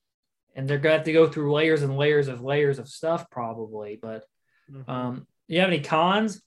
And 0.55 0.67
they're 0.67 0.77
going 0.77 0.93
to 0.93 0.97
have 0.97 1.05
to 1.05 1.13
go 1.13 1.27
through 1.27 1.51
layers 1.53 1.81
and 1.83 1.97
layers 1.97 2.27
of 2.27 2.41
layers 2.41 2.79
of 2.79 2.87
stuff, 2.87 3.29
probably. 3.29 3.99
But 4.01 4.23
Mhm. 4.71 4.89
um, 4.89 5.27
you 5.47 5.59
have 5.59 5.69
any 5.69 5.81
cons? 5.81 6.41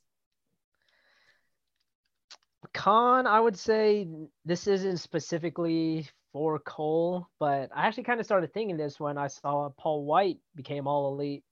Khan, 2.72 3.26
I 3.26 3.40
would 3.40 3.58
say 3.58 4.08
this 4.44 4.66
isn't 4.66 4.98
specifically 4.98 6.08
for 6.32 6.58
Cole, 6.60 7.28
but 7.38 7.70
I 7.74 7.86
actually 7.86 8.04
kind 8.04 8.20
of 8.20 8.26
started 8.26 8.52
thinking 8.52 8.76
this 8.76 9.00
when 9.00 9.18
I 9.18 9.26
saw 9.26 9.70
Paul 9.76 10.04
White 10.04 10.38
became 10.54 10.86
all 10.86 11.12
elite. 11.12 11.42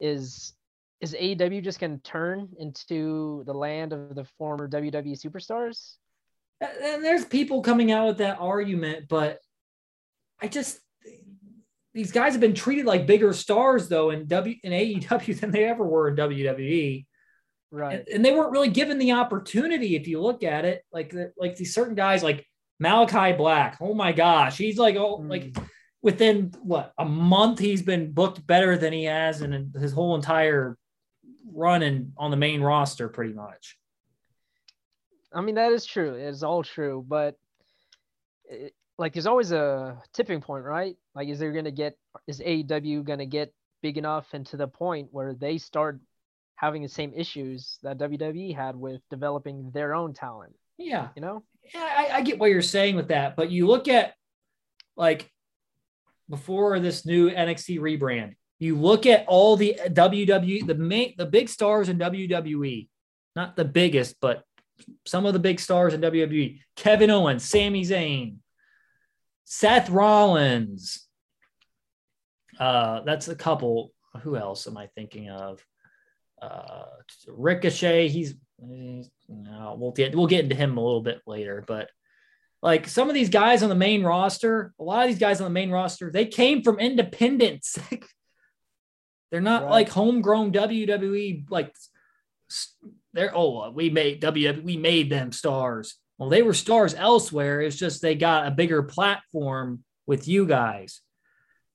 Is 0.00 0.54
is 1.00 1.14
AEW 1.14 1.62
just 1.62 1.80
going 1.80 1.96
to 1.96 2.02
turn 2.02 2.48
into 2.58 3.42
the 3.46 3.52
land 3.52 3.92
of 3.92 4.14
the 4.14 4.24
former 4.38 4.68
WWE 4.68 5.20
superstars? 5.20 5.94
And 6.60 7.04
there's 7.04 7.24
people 7.24 7.62
coming 7.62 7.92
out 7.92 8.06
with 8.06 8.18
that 8.18 8.38
argument, 8.40 9.06
but 9.08 9.38
I 10.40 10.48
just 10.48 10.78
these 11.92 12.10
guys 12.10 12.32
have 12.32 12.40
been 12.40 12.54
treated 12.54 12.86
like 12.86 13.06
bigger 13.06 13.32
stars 13.32 13.88
though 13.88 14.10
in 14.10 14.26
W 14.26 14.56
in 14.62 14.72
AEW 14.72 15.40
than 15.40 15.50
they 15.50 15.64
ever 15.64 15.84
were 15.84 16.08
in 16.08 16.16
WWE. 16.16 17.06
Right. 17.74 17.98
And, 17.98 18.08
and, 18.08 18.24
they 18.24 18.30
weren't 18.30 18.52
really 18.52 18.68
given 18.68 18.98
the 18.98 19.12
opportunity 19.12 19.96
if 19.96 20.06
you 20.06 20.20
look 20.20 20.44
at 20.44 20.64
it. 20.64 20.84
Like 20.92 21.12
like 21.36 21.56
these 21.56 21.74
certain 21.74 21.96
guys 21.96 22.22
like 22.22 22.46
Malakai 22.80 23.36
Black. 23.36 23.78
Oh 23.80 23.94
my 23.94 24.12
gosh. 24.12 24.56
He's 24.56 24.78
like 24.78 24.94
oh 24.94 25.18
mm. 25.18 25.28
like 25.28 25.56
within 26.00 26.52
what 26.62 26.92
a 26.98 27.04
month 27.04 27.58
he's 27.58 27.82
been 27.82 28.12
booked 28.12 28.46
better 28.46 28.78
than 28.78 28.92
he 28.92 29.04
has 29.04 29.42
in 29.42 29.72
his 29.76 29.92
whole 29.92 30.14
entire 30.14 30.78
run 31.52 31.82
in, 31.82 32.12
on 32.16 32.30
the 32.30 32.36
main 32.36 32.60
roster 32.60 33.08
pretty 33.08 33.32
much. 33.32 33.76
I 35.32 35.40
mean 35.40 35.56
that 35.56 35.72
is 35.72 35.84
true. 35.84 36.14
It's 36.14 36.44
all 36.44 36.62
true, 36.62 37.04
but 37.08 37.36
it, 38.44 38.72
like 38.98 39.14
there's 39.14 39.26
always 39.26 39.50
a 39.50 40.00
tipping 40.12 40.40
point, 40.40 40.64
right? 40.64 40.96
Like, 41.16 41.28
is 41.28 41.40
there 41.40 41.50
gonna 41.50 41.72
get 41.72 41.98
is 42.28 42.38
AEW 42.38 43.02
gonna 43.02 43.26
get 43.26 43.52
big 43.82 43.98
enough 43.98 44.28
and 44.32 44.46
to 44.46 44.56
the 44.56 44.68
point 44.68 45.08
where 45.10 45.34
they 45.34 45.58
start 45.58 45.98
having 46.64 46.82
the 46.82 46.88
same 46.88 47.12
issues 47.14 47.78
that 47.82 47.98
WWE 47.98 48.56
had 48.56 48.74
with 48.74 49.02
developing 49.10 49.70
their 49.74 49.94
own 49.94 50.14
talent? 50.14 50.54
Yeah, 50.78 51.08
you 51.14 51.20
know. 51.20 51.44
Yeah, 51.74 51.82
I, 51.82 52.08
I 52.14 52.22
get 52.22 52.38
what 52.38 52.50
you're 52.50 52.62
saying 52.62 52.96
with 52.96 53.08
that, 53.08 53.36
but 53.36 53.50
you 53.50 53.66
look 53.66 53.86
at 53.86 54.14
like 54.96 55.30
before 56.30 56.80
this 56.80 57.04
new 57.04 57.30
NXT 57.30 57.80
rebrand, 57.80 58.34
you 58.58 58.76
look 58.78 59.04
at 59.04 59.26
all 59.28 59.56
the 59.56 59.78
WWE, 59.88 60.66
the 60.66 60.74
main, 60.74 61.14
the 61.18 61.26
big 61.26 61.50
stars 61.50 61.90
in 61.90 61.98
WWE, 61.98 62.88
not 63.36 63.56
the 63.56 63.64
biggest, 63.64 64.16
but 64.20 64.42
some 65.04 65.26
of 65.26 65.34
the 65.34 65.38
big 65.38 65.60
stars 65.60 65.92
in 65.92 66.00
WWE: 66.00 66.60
Kevin 66.76 67.10
Owens, 67.10 67.44
Sami 67.44 67.82
Zayn, 67.82 68.36
Seth 69.44 69.90
Rollins. 69.90 71.06
Uh, 72.58 73.02
that's 73.02 73.28
a 73.28 73.34
couple. 73.34 73.92
Who 74.22 74.36
else 74.36 74.66
am 74.66 74.78
I 74.78 74.86
thinking 74.94 75.28
of? 75.28 75.62
Ricochet. 77.28 78.08
He's, 78.08 78.34
he's 78.60 79.10
no, 79.28 79.76
we'll 79.78 79.92
get 79.92 80.14
we'll 80.14 80.26
get 80.26 80.44
into 80.44 80.54
him 80.54 80.76
a 80.76 80.84
little 80.84 81.02
bit 81.02 81.20
later, 81.26 81.64
but 81.66 81.90
like 82.62 82.88
some 82.88 83.08
of 83.08 83.14
these 83.14 83.28
guys 83.28 83.62
on 83.62 83.68
the 83.68 83.74
main 83.74 84.02
roster, 84.02 84.72
a 84.78 84.82
lot 84.82 85.02
of 85.02 85.08
these 85.08 85.18
guys 85.18 85.40
on 85.40 85.44
the 85.44 85.50
main 85.50 85.70
roster, 85.70 86.10
they 86.10 86.26
came 86.26 86.62
from 86.62 86.78
independents. 86.78 87.78
they're 89.30 89.40
not 89.40 89.64
right. 89.64 89.70
like 89.70 89.88
homegrown 89.90 90.52
WWE. 90.52 91.44
Like 91.50 91.74
they're 93.12 93.36
oh 93.36 93.70
we 93.70 93.90
made 93.90 94.22
WWE 94.22 94.64
we 94.64 94.76
made 94.76 95.10
them 95.10 95.30
stars. 95.32 95.96
Well, 96.18 96.30
they 96.30 96.42
were 96.42 96.54
stars 96.54 96.94
elsewhere. 96.94 97.60
It's 97.60 97.76
just 97.76 98.00
they 98.00 98.14
got 98.14 98.46
a 98.46 98.52
bigger 98.52 98.82
platform 98.82 99.84
with 100.06 100.28
you 100.28 100.46
guys. 100.46 101.00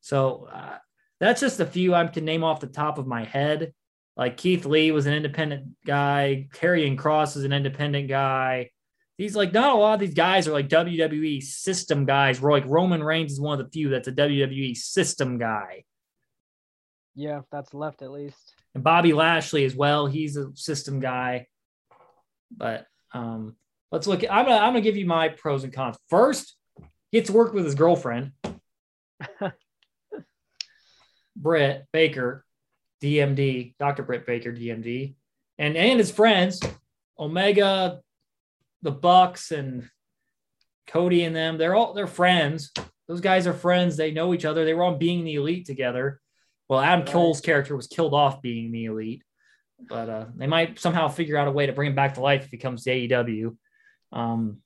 So 0.02 0.48
uh, 0.52 0.78
that's 1.20 1.42
just 1.42 1.60
a 1.60 1.66
few 1.66 1.94
I 1.94 2.08
can 2.08 2.26
name 2.26 2.44
off 2.44 2.62
the 2.62 2.68
top 2.68 2.98
of 2.98 3.06
my 3.06 3.26
head. 3.26 3.74
Like 4.20 4.36
Keith 4.36 4.66
Lee 4.66 4.92
was 4.92 5.06
an 5.06 5.14
independent 5.14 5.78
guy. 5.86 6.50
Karrion 6.54 6.98
Kross 6.98 7.38
is 7.38 7.46
an 7.46 7.54
independent 7.54 8.10
guy. 8.10 8.70
These 9.18 9.34
like 9.34 9.54
not 9.54 9.74
a 9.74 9.78
lot 9.78 9.94
of 9.94 10.02
these 10.02 10.14
guys 10.14 10.46
are 10.46 10.52
like 10.52 10.68
WWE 10.68 11.42
system 11.42 12.04
guys. 12.04 12.42
Like 12.42 12.66
Roman 12.68 13.02
Reigns 13.02 13.32
is 13.32 13.40
one 13.40 13.58
of 13.58 13.66
the 13.66 13.72
few 13.72 13.88
that's 13.88 14.10
a 14.10 14.12
WWE 14.12 14.76
system 14.76 15.38
guy. 15.38 15.86
Yeah, 17.16 17.44
that's 17.50 17.74
left 17.74 18.02
at 18.02 18.12
least. 18.12 18.56
And 18.76 18.84
Bobby 18.84 19.14
Lashley 19.14 19.64
as 19.64 19.74
well. 19.74 20.06
He's 20.06 20.36
a 20.36 20.54
system 20.54 21.00
guy. 21.00 21.48
But 22.52 22.88
um, 23.14 23.56
let's 23.90 24.06
look 24.06 24.26
at 24.26 24.34
I'm 24.34 24.44
gonna 24.44 24.58
I'm 24.58 24.74
gonna 24.74 24.82
give 24.82 24.98
you 24.98 25.06
my 25.06 25.30
pros 25.30 25.64
and 25.64 25.72
cons. 25.72 25.98
First, 26.10 26.58
he 27.10 27.20
gets 27.20 27.28
to 27.28 27.34
work 27.34 27.54
with 27.54 27.64
his 27.64 27.76
girlfriend. 27.76 28.34
Britt 31.38 31.86
Baker, 31.94 32.44
DMD, 33.02 33.76
Dr. 33.80 34.04
Britt 34.04 34.26
Baker, 34.26 34.52
DMD, 34.52 35.16
and 35.58 35.76
and 35.78 36.00
his 36.00 36.12
friends, 36.12 36.62
Omega, 37.18 38.00
the 38.82 38.92
Bucks, 38.92 39.52
and 39.52 39.90
Cody 40.88 41.24
and 41.24 41.36
them. 41.36 41.58
They're 41.58 41.76
all 41.76 41.94
they're 41.94 42.08
friends. 42.08 42.72
Those 43.08 43.22
guys 43.22 43.48
are 43.48 43.54
friends. 43.54 43.98
They 43.98 44.12
know 44.12 44.34
each 44.34 44.46
other. 44.46 44.66
They 44.66 44.74
were 44.74 44.84
on 44.84 45.00
being 45.00 45.24
the 45.24 45.36
elite 45.36 45.66
together. 45.66 46.22
Well, 46.68 46.80
Adam 46.80 47.02
right. 47.02 47.12
Cole's 47.12 47.42
character 47.42 47.76
was 47.76 47.88
killed 47.88 48.14
off 48.14 48.42
being 48.42 48.72
the 48.72 48.86
elite, 48.86 49.24
but 49.90 50.10
uh, 50.10 50.26
they 50.36 50.48
might 50.48 50.80
somehow 50.80 51.08
figure 51.08 51.38
out 51.38 51.48
a 51.48 51.52
way 51.52 51.66
to 51.66 51.74
bring 51.74 51.90
him 51.90 51.96
back 51.96 52.14
to 52.16 52.22
life 52.22 52.46
if 52.46 52.52
he 52.52 52.58
comes 52.58 52.84
to 52.84 52.92
AEW. 52.92 53.58
Um, 54.12 54.58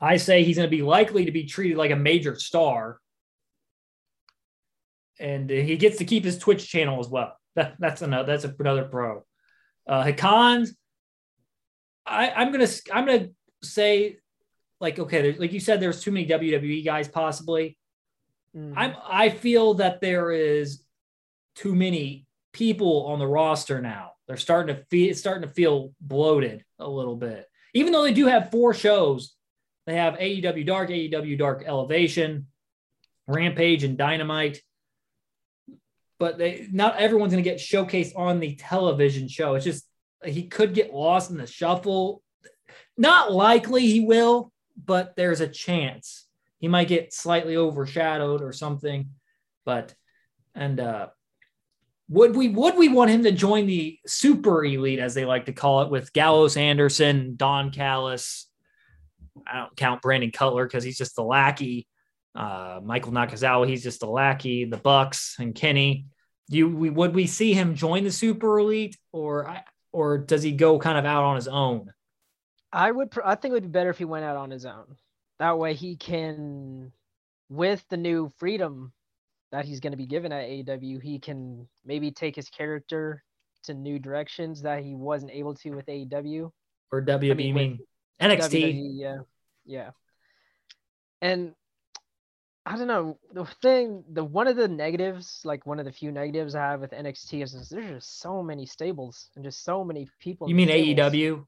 I 0.00 0.16
say 0.16 0.44
he's 0.44 0.56
going 0.56 0.70
to 0.70 0.76
be 0.76 0.82
likely 0.82 1.26
to 1.26 1.32
be 1.32 1.44
treated 1.44 1.76
like 1.76 1.90
a 1.90 1.96
major 1.96 2.38
star, 2.38 2.98
and 5.20 5.50
he 5.50 5.76
gets 5.76 5.98
to 5.98 6.04
keep 6.04 6.24
his 6.24 6.38
Twitch 6.38 6.68
channel 6.68 7.00
as 7.00 7.08
well. 7.08 7.36
That, 7.58 7.74
that's 7.80 8.02
another 8.02 8.24
that's 8.24 8.44
another 8.44 8.84
pro. 8.84 9.24
Uh, 9.84 10.04
Hakon's, 10.04 10.76
I, 12.06 12.30
I'm 12.30 12.52
gonna 12.52 12.68
I'm 12.92 13.04
gonna 13.04 13.30
say 13.64 14.18
like 14.80 15.00
okay, 15.00 15.36
like 15.36 15.52
you 15.52 15.58
said, 15.58 15.80
there's 15.80 16.00
too 16.00 16.12
many 16.12 16.24
WWE 16.28 16.84
guys 16.84 17.08
possibly. 17.08 17.76
Mm-hmm. 18.56 18.78
I'm 18.78 18.94
I 19.04 19.30
feel 19.30 19.74
that 19.74 20.00
there 20.00 20.30
is 20.30 20.84
too 21.56 21.74
many 21.74 22.26
people 22.52 23.06
on 23.06 23.18
the 23.18 23.26
roster 23.26 23.80
now. 23.80 24.12
They're 24.28 24.36
starting 24.36 24.76
to 24.76 24.84
feel 24.84 25.10
it's 25.10 25.18
starting 25.18 25.48
to 25.48 25.52
feel 25.52 25.92
bloated 26.00 26.64
a 26.78 26.88
little 26.88 27.16
bit. 27.16 27.44
Even 27.74 27.92
though 27.92 28.04
they 28.04 28.12
do 28.12 28.26
have 28.26 28.52
four 28.52 28.72
shows, 28.72 29.34
they 29.88 29.96
have 29.96 30.14
AEW 30.14 30.64
Dark, 30.64 30.90
AEW 30.90 31.36
Dark 31.36 31.64
Elevation, 31.66 32.46
Rampage, 33.26 33.82
and 33.82 33.98
Dynamite. 33.98 34.60
But 36.18 36.38
they 36.38 36.68
not 36.72 36.96
everyone's 36.96 37.32
going 37.32 37.44
to 37.44 37.48
get 37.48 37.58
showcased 37.58 38.16
on 38.16 38.40
the 38.40 38.56
television 38.56 39.28
show. 39.28 39.54
It's 39.54 39.64
just 39.64 39.86
he 40.24 40.48
could 40.48 40.74
get 40.74 40.92
lost 40.92 41.30
in 41.30 41.36
the 41.36 41.46
shuffle. 41.46 42.22
Not 42.96 43.32
likely 43.32 43.86
he 43.86 44.00
will, 44.00 44.52
but 44.84 45.14
there's 45.16 45.40
a 45.40 45.48
chance 45.48 46.26
he 46.58 46.66
might 46.66 46.88
get 46.88 47.12
slightly 47.12 47.56
overshadowed 47.56 48.42
or 48.42 48.52
something. 48.52 49.10
But 49.64 49.94
and 50.54 50.80
uh 50.80 51.08
would 52.08 52.34
we 52.34 52.48
would 52.48 52.76
we 52.76 52.88
want 52.88 53.10
him 53.10 53.22
to 53.24 53.32
join 53.32 53.66
the 53.66 53.98
super 54.06 54.64
elite, 54.64 54.98
as 54.98 55.14
they 55.14 55.24
like 55.24 55.46
to 55.46 55.52
call 55.52 55.82
it, 55.82 55.90
with 55.90 56.12
Gallows 56.12 56.56
Anderson, 56.56 57.34
Don 57.36 57.70
Callis? 57.70 58.46
I 59.46 59.58
don't 59.58 59.76
count 59.76 60.02
Brandon 60.02 60.32
Cutler 60.32 60.66
because 60.66 60.82
he's 60.82 60.98
just 60.98 61.16
the 61.16 61.22
lackey. 61.22 61.86
Uh, 62.34 62.80
Michael 62.82 63.12
Nakazawa, 63.12 63.68
he's 63.68 63.82
just 63.82 64.02
a 64.02 64.10
lackey. 64.10 64.64
The 64.64 64.76
Bucks 64.76 65.36
and 65.38 65.54
Kenny. 65.54 66.06
Do 66.50 66.56
you, 66.56 66.68
we, 66.68 66.90
would 66.90 67.14
we 67.14 67.26
see 67.26 67.52
him 67.52 67.74
join 67.74 68.04
the 68.04 68.10
super 68.10 68.58
elite, 68.58 68.96
or 69.12 69.54
or 69.92 70.18
does 70.18 70.42
he 70.42 70.52
go 70.52 70.78
kind 70.78 70.98
of 70.98 71.04
out 71.04 71.24
on 71.24 71.36
his 71.36 71.48
own? 71.48 71.92
I 72.72 72.90
would. 72.90 73.12
I 73.24 73.34
think 73.34 73.52
it 73.52 73.54
would 73.54 73.62
be 73.64 73.68
better 73.68 73.90
if 73.90 73.98
he 73.98 74.04
went 74.04 74.24
out 74.24 74.36
on 74.36 74.50
his 74.50 74.64
own. 74.64 74.96
That 75.38 75.58
way, 75.58 75.74
he 75.74 75.96
can, 75.96 76.92
with 77.48 77.84
the 77.88 77.96
new 77.96 78.30
freedom 78.38 78.92
that 79.52 79.64
he's 79.64 79.80
going 79.80 79.92
to 79.92 79.96
be 79.96 80.06
given 80.06 80.32
at 80.32 80.48
AEW, 80.48 81.02
he 81.02 81.18
can 81.18 81.68
maybe 81.84 82.10
take 82.10 82.36
his 82.36 82.48
character 82.50 83.22
to 83.64 83.74
new 83.74 83.98
directions 83.98 84.62
that 84.62 84.82
he 84.82 84.94
wasn't 84.94 85.32
able 85.32 85.54
to 85.54 85.70
with 85.70 85.86
AEW 85.86 86.50
or 86.92 87.02
WWE. 87.02 87.30
I 87.30 87.34
mean, 87.34 87.54
mean 87.54 87.78
NXT. 88.20 88.50
WWE, 88.50 88.90
yeah, 88.94 89.18
yeah. 89.64 89.90
And 91.20 91.54
I 92.68 92.76
don't 92.76 92.86
know 92.86 93.18
the 93.32 93.46
thing. 93.62 94.04
The 94.12 94.22
one 94.22 94.46
of 94.46 94.56
the 94.56 94.68
negatives, 94.68 95.40
like 95.42 95.64
one 95.64 95.78
of 95.78 95.86
the 95.86 95.92
few 95.92 96.12
negatives 96.12 96.54
I 96.54 96.70
have 96.70 96.80
with 96.80 96.90
NXT 96.90 97.42
is, 97.42 97.54
is 97.54 97.70
there's 97.70 97.90
just 97.90 98.20
so 98.20 98.42
many 98.42 98.66
stables 98.66 99.30
and 99.34 99.44
just 99.44 99.64
so 99.64 99.82
many 99.82 100.06
people. 100.20 100.50
You 100.50 100.54
mean 100.54 100.68
AEW? 100.68 101.46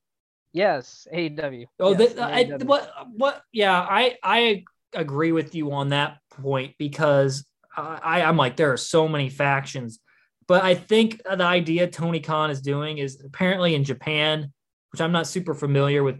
Yes, 0.55 1.07
AEW. 1.15 1.67
Oh, 1.79 1.95
yes, 1.97 2.15
the, 2.15 2.25
I, 2.25 2.45
what? 2.65 2.91
What? 3.15 3.43
Yeah, 3.53 3.79
I 3.79 4.17
I 4.23 4.65
agree 4.95 5.33
with 5.33 5.55
you 5.55 5.73
on 5.73 5.91
that 5.91 6.17
point 6.31 6.77
because 6.79 7.45
I, 7.77 8.23
I'm 8.23 8.39
like, 8.39 8.57
there 8.57 8.73
are 8.73 8.79
so 8.79 9.07
many 9.07 9.29
factions. 9.29 10.01
But 10.49 10.65
I 10.65 10.75
think 10.75 11.21
the 11.23 11.45
idea 11.45 11.87
Tony 11.87 12.21
Khan 12.21 12.51
is 12.51 12.63
doing 12.63 12.97
is 12.97 13.23
apparently 13.23 13.75
in 13.75 13.85
Japan, 13.85 14.53
which 14.91 15.03
I'm 15.03 15.13
not 15.13 15.27
super 15.27 15.55
familiar 15.55 16.03
with 16.03 16.17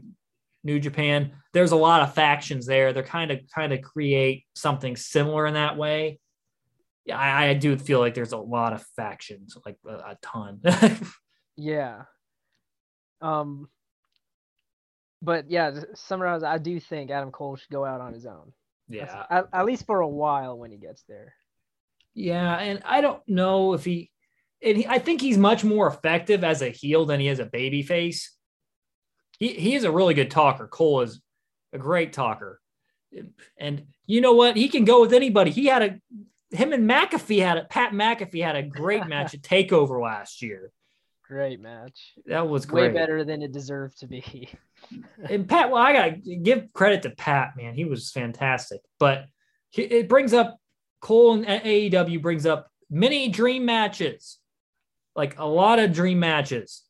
New 0.63 0.79
Japan. 0.79 1.33
There's 1.53 1.73
a 1.73 1.77
lot 1.77 2.03
of 2.03 2.15
factions 2.15 2.67
there. 2.67 2.93
They're 2.93 3.03
kind 3.03 3.31
of 3.31 3.41
kind 3.55 3.73
of 3.73 3.83
create 3.83 4.45
something 4.55 4.97
similar 4.97 5.47
in 5.47 5.55
that 5.55 5.77
way. 5.77 6.21
Yeah, 7.07 7.19
I, 7.19 7.49
I 7.49 7.55
do 7.55 7.77
feel 7.77 7.99
like 7.99 8.15
there's 8.15 8.33
a 8.33 8.39
lot 8.39 8.73
of 8.73 8.85
factions, 8.97 9.57
like 9.65 9.77
a, 9.87 9.95
a 9.95 10.19
ton. 10.23 10.61
yeah. 11.57 12.03
Um 13.21 13.69
but 15.23 15.51
yeah, 15.51 15.71
to 15.71 15.87
summarize, 15.95 16.43
I 16.43 16.59
do 16.59 16.81
think 16.81 17.11
Adam 17.11 17.31
Cole 17.31 17.57
should 17.57 17.71
go 17.71 17.85
out 17.85 18.01
on 18.01 18.15
his 18.15 18.25
own. 18.25 18.53
Yeah. 18.89 19.25
at, 19.31 19.47
at 19.53 19.67
least 19.67 19.87
for 19.87 20.01
a 20.01 20.09
while 20.09 20.59
when 20.59 20.73
he 20.73 20.79
gets 20.79 21.03
there. 21.09 21.35
Yeah, 22.15 22.57
and 22.57 22.83
I 22.85 23.01
don't 23.01 23.23
know 23.29 23.75
if 23.75 23.85
he 23.85 24.11
and 24.63 24.79
he, 24.79 24.87
I 24.87 24.99
think 24.99 25.21
he's 25.21 25.39
much 25.39 25.65
more 25.65 25.87
effective 25.87 26.45
as 26.45 26.61
a 26.61 26.69
heel 26.69 27.07
than 27.07 27.21
he 27.21 27.29
is 27.29 27.39
a 27.39 27.47
baby 27.47 27.83
face. 27.83 28.37
He 29.41 29.49
he 29.55 29.75
is 29.75 29.83
a 29.85 29.91
really 29.91 30.15
good 30.15 30.31
talker. 30.31 30.69
Cole 30.69 31.01
is 31.01 31.21
a 31.73 31.79
great 31.79 32.13
talker. 32.13 32.61
And 33.59 33.87
you 34.07 34.21
know 34.21 34.35
what? 34.35 34.55
He 34.57 34.69
can 34.69 34.85
go 34.85 35.01
with 35.01 35.13
anybody. 35.13 35.51
He 35.51 35.67
had 35.67 35.83
a 35.83 36.57
him 36.57 36.73
and 36.73 36.89
McAfee 36.89 37.41
had 37.43 37.59
a 37.59 37.65
Pat 37.65 37.93
McAfee 37.93 38.45
had 38.45 38.55
a 38.55 38.63
great 38.63 39.07
match 39.09 39.35
at 39.35 39.43
Takeover 39.43 40.01
last 40.01 40.43
year. 40.43 40.71
Great 41.27 41.61
match. 41.61 42.13
That 42.27 42.49
was 42.49 42.67
great. 42.67 42.93
Way 42.93 42.99
better 42.99 43.25
than 43.25 43.41
it 43.43 43.51
deserved 43.53 43.99
to 44.01 44.07
be. 44.07 44.49
And 45.29 45.47
Pat, 45.47 45.71
well, 45.71 45.83
I 45.83 45.93
gotta 45.93 46.13
give 46.13 46.73
credit 46.73 47.03
to 47.03 47.11
Pat, 47.11 47.51
man. 47.55 47.75
He 47.75 47.85
was 47.85 48.11
fantastic. 48.11 48.81
But 48.99 49.27
he- 49.69 49.83
it 49.83 50.09
brings 50.09 50.33
up 50.33 50.59
Cole 51.03 51.35
and 51.35 51.45
AEW 51.47 52.23
brings 52.23 52.47
up 52.47 52.71
many 52.89 53.29
dream 53.29 53.67
matches, 53.67 54.39
like 55.15 55.39
a 55.39 55.45
lot 55.45 55.79
of 55.79 55.93
dream 55.93 56.19
matches. 56.19 56.83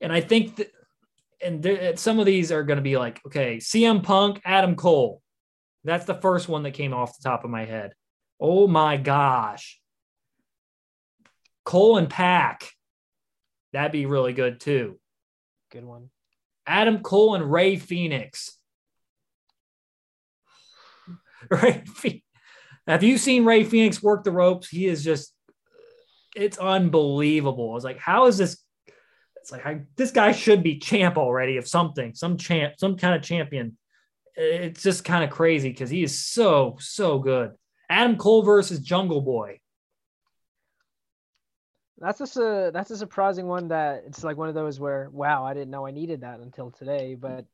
And 0.00 0.10
I 0.12 0.22
think 0.22 0.56
that, 0.56 0.72
and 1.44 1.62
there, 1.62 1.92
uh, 1.92 1.96
some 1.96 2.18
of 2.18 2.26
these 2.26 2.50
are 2.50 2.64
going 2.64 2.78
to 2.78 2.82
be 2.82 2.96
like, 2.96 3.20
okay, 3.26 3.58
CM 3.58 4.02
Punk, 4.02 4.40
Adam 4.44 4.74
Cole. 4.74 5.20
That's 5.84 6.06
the 6.06 6.14
first 6.14 6.48
one 6.48 6.62
that 6.62 6.72
came 6.72 6.94
off 6.94 7.16
the 7.16 7.28
top 7.28 7.44
of 7.44 7.50
my 7.50 7.66
head. 7.66 7.92
Oh 8.40 8.66
my 8.66 8.96
gosh. 8.96 9.80
Cole 11.64 11.98
and 11.98 12.08
Pac. 12.08 12.70
That'd 13.72 13.92
be 13.92 14.06
really 14.06 14.32
good 14.32 14.60
too. 14.60 14.98
Good 15.70 15.84
one. 15.84 16.10
Adam 16.66 17.00
Cole 17.00 17.34
and 17.34 17.50
Rey 17.50 17.76
Fénix. 17.76 18.50
Ray, 21.50 21.82
Phe- 21.86 22.22
have 22.86 23.02
you 23.02 23.18
seen 23.18 23.44
Rey 23.44 23.64
Fénix 23.64 24.02
work 24.02 24.24
the 24.24 24.30
ropes? 24.30 24.68
He 24.68 24.86
is 24.86 25.04
just, 25.04 25.34
it's 26.34 26.58
unbelievable. 26.58 27.70
I 27.70 27.74
was 27.74 27.84
like, 27.84 27.98
how 27.98 28.26
is 28.26 28.38
this? 28.38 28.63
It's 29.44 29.52
like 29.52 29.66
I, 29.66 29.82
this 29.96 30.10
guy 30.10 30.32
should 30.32 30.62
be 30.62 30.78
champ 30.78 31.18
already 31.18 31.58
of 31.58 31.68
something, 31.68 32.14
some 32.14 32.38
champ, 32.38 32.76
some 32.78 32.96
kind 32.96 33.14
of 33.14 33.20
champion. 33.20 33.76
It's 34.36 34.82
just 34.82 35.04
kind 35.04 35.22
of 35.22 35.28
crazy 35.28 35.68
because 35.68 35.90
he 35.90 36.02
is 36.02 36.18
so 36.18 36.78
so 36.80 37.18
good. 37.18 37.52
Adam 37.90 38.16
Cole 38.16 38.42
versus 38.42 38.80
Jungle 38.80 39.20
Boy. 39.20 39.60
That's 41.98 42.18
just 42.18 42.38
a 42.38 42.70
that's 42.72 42.90
a 42.90 42.96
surprising 42.96 43.46
one 43.46 43.68
that 43.68 44.04
it's 44.06 44.24
like 44.24 44.38
one 44.38 44.48
of 44.48 44.54
those 44.54 44.80
where 44.80 45.10
wow 45.12 45.44
I 45.44 45.52
didn't 45.52 45.70
know 45.70 45.86
I 45.86 45.90
needed 45.90 46.22
that 46.22 46.40
until 46.40 46.70
today 46.70 47.14
but 47.14 47.44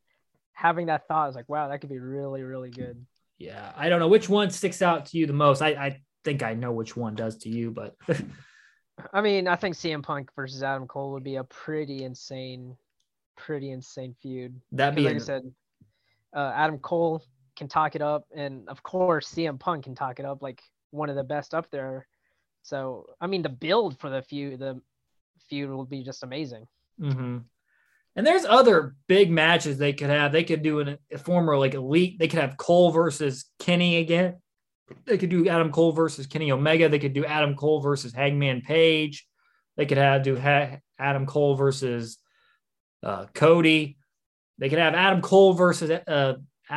having 0.53 0.87
that 0.87 1.09
thought 1.09 1.29
is 1.29 1.35
like 1.35 1.48
wow 1.48 1.66
that 1.68 1.81
could 1.81 1.90
be 1.90 1.98
really 1.98 2.44
really 2.44 2.70
good 2.70 3.05
Yeah, 3.38 3.72
I 3.76 3.88
don't 3.88 3.98
know 3.98 4.07
which 4.07 4.29
one 4.29 4.50
sticks 4.50 4.81
out 4.81 5.07
to 5.07 5.18
you 5.18 5.26
the 5.26 5.33
most. 5.33 5.61
I, 5.61 5.70
I 5.70 6.00
think 6.24 6.44
I 6.44 6.55
know 6.55 6.70
which 6.70 6.96
one 6.96 7.16
does 7.16 7.38
to 7.38 7.48
you, 7.48 7.72
but 7.72 7.96
I 9.13 9.21
mean 9.21 9.49
I 9.49 9.57
think 9.57 9.75
CM 9.75 10.03
Punk 10.03 10.31
versus 10.35 10.63
Adam 10.63 10.87
Cole 10.87 11.13
would 11.13 11.25
be 11.25 11.37
a 11.37 11.45
pretty 11.45 12.05
insane 12.05 12.77
pretty 13.37 13.71
insane 13.71 14.15
feud 14.21 14.61
that'd 14.73 14.95
'Cause 14.95 15.03
be 15.03 15.09
like 15.09 15.17
I 15.17 15.25
said 15.25 15.53
uh, 16.35 16.53
Adam 16.55 16.79
Cole 16.79 17.23
can 17.57 17.69
talk 17.69 17.95
it 17.95 18.03
up 18.03 18.27
and 18.35 18.69
of 18.69 18.83
course 18.83 19.33
CM 19.33 19.59
Punk 19.59 19.85
can 19.85 19.95
talk 19.95 20.19
it 20.21 20.25
up 20.27 20.43
like 20.43 20.63
one 20.91 21.11
of 21.11 21.17
the 21.17 21.25
best 21.25 21.55
up 21.55 21.71
there 21.71 22.07
so 22.63 23.07
I 23.21 23.27
mean 23.27 23.43
the 23.43 23.49
build 23.49 23.99
for 23.99 24.11
the 24.11 24.23
feud 24.23 24.59
the 24.59 24.81
feud 25.49 25.71
will 25.71 25.85
be 25.85 26.03
just 26.03 26.23
amazing 26.23 26.67
Mm-hmm. 27.01 27.39
And 28.17 28.27
there's 28.27 28.45
other 28.45 28.97
big 29.07 29.31
matches 29.31 29.79
they 29.79 29.93
could 29.93 30.11
have. 30.11 30.33
They 30.33 30.45
could 30.45 30.63
do 30.63 30.81
an, 30.81 30.99
a 31.13 31.19
former 31.19 31.57
like 31.57 31.75
elite. 31.75 32.19
They 32.19 32.29
could 32.29 32.41
have 32.41 32.57
Cole 32.57 32.91
versus 32.91 33.47
Kenny 33.59 33.97
again. 33.99 34.37
They 35.07 35.18
could 35.18 35.31
do 35.31 35.48
Adam 35.48 35.72
Cole 35.72 35.92
versus 35.92 36.26
Kenny 36.26 36.53
Omega. 36.53 36.88
They 36.88 36.98
could 36.98 37.12
do 37.12 37.24
Adam 37.24 37.55
Cole 37.55 37.81
versus 37.81 38.12
Hangman 38.12 38.62
Page. 38.62 39.26
They 39.76 39.87
could 39.87 39.98
have 39.98 40.22
do 40.22 40.37
ha- 40.37 40.79
Adam 40.98 41.26
Cole 41.26 41.55
versus 41.55 42.18
uh, 43.03 43.26
Cody. 43.35 43.96
They 44.59 44.68
could 44.68 44.79
have 44.79 44.94
Adam 44.94 45.22
Cole 45.22 45.55
versus 45.55 45.90
uh, 45.90 46.35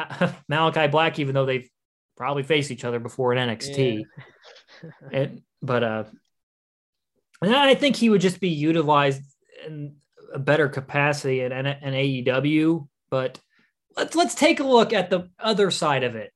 Malakai 0.52 0.90
Black, 0.92 1.20
even 1.20 1.34
though 1.36 1.46
they've 1.46 1.70
probably 2.16 2.44
faced 2.44 2.72
each 2.72 2.86
other 2.86 3.00
before 3.00 3.34
in 3.34 3.50
NXT. 3.50 4.04
And 5.14 5.44
but 5.62 5.82
uh 5.82 6.04
and 7.42 7.56
I 7.56 7.76
think 7.76 7.96
he 7.96 8.10
would 8.10 8.22
just 8.22 8.40
be 8.40 8.50
utilized 8.50 9.22
in 9.66 9.96
a 10.34 10.40
better 10.40 10.68
capacity 10.68 11.42
at 11.42 11.52
an, 11.52 11.66
an 11.68 11.94
AEW. 11.94 12.88
But 13.10 13.40
let's 13.96 14.16
let's 14.16 14.36
take 14.36 14.60
a 14.60 14.66
look 14.66 14.94
at 14.94 15.10
the 15.10 15.30
other 15.40 15.72
side 15.72 16.04
of 16.04 16.16
it. 16.16 16.34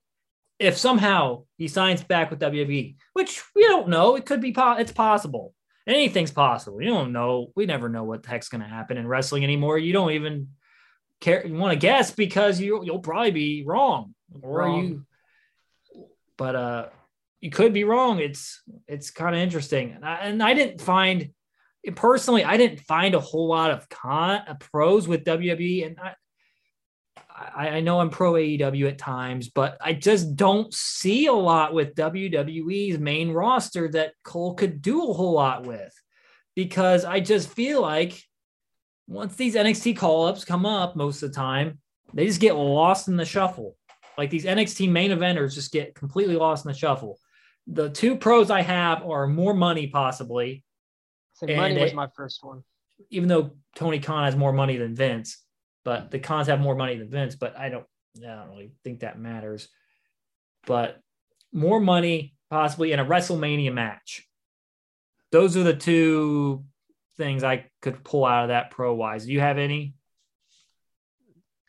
If 0.60 0.78
somehow 0.78 1.44
he 1.58 1.68
signs 1.68 2.04
back 2.04 2.32
with 2.32 2.40
WWE, 2.40 2.96
which 3.14 3.44
we 3.56 3.64
don't 3.64 3.90
know, 3.90 4.16
it 4.16 4.26
could 4.26 4.42
be 4.42 4.52
po- 4.52 4.78
it's 4.78 4.92
possible. 4.92 5.54
Anything's 5.88 6.32
possible. 6.32 6.82
You 6.82 6.90
don't 6.90 7.14
know. 7.14 7.52
We 7.56 7.66
never 7.66 7.90
know 7.90 8.04
what 8.04 8.24
the 8.24 8.30
heck's 8.30 8.50
going 8.50 8.62
to 8.62 8.68
happen 8.68 8.98
in 8.98 9.08
wrestling 9.08 9.44
anymore. 9.44 9.78
You 9.78 9.94
don't 9.94 10.12
even 10.12 10.50
care. 11.22 11.46
You 11.46 11.54
want 11.54 11.74
to 11.74 11.80
guess 11.80 12.12
because 12.12 12.60
you 12.60 12.84
you'll 12.84 13.00
probably 13.00 13.32
be 13.32 13.64
wrong, 13.66 14.14
or 14.42 14.60
Wrong. 14.60 14.88
you. 14.88 15.06
But 16.38 16.56
uh, 16.56 16.86
you 17.40 17.52
could 17.52 17.74
be 17.74 17.84
wrong. 17.84 18.20
It's 18.20 18.62
it's 18.88 19.12
kind 19.12 19.36
of 19.36 19.42
interesting, 19.42 19.92
and 19.92 20.04
I, 20.04 20.16
and 20.16 20.44
I 20.44 20.54
didn't 20.54 20.82
find 20.82 21.30
personally. 21.96 22.44
I 22.44 22.58
didn't 22.58 22.82
find 22.82 23.16
a 23.16 23.20
whole 23.20 23.48
lot 23.48 23.72
of 23.72 23.88
con 23.90 24.42
uh, 24.48 24.56
pros 24.60 25.08
with 25.08 25.24
WWE, 25.24 25.86
and 25.86 26.00
I, 26.00 26.16
I 27.38 27.70
I 27.70 27.80
know 27.82 28.00
I'm 28.00 28.10
pro 28.10 28.34
AEW 28.34 28.88
at 28.88 28.98
times, 28.98 29.50
but 29.50 29.78
I 29.80 29.94
just 29.94 30.36
don't 30.36 30.74
see 30.74 31.28
a 31.28 31.34
lot 31.34 31.74
with 31.74 31.96
WWE's 31.96 32.98
main 33.00 33.32
roster 33.32 33.88
that 33.90 34.14
Cole 34.24 34.56
could 34.56 34.82
do 34.82 35.10
a 35.10 35.14
whole 35.14 35.34
lot 35.34 35.66
with, 35.66 35.94
because 36.56 37.06
I 37.06 37.20
just 37.20 37.50
feel 37.50 37.82
like 37.82 38.22
once 39.08 39.36
these 39.36 39.56
NXT 39.56 39.98
call 39.98 40.26
ups 40.26 40.44
come 40.44 40.66
up, 40.66 40.96
most 40.96 41.22
of 41.24 41.30
the 41.30 41.36
time 41.36 41.80
they 42.14 42.26
just 42.26 42.42
get 42.42 42.56
lost 42.56 43.08
in 43.08 43.18
the 43.18 43.26
shuffle. 43.26 43.76
Like 44.18 44.30
these 44.30 44.46
NXT 44.46 44.90
main 44.90 45.12
eventers 45.12 45.54
just 45.54 45.72
get 45.72 45.94
completely 45.94 46.36
lost 46.36 46.66
in 46.66 46.72
the 46.72 46.78
shuffle. 46.78 47.20
The 47.68 47.90
two 47.90 48.16
pros 48.16 48.50
I 48.50 48.62
have 48.62 49.04
are 49.04 49.28
more 49.28 49.54
money, 49.54 49.88
possibly, 49.88 50.64
so 51.34 51.46
money 51.48 51.80
was 51.80 51.92
it- 51.92 51.96
my 51.96 52.08
first 52.16 52.44
one 52.44 52.64
even 53.10 53.30
though 53.30 53.52
Tony 53.76 54.00
Khan 54.00 54.24
has 54.26 54.36
more 54.36 54.52
money 54.54 54.78
than 54.78 54.96
Vince, 54.96 55.38
but 55.88 56.12
the 56.12 56.20
Khans 56.20 56.48
have 56.48 56.60
more 56.60 56.76
money 56.76 56.98
than 56.98 57.10
Vince, 57.10 57.38
but 57.38 57.58
I 57.58 57.70
don't, 57.70 57.86
I 58.18 58.36
don't 58.36 58.50
really 58.50 58.72
think 58.84 59.00
that 59.00 59.18
matters. 59.18 59.70
But 60.66 61.00
more 61.54 61.80
money, 61.80 62.36
possibly 62.50 62.92
in 62.92 63.00
a 63.00 63.06
WrestleMania 63.06 63.72
match. 63.74 64.28
Those 65.32 65.56
are 65.56 65.64
the 65.64 65.74
two 65.74 66.66
things 67.16 67.42
I 67.42 67.70
could 67.82 68.04
pull 68.04 68.26
out 68.26 68.44
of 68.44 68.48
that 68.50 68.70
pro 68.70 68.96
wise. 68.96 69.28
Do 69.28 69.32
you 69.32 69.40
have 69.40 69.58
any? 69.58 69.94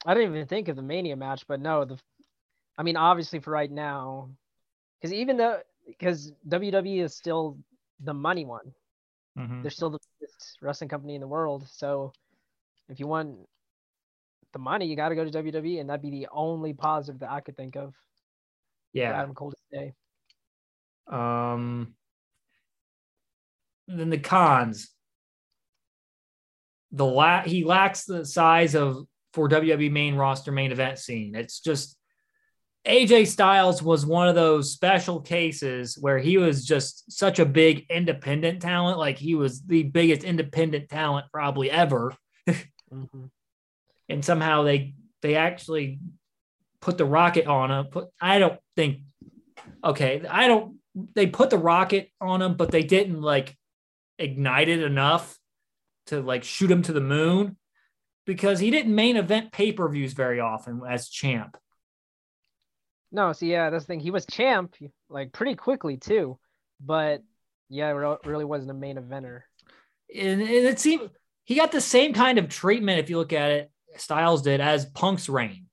I 0.05 0.14
didn't 0.14 0.34
even 0.34 0.49
think 0.49 0.66
of 0.66 0.74
the 0.74 0.82
Mania 0.82 1.14
match, 1.14 1.45
but 1.47 1.61
no, 1.61 1.84
the, 1.84 1.97
I 2.76 2.82
mean, 2.82 2.97
obviously 2.97 3.38
for 3.38 3.53
right 3.53 3.70
now, 3.70 4.30
because 5.01 5.12
even 5.12 5.36
though 5.36 5.61
because 5.86 6.32
WWE 6.49 7.05
is 7.05 7.14
still 7.14 7.57
the 8.01 8.14
money 8.14 8.45
one, 8.45 8.74
Mhm. 9.38 9.62
they're 9.62 9.70
still 9.70 9.90
the 9.90 10.01
biggest 10.18 10.59
wrestling 10.61 10.88
company 10.90 11.14
in 11.14 11.20
the 11.20 11.28
world. 11.28 11.68
So 11.68 12.12
if 12.88 12.99
you 12.99 13.07
want 13.07 13.49
the 14.53 14.59
money, 14.59 14.86
you 14.86 14.96
got 14.96 15.11
to 15.11 15.14
go 15.14 15.24
to 15.24 15.30
WWE, 15.30 15.80
and 15.80 15.88
that'd 15.90 16.03
be 16.03 16.11
the 16.11 16.28
only 16.32 16.72
positive 16.72 17.20
that 17.20 17.30
I 17.30 17.40
could 17.40 17.57
think 17.57 17.76
of 17.76 17.94
Yeah. 18.92 19.12
Adam 19.12 19.34
Cole 19.34 19.51
to 19.51 19.57
stay. 19.68 19.94
Um, 21.07 21.94
then 23.86 24.11
the 24.11 24.18
cons. 24.18 24.90
The 26.92 27.05
la- 27.05 27.42
he 27.42 27.64
lacks 27.64 28.05
the 28.05 28.24
size 28.24 28.74
of 28.74 29.07
for 29.34 29.49
WWE 29.49 29.90
main 29.90 30.14
roster 30.14 30.53
main 30.53 30.72
event 30.72 30.99
scene. 30.99 31.34
It's 31.34 31.61
just 31.61 31.96
AJ 32.86 33.26
Styles 33.26 33.82
was 33.82 34.07
one 34.07 34.28
of 34.28 34.34
those 34.34 34.72
special 34.72 35.20
cases 35.20 35.99
where 36.01 36.18
he 36.18 36.38
was 36.38 36.64
just 36.64 37.11
such 37.12 37.38
a 37.38 37.44
big 37.44 37.84
independent 37.90 38.62
talent. 38.62 38.99
Like 38.99 39.18
he 39.18 39.34
was 39.34 39.61
the 39.62 39.82
biggest 39.82 40.24
independent 40.24 40.88
talent 40.88 41.26
probably 41.32 41.70
ever. 41.70 42.14
Mhm. 42.90 43.28
And 44.09 44.24
somehow 44.24 44.62
they 44.62 44.94
they 45.22 45.34
actually 45.36 45.98
put 46.80 46.98
the 46.98 47.04
rocket 47.04 47.46
on 47.46 47.70
him. 47.70 47.86
Put 47.86 48.09
I 48.20 48.38
don't 48.38 48.59
think 48.76 49.00
okay, 49.82 50.22
I 50.28 50.48
don't 50.48 50.76
they 51.14 51.26
put 51.26 51.50
the 51.50 51.59
rocket 51.59 52.11
on 52.20 52.42
him, 52.42 52.54
but 52.54 52.70
they 52.70 52.82
didn't 52.82 53.20
like 53.20 53.56
ignite 54.18 54.68
it 54.68 54.82
enough 54.82 55.38
to 56.06 56.20
like 56.20 56.44
shoot 56.44 56.70
him 56.70 56.82
to 56.82 56.92
the 56.92 57.00
moon 57.00 57.56
because 58.26 58.59
he 58.59 58.70
didn't 58.70 58.94
main 58.94 59.16
event 59.16 59.52
pay-per-views 59.52 60.12
very 60.12 60.40
often 60.40 60.82
as 60.88 61.09
champ. 61.09 61.56
No, 63.11 63.32
so 63.32 63.46
yeah, 63.46 63.70
that's 63.70 63.84
the 63.84 63.88
thing. 63.88 64.00
He 64.00 64.11
was 64.11 64.26
champ 64.26 64.74
like 65.09 65.32
pretty 65.32 65.54
quickly 65.54 65.96
too, 65.96 66.38
but 66.80 67.22
yeah, 67.68 67.90
re- 67.90 68.16
really 68.24 68.44
wasn't 68.44 68.70
a 68.70 68.74
main 68.74 68.96
eventer. 68.96 69.42
And, 70.14 70.40
and 70.40 70.50
it 70.50 70.78
seemed 70.78 71.11
he 71.44 71.54
got 71.54 71.72
the 71.72 71.80
same 71.80 72.12
kind 72.12 72.38
of 72.38 72.48
treatment 72.48 72.98
if 72.98 73.09
you 73.09 73.18
look 73.18 73.32
at 73.32 73.50
it 73.50 73.70
Styles 74.01 74.42
did 74.42 74.61
as 74.61 74.86
Punk's 74.86 75.28
reign 75.28 75.66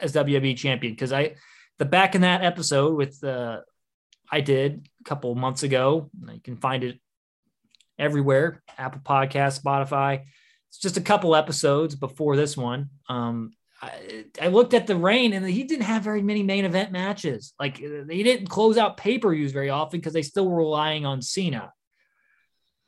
as 0.00 0.12
WWE 0.12 0.56
champion. 0.56 0.92
Because 0.92 1.12
I, 1.12 1.36
the 1.78 1.84
back 1.84 2.14
in 2.14 2.22
that 2.22 2.44
episode 2.44 2.96
with 2.96 3.20
the, 3.20 3.32
uh, 3.32 3.60
I 4.30 4.40
did 4.40 4.86
a 5.00 5.04
couple 5.04 5.34
months 5.34 5.62
ago. 5.62 6.10
You 6.30 6.40
can 6.40 6.56
find 6.56 6.84
it 6.84 6.98
everywhere 7.98 8.62
Apple 8.76 9.00
Podcast, 9.00 9.62
Spotify. 9.62 10.24
It's 10.68 10.78
just 10.78 10.96
a 10.96 11.02
couple 11.02 11.34
episodes 11.34 11.94
before 11.94 12.36
this 12.36 12.56
one. 12.56 12.90
Um, 13.08 13.52
I, 13.80 14.24
I, 14.40 14.48
looked 14.48 14.74
at 14.74 14.86
the 14.86 14.96
reign 14.96 15.32
and 15.32 15.46
he 15.46 15.64
didn't 15.64 15.84
have 15.84 16.02
very 16.02 16.20
many 16.20 16.42
main 16.42 16.64
event 16.64 16.92
matches. 16.92 17.54
Like 17.58 17.78
he 17.78 18.22
didn't 18.22 18.48
close 18.48 18.76
out 18.76 18.96
pay 18.96 19.18
per 19.18 19.32
views 19.32 19.52
very 19.52 19.70
often 19.70 20.00
because 20.00 20.12
they 20.12 20.22
still 20.22 20.48
were 20.48 20.58
relying 20.58 21.06
on 21.06 21.22
Cena. 21.22 21.72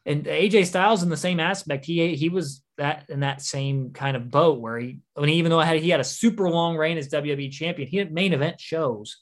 And 0.07 0.25
AJ 0.25 0.67
Styles 0.67 1.03
in 1.03 1.11
the 1.11 1.17
same 1.17 1.41
aspect, 1.41 1.85
he 1.85 2.15
he 2.17 2.29
was 2.31 2.63
that 2.79 3.05
in 3.11 3.21
that 3.21 3.43
same 3.43 3.91
kind 3.93 4.17
of 4.17 4.31
boat 4.31 4.59
where 4.59 4.79
he, 4.79 5.01
I 5.17 5.21
mean, 5.21 5.31
even 5.31 5.51
though 5.51 5.61
had, 5.61 5.81
he 5.81 5.91
had 5.91 6.01
a 6.01 6.05
super 6.05 6.49
long 6.49 6.77
reign 6.77 6.97
as 6.97 7.09
WWE 7.09 7.53
champion, 7.53 7.89
he 7.89 7.99
had 7.99 8.13
main 8.13 8.33
event 8.33 8.59
shows. 8.59 9.19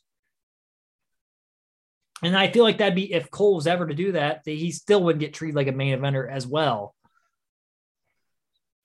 And 2.22 2.36
I 2.36 2.50
feel 2.50 2.64
like 2.64 2.78
that'd 2.78 2.94
be 2.94 3.12
if 3.12 3.30
Cole 3.30 3.56
was 3.56 3.66
ever 3.66 3.86
to 3.86 3.94
do 3.94 4.12
that, 4.12 4.44
that 4.44 4.50
he 4.50 4.70
still 4.70 5.02
wouldn't 5.02 5.20
get 5.20 5.34
treated 5.34 5.56
like 5.56 5.68
a 5.68 5.72
main 5.72 5.96
eventer 5.96 6.28
as 6.28 6.46
well. 6.46 6.94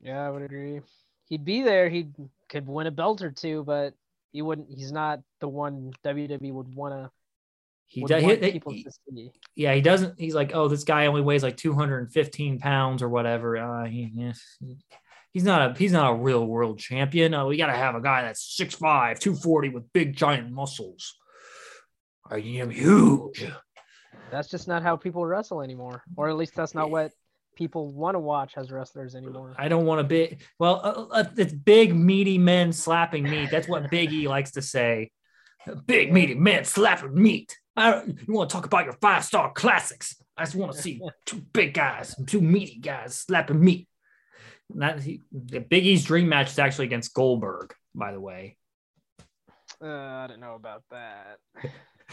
Yeah, 0.02 0.26
I 0.26 0.30
would 0.30 0.44
agree. 0.44 0.82
He'd 1.30 1.46
be 1.46 1.62
there. 1.62 1.90
He 1.90 2.08
could 2.50 2.68
win 2.68 2.88
a 2.88 2.92
belt 2.92 3.22
or 3.22 3.32
two, 3.32 3.64
but 3.64 3.94
he 4.32 4.42
wouldn't. 4.42 4.68
He's 4.70 4.92
not 4.92 5.22
the 5.40 5.48
one 5.48 5.94
WWE 6.04 6.52
would 6.52 6.76
want 6.76 6.94
to. 6.94 7.12
He 7.88 8.04
does. 8.04 8.24
He, 8.24 8.62
he, 8.70 9.32
yeah, 9.56 9.74
he 9.74 9.82
doesn't. 9.82 10.20
He's 10.20 10.34
like, 10.34 10.52
oh, 10.56 10.68
this 10.68 10.84
guy 10.84 11.06
only 11.06 11.22
weighs 11.22 11.44
like 11.44 11.58
215 11.58 12.60
pounds 12.60 13.04
or 13.04 13.10
whatever. 13.10 13.58
Uh, 13.58 13.86
he, 13.86 14.12
he's 15.32 15.44
not 15.44 15.72
a 15.72 15.78
he's 15.78 15.92
not 15.92 16.12
a 16.12 16.16
real 16.16 16.46
world 16.46 16.80
champion. 16.80 17.34
Uh, 17.34 17.46
we 17.46 17.58
got 17.58 17.68
to 17.68 17.74
have 17.74 17.96
a 17.96 18.02
guy 18.02 18.24
that's 18.24 18.58
6'5", 18.60 19.20
240 19.20 19.70
with 19.70 19.94
big 19.94 20.16
giant 20.16 20.52
muscles. 20.52 21.16
I 22.30 22.38
am 22.38 22.70
huge. 22.70 23.46
That's 24.32 24.48
just 24.48 24.68
not 24.68 24.82
how 24.82 24.96
people 24.96 25.26
wrestle 25.26 25.62
anymore, 25.62 26.04
or 26.16 26.30
at 26.30 26.36
least 26.36 26.56
that's 26.56 26.74
not 26.74 26.90
what 26.90 27.12
people 27.56 27.92
want 27.94 28.16
to 28.16 28.20
watch 28.20 28.54
as 28.58 28.72
wrestlers 28.72 29.16
anymore. 29.16 29.54
I 29.58 29.68
don't 29.68 29.86
want 29.86 30.00
to 30.00 30.04
be 30.04 30.38
well. 30.60 30.82
Uh, 30.84 31.20
uh, 31.20 31.24
it's 31.38 31.54
big 31.54 31.96
meaty 31.96 32.38
men 32.38 32.74
slapping 32.74 33.24
meat. 33.24 33.50
That's 33.52 33.68
what 33.68 33.90
Big 33.90 34.12
E 34.12 34.28
likes 34.28 34.52
to 34.52 34.62
say. 34.62 35.12
Big 35.86 36.12
meaty 36.12 36.36
men 36.36 36.66
slapping 36.66 37.14
meat. 37.14 37.58
I 37.76 37.92
don't, 37.92 38.20
you 38.28 38.34
want 38.34 38.50
to 38.50 38.54
talk 38.54 38.66
about 38.66 38.86
your 38.86 38.94
five 38.94 39.26
star 39.26 39.52
classics? 39.52 40.16
I 40.38 40.44
just 40.44 40.56
want 40.56 40.74
to 40.74 40.82
see 40.82 41.02
two 41.26 41.42
big 41.54 41.74
guys, 41.74 42.16
two 42.28 42.42
meaty 42.42 42.80
guys 42.80 43.16
slapping 43.16 43.64
meat. 43.64 43.88
Not 44.74 45.02
he, 45.02 45.22
the 45.32 45.60
Big 45.60 45.86
E's 45.86 46.06
dream 46.06 46.30
match 46.30 46.52
is 46.52 46.60
actually 46.60 46.86
against 46.86 47.14
Goldberg, 47.14 47.74
by 47.94 48.12
the 48.12 48.20
way. 48.20 48.58
Uh, 49.82 49.88
I 49.88 50.28
don't 50.28 50.40
know 50.40 50.56
about 50.56 50.84
that. 50.92 51.40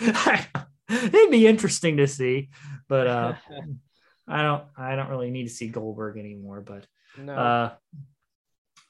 It'd 0.90 1.30
be 1.30 1.46
interesting 1.46 1.98
to 1.98 2.06
see, 2.06 2.50
but 2.88 3.06
uh, 3.06 3.34
I 4.28 4.42
don't 4.42 4.64
I 4.76 4.96
don't 4.96 5.08
really 5.08 5.30
need 5.30 5.44
to 5.44 5.54
see 5.54 5.68
Goldberg 5.68 6.18
anymore. 6.18 6.60
But 6.60 6.86
no. 7.16 7.32
uh, 7.32 7.72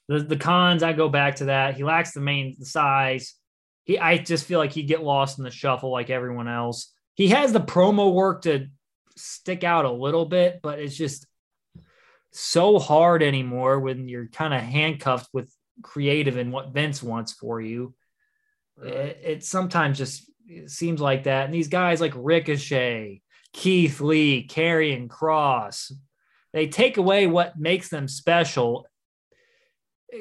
the 0.09 0.21
the 0.21 0.37
cons 0.37 0.83
I 0.83 0.93
go 0.95 1.09
back 1.09 1.37
to 1.37 1.47
that 1.47 1.77
he 1.77 1.85
lacks 1.85 2.13
the 2.13 2.21
main 2.21 2.57
the 2.59 2.67
size. 2.67 3.35
He 3.85 3.99
I 3.99 4.19
just 4.19 4.47
feel 4.47 4.59
like 4.59 4.73
he'd 4.73 4.89
get 4.89 5.03
lost 5.03 5.39
in 5.39 5.45
the 5.45 5.51
shuffle 5.51 5.91
like 5.91 6.11
everyone 6.11 6.49
else. 6.49 6.93
He 7.15 7.29
has 7.29 7.53
the 7.53 7.61
promo 7.61 8.13
work 8.13 8.43
to 8.43 8.69
stick 9.17 9.65
out 9.65 9.85
a 9.85 9.93
little 9.93 10.25
bit, 10.27 10.61
but 10.63 10.79
it's 10.79 10.97
just 10.97 11.27
so 12.33 12.79
hard 12.79 13.23
anymore 13.23 13.81
when 13.81 14.09
you're 14.09 14.29
kind 14.29 14.55
of 14.55 14.61
handcuffed 14.61 15.29
with 15.33 15.53
creative 15.83 16.37
and 16.37 16.53
what 16.53 16.73
Vince 16.73 17.03
wants 17.03 17.33
for 17.33 17.61
you. 17.61 17.95
Right. 18.77 18.93
It, 18.93 19.21
it 19.25 19.45
sometimes 19.45 19.99
just 19.99 20.31
it 20.47 20.71
seems 20.71 21.01
like 21.01 21.25
that. 21.25 21.45
And 21.45 21.55
these 21.55 21.69
guys 21.69 22.01
like 22.01 22.13
Ricochet, 22.17 23.23
Keith 23.53 24.01
Lee, 24.01 24.47
Karrion 24.47 25.09
Kross, 25.09 25.93
they 26.53 26.67
take 26.67 26.97
away 26.97 27.27
what 27.27 27.59
makes 27.59 27.89
them 27.89 28.09
special. 28.09 28.87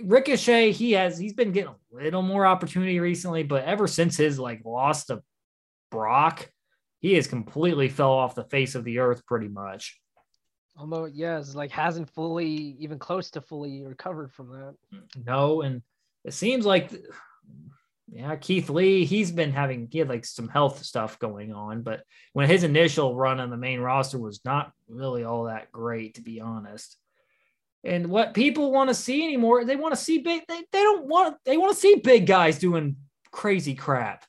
Ricochet, 0.04 0.72
he 0.72 0.94
has 0.94 1.18
he's 1.18 1.34
been 1.34 1.52
getting 1.52 1.72
a 1.72 1.96
little 1.96 2.22
more 2.22 2.46
opportunity 2.46 3.00
recently, 3.00 3.44
but 3.44 3.64
ever 3.66 3.88
since 3.88 4.18
his 4.18 4.40
like 4.40 4.64
loss 4.66 5.06
to 5.06 5.22
Brock, 5.92 6.50
he 7.00 7.14
has 7.16 7.28
completely 7.28 7.90
fell 7.90 8.12
off 8.12 8.36
the 8.36 8.44
face 8.44 8.76
of 8.76 8.84
the 8.84 9.00
earth 9.00 9.26
pretty 9.26 9.48
much. 9.48 10.00
Although, 10.78 11.06
yes, 11.06 11.56
like 11.56 11.72
hasn't 11.72 12.10
fully, 12.10 12.76
even 12.80 13.00
close 13.00 13.32
to 13.32 13.42
fully 13.42 13.84
recovered 13.86 14.32
from 14.32 14.50
that. 14.52 14.76
No, 15.26 15.62
and 15.62 15.82
it 16.24 16.34
seems 16.34 16.66
like 16.66 16.92
yeah, 18.12 18.36
Keith 18.38 18.70
Lee, 18.70 19.06
he's 19.06 19.32
been 19.32 19.52
having 19.52 19.88
he 19.92 20.00
had 20.00 20.10
like 20.10 20.26
some 20.26 20.48
health 20.48 20.84
stuff 20.84 21.20
going 21.20 21.54
on, 21.54 21.84
but 21.84 22.04
when 22.34 22.48
his 22.48 22.64
initial 22.64 23.16
run 23.16 23.40
on 23.40 23.50
the 23.50 23.58
main 23.58 23.80
roster 23.80 24.18
was 24.18 24.40
not 24.44 24.72
really 24.88 25.24
all 25.24 25.44
that 25.46 25.72
great, 25.72 26.16
to 26.16 26.22
be 26.22 26.42
honest. 26.42 26.98
And 27.84 28.08
what 28.08 28.34
people 28.34 28.72
want 28.72 28.90
to 28.90 28.94
see 28.94 29.24
anymore, 29.24 29.64
they 29.64 29.76
want 29.76 29.94
to 29.94 30.00
see 30.00 30.20
big, 30.20 30.44
they, 30.48 30.64
they 30.72 30.84
don't 30.84 31.06
want 31.06 31.38
they 31.46 31.58
want 31.58 31.74
to 31.74 31.80
see 31.80 31.96
big 31.96 32.26
guys 32.28 32.60
doing 32.60 32.98
crazy 33.32 33.76
crap. 33.76 34.26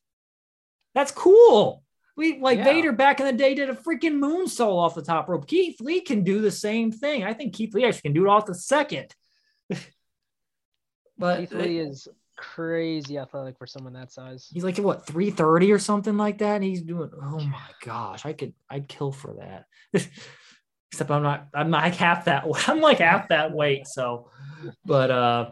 That's 0.94 1.10
cool. 1.10 1.82
We 2.16 2.38
like 2.38 2.58
yeah. 2.58 2.64
Vader 2.64 2.92
back 2.92 3.18
in 3.20 3.26
the 3.26 3.32
day 3.32 3.54
did 3.54 3.70
a 3.70 3.74
freaking 3.74 4.18
moonsault 4.18 4.76
off 4.76 4.94
the 4.94 5.02
top 5.02 5.28
rope. 5.28 5.46
Keith 5.46 5.80
Lee 5.80 6.00
can 6.00 6.22
do 6.22 6.40
the 6.40 6.50
same 6.50 6.92
thing. 6.92 7.24
I 7.24 7.32
think 7.32 7.54
Keith 7.54 7.74
Lee 7.74 7.84
actually 7.84 8.02
can 8.02 8.12
do 8.12 8.26
it 8.26 8.28
off 8.28 8.46
the 8.46 8.54
second. 8.54 9.14
but 11.18 11.40
Keith 11.40 11.52
Lee 11.52 11.78
is 11.78 12.08
crazy 12.36 13.18
athletic 13.18 13.58
for 13.58 13.66
someone 13.66 13.92
that 13.94 14.12
size. 14.12 14.48
He's 14.52 14.64
like 14.64 14.76
what 14.78 15.06
330 15.06 15.72
or 15.72 15.78
something 15.78 16.16
like 16.16 16.38
that. 16.38 16.56
And 16.56 16.64
he's 16.64 16.82
doing 16.82 17.10
oh 17.14 17.40
my 17.40 17.70
gosh, 17.82 18.26
I 18.26 18.32
could 18.32 18.54
I'd 18.68 18.88
kill 18.88 19.12
for 19.12 19.36
that. 19.38 19.66
Except 20.92 21.10
I'm 21.10 21.22
not 21.22 21.48
I'm 21.54 21.70
like 21.70 21.94
half 22.06 22.24
that 22.26 22.44
I'm 22.68 22.80
like 22.80 22.98
half 22.98 23.28
that 23.28 23.52
weight. 23.52 23.86
So 23.86 24.30
but 24.84 25.10
uh 25.10 25.50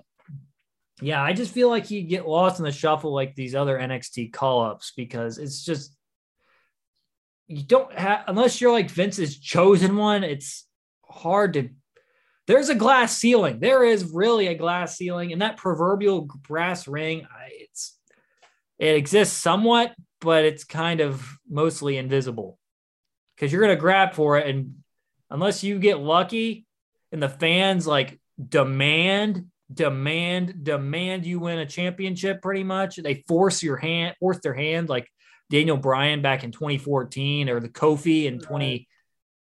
yeah, 1.00 1.22
I 1.22 1.32
just 1.32 1.52
feel 1.52 1.68
like 1.68 1.86
he'd 1.86 2.08
get 2.08 2.26
lost 2.26 2.58
in 2.58 2.64
the 2.64 2.72
shuffle 2.72 3.14
like 3.14 3.34
these 3.34 3.54
other 3.54 3.78
NXT 3.78 4.32
call-ups 4.32 4.92
because 4.96 5.38
it's 5.38 5.64
just 5.64 5.96
you 7.46 7.62
don't 7.62 7.92
have 7.96 8.24
unless 8.26 8.60
you're 8.60 8.72
like 8.72 8.90
Vince's 8.90 9.38
chosen 9.38 9.96
one, 9.96 10.24
it's 10.24 10.66
hard 11.08 11.54
to 11.54 11.70
there's 12.48 12.70
a 12.70 12.74
glass 12.74 13.16
ceiling. 13.16 13.60
There 13.60 13.84
is 13.84 14.10
really 14.12 14.46
a 14.46 14.54
glass 14.54 14.96
ceiling, 14.96 15.32
and 15.32 15.42
that 15.42 15.58
proverbial 15.58 16.28
brass 16.48 16.88
ring, 16.88 17.26
it's 17.50 17.98
it 18.78 18.96
exists 18.96 19.36
somewhat, 19.36 19.94
but 20.20 20.46
it's 20.46 20.64
kind 20.64 21.00
of 21.00 21.38
mostly 21.48 21.98
invisible 21.98 22.58
because 23.36 23.52
you're 23.52 23.60
gonna 23.60 23.76
grab 23.76 24.14
for 24.14 24.38
it, 24.38 24.46
and 24.46 24.76
unless 25.30 25.64
you 25.64 25.78
get 25.78 25.98
lucky, 25.98 26.66
and 27.12 27.22
the 27.22 27.28
fans 27.28 27.86
like 27.86 28.18
demand, 28.48 29.46
demand, 29.72 30.64
demand 30.64 31.26
you 31.26 31.40
win 31.40 31.58
a 31.58 31.66
championship, 31.66 32.42
pretty 32.42 32.64
much, 32.64 32.96
they 32.96 33.24
force 33.26 33.62
your 33.62 33.76
hand, 33.76 34.16
force 34.20 34.38
their 34.40 34.54
hand, 34.54 34.88
like 34.88 35.08
Daniel 35.50 35.76
Bryan 35.76 36.22
back 36.22 36.44
in 36.44 36.52
2014 36.52 37.48
or 37.48 37.60
the 37.60 37.68
Kofi 37.68 38.26
in 38.26 38.38
20, 38.38 38.86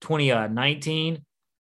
2019 0.00 1.24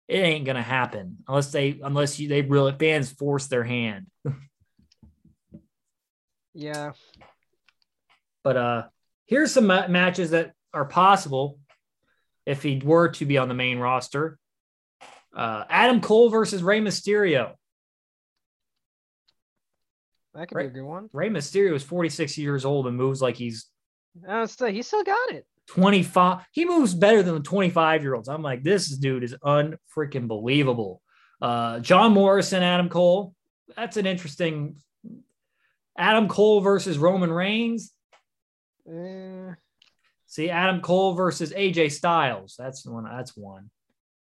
it 0.08 0.18
ain't 0.18 0.44
gonna 0.44 0.62
happen 0.62 1.18
unless 1.26 1.50
they 1.50 1.80
unless 1.82 2.18
you, 2.18 2.28
they 2.28 2.42
really 2.42 2.74
fans 2.78 3.10
force 3.10 3.48
their 3.48 3.64
hand. 3.64 4.06
yeah. 6.54 6.92
But 8.44 8.56
uh 8.56 8.82
here's 9.26 9.52
some 9.52 9.66
ma- 9.66 9.88
matches 9.88 10.30
that 10.30 10.52
are 10.72 10.84
possible 10.84 11.58
if 12.46 12.62
he 12.62 12.80
were 12.82 13.08
to 13.10 13.26
be 13.26 13.36
on 13.36 13.48
the 13.48 13.54
main 13.54 13.78
roster. 13.78 14.38
Uh, 15.34 15.64
Adam 15.68 16.00
Cole 16.00 16.30
versus 16.30 16.62
Rey 16.62 16.80
Mysterio. 16.80 17.52
That 20.34 20.48
could 20.48 20.56
Ray, 20.56 20.64
be 20.64 20.68
a 20.68 20.72
good 20.72 20.84
one. 20.84 21.10
Rey 21.12 21.28
Mysterio 21.28 21.74
is 21.74 21.82
46 21.82 22.38
years 22.38 22.64
old 22.64 22.86
and 22.86 22.96
moves 22.96 23.20
like 23.20 23.36
he's. 23.36 23.66
Uh, 24.26 24.46
so 24.46 24.66
he 24.66 24.82
still 24.82 25.04
got 25.04 25.30
it. 25.30 25.46
25. 25.68 26.44
He 26.52 26.64
moves 26.64 26.94
better 26.94 27.22
than 27.22 27.34
the 27.34 27.40
25 27.40 28.02
year 28.02 28.14
olds. 28.14 28.28
I'm 28.28 28.42
like, 28.42 28.62
this 28.62 28.88
dude 28.88 29.24
is 29.24 29.34
unfreaking 29.44 30.28
believable. 30.28 31.02
Uh, 31.42 31.80
John 31.80 32.12
Morrison, 32.12 32.62
Adam 32.62 32.88
Cole. 32.88 33.34
That's 33.74 33.96
an 33.96 34.06
interesting. 34.06 34.76
Adam 35.98 36.28
Cole 36.28 36.60
versus 36.60 36.98
Roman 36.98 37.32
Reigns. 37.32 37.92
Eh. 38.88 39.54
See, 40.36 40.50
Adam 40.50 40.82
Cole 40.82 41.14
versus 41.14 41.50
AJ 41.54 41.92
Styles. 41.92 42.56
That's 42.58 42.84
one. 42.84 43.04
That's 43.04 43.34
one. 43.34 43.70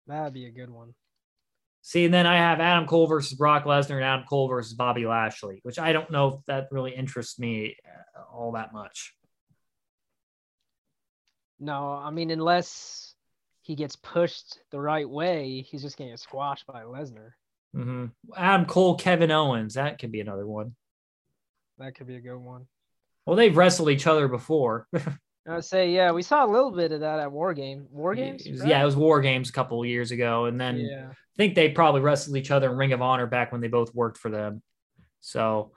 That'd 0.05 0.35
be 0.35 0.45
a 0.45 0.51
good 0.51 0.69
one. 0.69 0.93
See, 1.81 2.05
and 2.05 2.13
then 2.13 2.27
I 2.27 2.35
have 2.35 2.59
Adam 2.59 2.85
Cole 2.85 3.07
versus 3.07 3.33
Brock 3.33 3.63
Lesnar 3.63 3.95
and 3.95 4.03
Adam 4.03 4.25
Cole 4.29 4.47
versus 4.47 4.75
Bobby 4.75 5.07
Lashley, 5.07 5.61
which 5.63 5.79
I 5.79 5.93
don't 5.93 6.11
know 6.11 6.27
if 6.27 6.45
that 6.45 6.67
really 6.69 6.93
interests 6.93 7.39
me 7.39 7.75
uh, 8.15 8.21
all 8.31 8.51
that 8.51 8.71
much. 8.71 9.15
No, 11.59 11.93
I 11.93 12.11
mean 12.11 12.29
unless 12.29 13.15
he 13.61 13.73
gets 13.73 13.95
pushed 13.95 14.59
the 14.69 14.79
right 14.79 15.09
way, 15.09 15.65
he's 15.67 15.81
just 15.81 15.97
gonna 15.97 16.11
get 16.11 16.19
squashed 16.19 16.67
by 16.67 16.83
Lesnar. 16.83 17.31
Mm-hmm. 17.75 18.05
Adam 18.37 18.67
Cole, 18.67 18.93
Kevin 18.93 19.31
Owens. 19.31 19.73
That 19.73 19.97
could 19.97 20.11
be 20.11 20.21
another 20.21 20.45
one. 20.45 20.75
That 21.79 21.95
could 21.95 22.05
be 22.05 22.17
a 22.17 22.21
good 22.21 22.37
one. 22.37 22.67
Well, 23.25 23.35
they've 23.35 23.57
wrestled 23.57 23.89
each 23.89 24.05
other 24.05 24.27
before. 24.27 24.87
I 25.47 25.55
would 25.55 25.65
say, 25.65 25.91
yeah, 25.91 26.11
we 26.11 26.23
saw 26.23 26.43
a 26.45 26.49
little 26.51 26.71
bit 26.71 26.91
of 26.91 27.01
that 27.01 27.19
at 27.19 27.31
War 27.31 27.53
Game. 27.53 27.87
War 27.91 28.15
Games? 28.15 28.47
Right? 28.47 28.67
Yeah, 28.67 28.81
it 28.81 28.85
was 28.85 28.95
War 28.95 29.21
Games 29.21 29.49
a 29.49 29.53
couple 29.53 29.79
of 29.81 29.87
years 29.87 30.11
ago. 30.11 30.45
And 30.45 30.59
then 30.59 30.77
yeah. 30.77 31.09
I 31.09 31.35
think 31.37 31.53
they 31.53 31.69
probably 31.69 32.01
wrestled 32.01 32.37
each 32.37 32.49
other 32.49 32.71
in 32.71 32.77
Ring 32.77 32.93
of 32.93 33.01
Honor 33.01 33.27
back 33.27 33.51
when 33.51 33.61
they 33.61 33.67
both 33.67 33.93
worked 33.93 34.17
for 34.17 34.31
them. 34.31 34.63
So, 35.21 35.71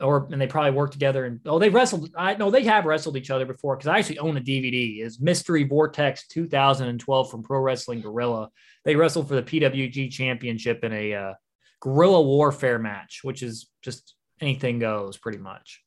or, 0.00 0.28
and 0.30 0.38
they 0.38 0.46
probably 0.46 0.72
worked 0.72 0.92
together. 0.92 1.24
And, 1.24 1.40
oh, 1.46 1.58
they 1.58 1.70
wrestled. 1.70 2.10
I 2.14 2.34
know 2.34 2.50
they 2.50 2.64
have 2.64 2.84
wrestled 2.84 3.16
each 3.16 3.30
other 3.30 3.46
before 3.46 3.76
because 3.76 3.88
I 3.88 3.98
actually 3.98 4.18
own 4.18 4.36
a 4.36 4.40
DVD. 4.40 5.00
Is 5.00 5.18
Mystery 5.18 5.64
Vortex 5.64 6.26
2012 6.28 7.30
from 7.30 7.42
Pro 7.42 7.60
Wrestling 7.60 8.02
Guerrilla. 8.02 8.50
They 8.84 8.96
wrestled 8.96 9.28
for 9.28 9.34
the 9.34 9.42
PWG 9.42 10.10
Championship 10.10 10.84
in 10.84 10.92
a 10.92 11.14
uh, 11.14 11.32
guerrilla 11.80 12.20
warfare 12.20 12.78
match, 12.78 13.20
which 13.22 13.42
is 13.42 13.68
just 13.80 14.14
anything 14.42 14.78
goes 14.78 15.16
pretty 15.16 15.38
much. 15.38 15.82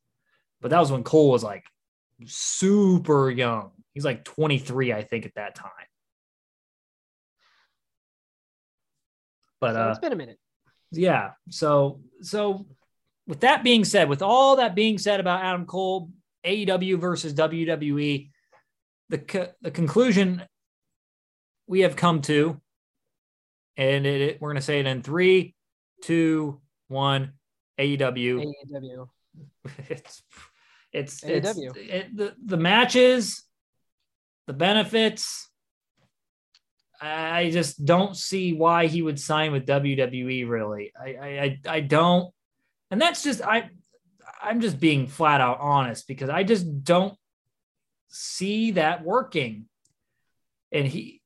But 0.62 0.72
that 0.72 0.80
was 0.80 0.92
when 0.92 1.04
Cole 1.04 1.30
was 1.30 1.44
like 1.44 1.66
super 2.26 3.30
young. 3.30 3.72
He's 3.94 4.06
like 4.06 4.24
23, 4.24 4.94
I 4.94 5.04
think, 5.04 5.26
at 5.26 5.36
that 5.36 5.56
time. 5.56 5.72
But 9.60 9.74
so 9.74 9.82
uh, 9.82 9.90
it's 9.90 10.00
been 10.00 10.14
a 10.14 10.18
minute. 10.18 10.40
Yeah. 10.92 11.32
So 11.50 12.02
so 12.22 12.66
with 13.28 13.42
that 13.42 13.64
being 13.64 13.84
said, 13.84 14.10
with 14.10 14.22
all 14.22 14.56
that 14.58 14.76
being 14.76 14.98
said 14.98 15.20
about 15.20 15.44
Adam 15.44 15.66
Cole, 15.66 16.10
AEW 16.46 17.00
versus 17.00 17.34
WWE, 17.34 18.30
the 19.10 19.18
co- 19.18 19.52
the 19.62 19.72
conclusion 19.72 20.44
we 21.68 21.82
have 21.82 21.96
come 21.96 22.22
to, 22.24 22.60
and 23.78 24.06
it, 24.06 24.22
it, 24.22 24.42
we're 24.42 24.50
going 24.50 24.56
to 24.56 24.62
say 24.62 24.80
it 24.80 24.88
in 24.88 25.02
three, 25.02 25.56
two, 26.02 26.62
one. 26.88 27.34
AEW. 27.80 28.54
AEW. 28.72 29.10
It's 29.90 30.24
it's 30.92 31.24
it's 31.24 31.58
it, 31.58 32.16
the 32.16 32.36
the 32.44 32.58
matches, 32.58 33.44
the 34.48 34.54
benefits. 34.54 35.48
I 37.02 37.50
just 37.52 37.86
don't 37.86 38.18
see 38.18 38.54
why 38.54 38.88
he 38.88 39.02
would 39.02 39.20
sign 39.20 39.52
with 39.52 39.66
WWE. 39.66 40.50
Really, 40.50 40.92
I 41.00 41.08
I 41.08 41.60
I 41.68 41.80
don't, 41.82 42.34
and 42.92 43.02
that's 43.02 43.24
just 43.24 43.42
I 43.42 43.70
I'm 44.42 44.62
just 44.62 44.80
being 44.80 45.08
flat 45.08 45.42
out 45.42 45.60
honest 45.60 46.08
because 46.08 46.30
I 46.30 46.44
just 46.44 46.84
don't 46.84 47.16
see 48.10 48.72
that 48.72 49.04
working, 49.04 49.66
and 50.72 50.88
he 50.88 51.22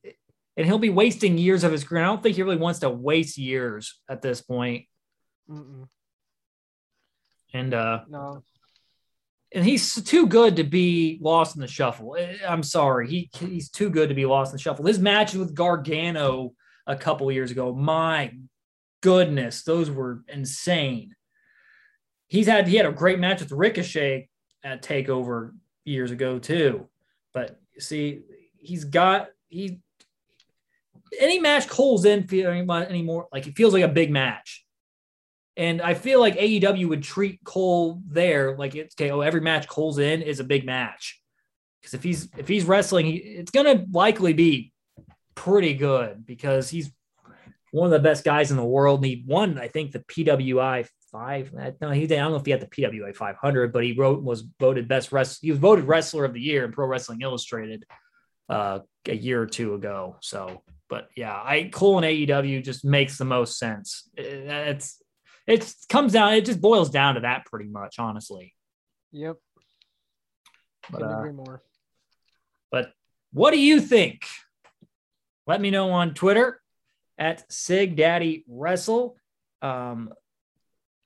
and 0.57 0.67
he'll 0.67 0.77
be 0.77 0.89
wasting 0.89 1.37
years 1.37 1.63
of 1.63 1.71
his 1.71 1.83
career. 1.83 2.03
I 2.03 2.07
don't 2.07 2.21
think 2.21 2.35
he 2.35 2.43
really 2.43 2.57
wants 2.57 2.79
to 2.79 2.89
waste 2.89 3.37
years 3.37 3.99
at 4.09 4.21
this 4.21 4.41
point. 4.41 4.85
Mm-mm. 5.49 5.87
And 7.53 7.73
uh, 7.73 8.01
no, 8.09 8.43
and 9.53 9.63
he's 9.63 10.01
too 10.03 10.25
good 10.25 10.55
to 10.55 10.63
be 10.63 11.19
lost 11.21 11.55
in 11.55 11.61
the 11.61 11.67
shuffle. 11.67 12.15
Eh, 12.17 12.37
I'm 12.47 12.63
sorry, 12.63 13.07
he 13.07 13.29
he's 13.39 13.69
too 13.69 13.89
good 13.89 14.09
to 14.09 14.15
be 14.15 14.25
lost 14.25 14.51
in 14.51 14.57
the 14.57 14.61
shuffle. 14.61 14.85
His 14.85 14.99
matches 14.99 15.37
with 15.39 15.53
Gargano 15.53 16.53
a 16.87 16.95
couple 16.95 17.31
years 17.31 17.51
ago, 17.51 17.73
my 17.73 18.33
goodness, 19.01 19.63
those 19.63 19.91
were 19.91 20.23
insane. 20.27 21.15
He's 22.27 22.47
had 22.47 22.67
he 22.67 22.77
had 22.77 22.87
a 22.87 22.91
great 22.91 23.19
match 23.19 23.41
with 23.41 23.51
Ricochet 23.51 24.27
at 24.63 24.81
Takeover 24.81 25.51
years 25.85 26.11
ago 26.11 26.39
too, 26.39 26.87
but 27.33 27.59
see, 27.77 28.21
he's 28.57 28.85
got 28.85 29.27
he 29.49 29.79
any 31.19 31.37
match 31.37 31.67
Cole's 31.67 32.05
in 32.05 32.27
feeling 32.27 32.67
anymore 32.69 33.27
like 33.31 33.45
it 33.45 33.55
feels 33.55 33.73
like 33.73 33.83
a 33.83 33.87
big 33.87 34.09
match. 34.09 34.62
And 35.55 35.81
I 35.81 35.93
feel 35.93 36.19
like 36.19 36.35
AEW 36.35 36.89
would 36.89 37.03
treat 37.03 37.39
Cole 37.43 38.01
there 38.07 38.57
like 38.57 38.75
it's 38.75 38.95
okay. 38.95 39.11
Oh, 39.11 39.21
every 39.21 39.41
match 39.41 39.67
Cole's 39.67 39.99
in 39.99 40.21
is 40.21 40.39
a 40.39 40.43
big 40.43 40.65
match 40.65 41.21
because 41.79 41.93
if 41.93 42.03
he's 42.03 42.29
if 42.37 42.47
he's 42.47 42.65
wrestling, 42.65 43.05
he, 43.05 43.15
it's 43.17 43.51
gonna 43.51 43.85
likely 43.91 44.33
be 44.33 44.73
pretty 45.35 45.73
good 45.75 46.25
because 46.25 46.69
he's 46.69 46.91
one 47.71 47.85
of 47.85 47.91
the 47.91 48.07
best 48.07 48.23
guys 48.23 48.51
in 48.51 48.57
the 48.57 48.63
world. 48.63 48.99
And 48.99 49.05
he 49.05 49.23
won, 49.27 49.59
I 49.59 49.67
think, 49.67 49.91
the 49.91 49.99
PWI 49.99 50.87
five. 51.11 51.53
No, 51.79 51.91
he 51.91 52.03
I 52.03 52.07
don't 52.07 52.31
know 52.31 52.37
if 52.37 52.45
he 52.45 52.51
had 52.51 52.61
the 52.61 52.67
PWI 52.67 53.15
500, 53.15 53.71
but 53.71 53.83
he 53.83 53.93
wrote 53.93 54.23
was 54.23 54.41
voted 54.59 54.87
best 54.87 55.11
wrestler. 55.11 55.45
He 55.45 55.51
was 55.51 55.59
voted 55.59 55.85
wrestler 55.85 56.25
of 56.25 56.33
the 56.33 56.41
year 56.41 56.65
in 56.65 56.71
Pro 56.71 56.87
Wrestling 56.87 57.21
Illustrated 57.21 57.85
uh, 58.49 58.79
a 59.07 59.15
year 59.15 59.41
or 59.41 59.45
two 59.45 59.75
ago. 59.75 60.17
So, 60.21 60.63
but 60.89 61.09
yeah, 61.15 61.33
I 61.33 61.69
Cole 61.71 61.97
and 61.97 62.05
AEW 62.05 62.63
just 62.63 62.83
makes 62.83 63.17
the 63.17 63.25
most 63.25 63.59
sense. 63.59 64.09
It's 64.17 65.01
it 65.47 65.73
comes 65.89 66.13
down, 66.13 66.33
it 66.33 66.45
just 66.45 66.61
boils 66.61 66.89
down 66.89 67.15
to 67.15 67.21
that 67.21 67.45
pretty 67.45 67.69
much, 67.69 67.99
honestly. 67.99 68.53
Yep. 69.11 69.37
But, 70.89 70.97
Couldn't 70.99 71.13
uh, 71.13 71.19
agree 71.19 71.31
more. 71.31 71.61
But 72.71 72.91
what 73.31 73.51
do 73.51 73.59
you 73.59 73.79
think? 73.79 74.25
Let 75.45 75.61
me 75.61 75.71
know 75.71 75.91
on 75.91 76.13
Twitter 76.13 76.61
at 77.17 77.51
Sig 77.51 77.95
Daddy 77.95 78.43
Wrestle. 78.47 79.17
Um, 79.61 80.09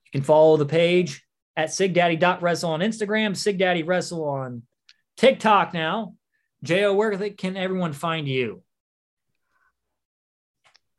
you 0.06 0.20
can 0.20 0.22
follow 0.22 0.56
the 0.56 0.66
page 0.66 1.24
at 1.56 1.70
sigdaddy.wrestle 1.70 2.70
on 2.70 2.80
Instagram, 2.80 3.36
Sig 3.36 3.58
Daddy 3.58 3.82
Wrestle 3.82 4.24
on 4.24 4.62
TikTok 5.16 5.74
now. 5.74 6.14
Jo, 6.62 6.94
where 6.94 7.16
can 7.30 7.56
everyone 7.56 7.92
find 7.92 8.28
you? 8.28 8.62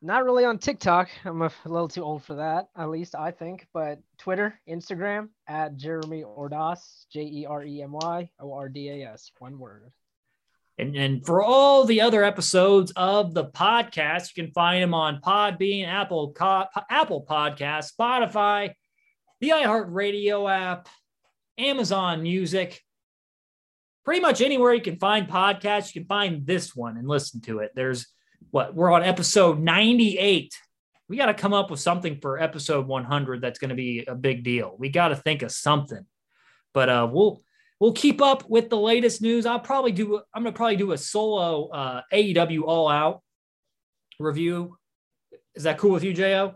Not 0.02 0.24
really 0.24 0.46
on 0.46 0.60
TikTok. 0.60 1.10
I'm 1.26 1.42
a 1.42 1.52
little 1.66 1.90
too 1.90 2.04
old 2.04 2.24
for 2.24 2.36
that, 2.36 2.70
at 2.78 2.90
least 2.90 3.16
I 3.16 3.32
think. 3.32 3.68
But 3.74 4.00
Twitter, 4.18 4.58
Instagram 4.68 5.30
at 5.46 5.76
Jeremy 5.76 6.24
Ordas, 6.24 7.06
J 7.12 7.22
E 7.22 7.46
R 7.46 7.64
E 7.64 7.82
M 7.82 7.92
Y 7.92 8.30
O 8.40 8.54
R 8.54 8.70
D 8.70 8.90
A 8.90 9.12
S, 9.12 9.32
one 9.40 9.60
word. 9.60 9.92
And, 10.78 10.96
and 10.96 11.26
for 11.26 11.44
all 11.44 11.84
the 11.84 12.00
other 12.00 12.24
episodes 12.24 12.94
of 12.96 13.34
the 13.34 13.48
podcast, 13.48 14.30
you 14.34 14.44
can 14.44 14.54
find 14.54 14.82
them 14.82 14.94
on 14.94 15.20
Podbean, 15.20 15.86
Apple, 15.86 16.34
Apple 16.90 17.26
Podcast, 17.30 17.92
Spotify, 17.94 18.72
the 19.42 19.50
iHeartRadio 19.50 20.50
app, 20.50 20.88
Amazon 21.58 22.24
Music. 22.24 22.82
Pretty 24.06 24.22
much 24.22 24.40
anywhere 24.40 24.74
you 24.74 24.82
can 24.82 24.98
find 24.98 25.28
podcasts, 25.28 25.94
you 25.94 26.00
can 26.00 26.08
find 26.08 26.48
this 26.48 26.74
one 26.74 26.96
and 26.96 27.06
listen 27.06 27.42
to 27.42 27.60
it. 27.60 27.72
There's 27.76 28.08
what 28.52 28.74
we're 28.74 28.92
on 28.92 29.04
episode 29.04 29.60
98 29.60 30.54
we 31.10 31.18
got 31.18 31.26
to 31.26 31.34
come 31.34 31.54
up 31.54 31.72
with 31.72 31.80
something 31.80 32.20
for 32.22 32.40
episode 32.40 32.88
100 32.88 33.42
that's 33.42 33.60
going 33.60 33.70
to 33.70 33.76
be 33.76 34.06
a 34.06 34.14
big 34.14 34.44
deal. 34.44 34.76
We 34.78 34.90
got 34.90 35.08
to 35.10 35.16
think 35.16 35.42
of 35.42 35.52
something. 35.52 36.06
But 36.72 36.88
uh 36.88 37.10
we'll 37.12 37.42
we'll 37.80 37.94
keep 37.94 38.22
up 38.22 38.48
with 38.48 38.70
the 38.70 38.78
latest 38.78 39.22
news. 39.22 39.48
I'll 39.48 39.60
probably 39.60 39.92
do 39.92 40.22
i'm 40.34 40.44
going 40.44 40.54
to 40.54 40.58
probably 40.58 40.76
do 40.76 40.92
a 40.92 40.98
solo 40.98 41.68
uh 41.70 42.02
aew 42.14 42.62
all 42.64 42.88
out 42.88 43.24
review. 44.20 44.78
Is 45.56 45.64
that 45.64 45.80
cool 45.80 45.92
with 45.92 46.04
you 46.04 46.14
jo 46.14 46.54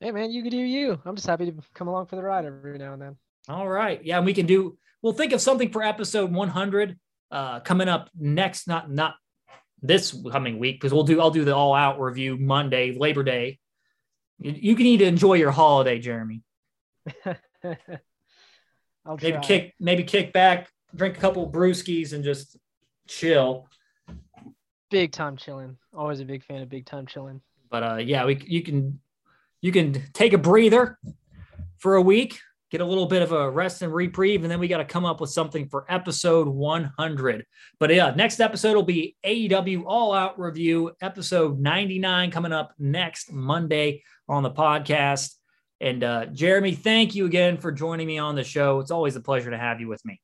hey 0.00 0.10
man 0.10 0.32
you 0.32 0.42
can 0.42 0.50
do 0.50 0.58
you. 0.58 1.00
I'm 1.04 1.14
just 1.14 1.28
happy 1.28 1.46
to 1.46 1.54
come 1.74 1.86
along 1.86 2.06
for 2.06 2.16
the 2.16 2.22
ride 2.22 2.44
every 2.44 2.76
now 2.76 2.92
and 2.92 3.00
then. 3.00 3.16
All 3.48 3.68
right. 3.68 4.04
Yeah 4.04 4.18
we 4.18 4.34
can 4.34 4.46
do 4.46 4.76
we'll 5.00 5.12
think 5.12 5.32
of 5.32 5.40
something 5.40 5.70
for 5.70 5.84
episode 5.84 6.32
100 6.32 6.98
uh 7.30 7.60
coming 7.60 7.88
up 7.88 8.10
next 8.18 8.66
not 8.66 8.90
not 8.90 9.14
this 9.82 10.16
coming 10.30 10.58
week 10.58 10.76
because 10.76 10.92
we'll 10.92 11.04
do 11.04 11.20
I'll 11.20 11.30
do 11.30 11.44
the 11.44 11.54
all 11.54 11.74
out 11.74 12.00
review 12.00 12.36
Monday, 12.36 12.96
Labor 12.96 13.22
Day. 13.22 13.58
You, 14.38 14.74
can 14.74 14.84
need 14.84 14.98
to 14.98 15.06
enjoy 15.06 15.34
your 15.34 15.50
holiday, 15.50 15.98
Jeremy. 15.98 16.42
I'll 17.24 19.16
maybe 19.16 19.32
try. 19.32 19.40
kick 19.40 19.74
maybe 19.80 20.04
kick 20.04 20.32
back, 20.32 20.68
drink 20.94 21.16
a 21.16 21.20
couple 21.20 21.50
brewskis, 21.50 22.12
and 22.12 22.22
just 22.22 22.56
chill. 23.08 23.68
Big 24.90 25.12
time 25.12 25.36
chilling. 25.36 25.78
Always 25.94 26.20
a 26.20 26.24
big 26.24 26.44
fan 26.44 26.60
of 26.60 26.68
big 26.68 26.86
time 26.86 27.06
chilling. 27.06 27.40
But 27.70 27.82
uh, 27.82 27.96
yeah, 27.96 28.24
we 28.26 28.42
you 28.46 28.62
can 28.62 29.00
you 29.62 29.72
can 29.72 30.02
take 30.12 30.32
a 30.32 30.38
breather 30.38 30.98
for 31.78 31.94
a 31.94 32.02
week 32.02 32.38
get 32.76 32.84
a 32.84 32.88
little 32.88 33.06
bit 33.06 33.22
of 33.22 33.32
a 33.32 33.50
rest 33.50 33.80
and 33.80 33.94
reprieve, 33.94 34.42
and 34.42 34.50
then 34.50 34.60
we 34.60 34.68
got 34.68 34.76
to 34.76 34.84
come 34.84 35.06
up 35.06 35.18
with 35.18 35.30
something 35.30 35.66
for 35.66 35.86
episode 35.88 36.46
100. 36.46 37.46
But 37.80 37.94
yeah, 37.94 38.12
next 38.14 38.38
episode 38.38 38.74
will 38.74 38.82
be 38.82 39.16
AEW 39.24 39.84
All 39.86 40.12
Out 40.12 40.38
Review, 40.38 40.92
episode 41.00 41.58
99, 41.58 42.30
coming 42.30 42.52
up 42.52 42.74
next 42.78 43.32
Monday 43.32 44.02
on 44.28 44.42
the 44.42 44.50
podcast. 44.50 45.36
And 45.80 46.04
uh, 46.04 46.26
Jeremy, 46.26 46.74
thank 46.74 47.14
you 47.14 47.24
again 47.24 47.56
for 47.56 47.72
joining 47.72 48.06
me 48.06 48.18
on 48.18 48.34
the 48.34 48.44
show. 48.44 48.80
It's 48.80 48.90
always 48.90 49.16
a 49.16 49.22
pleasure 49.22 49.50
to 49.50 49.58
have 49.58 49.80
you 49.80 49.88
with 49.88 50.04
me. 50.04 50.20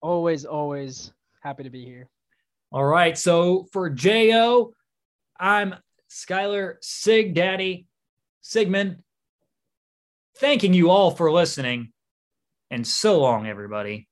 Always, 0.00 0.44
always 0.44 1.12
happy 1.42 1.64
to 1.64 1.70
be 1.70 1.84
here. 1.84 2.08
All 2.70 2.84
right. 2.84 3.18
So 3.18 3.66
for 3.72 3.90
JO, 3.90 4.74
I'm 5.40 5.74
Skylar 6.08 6.76
Sig 6.82 7.34
Daddy 7.34 7.88
Sigmund 8.42 9.02
thanking 10.36 10.74
you 10.74 10.90
all 10.90 11.10
for 11.10 11.30
listening. 11.30 11.92
And 12.70 12.86
so 12.86 13.20
long, 13.20 13.46
everybody. 13.46 14.08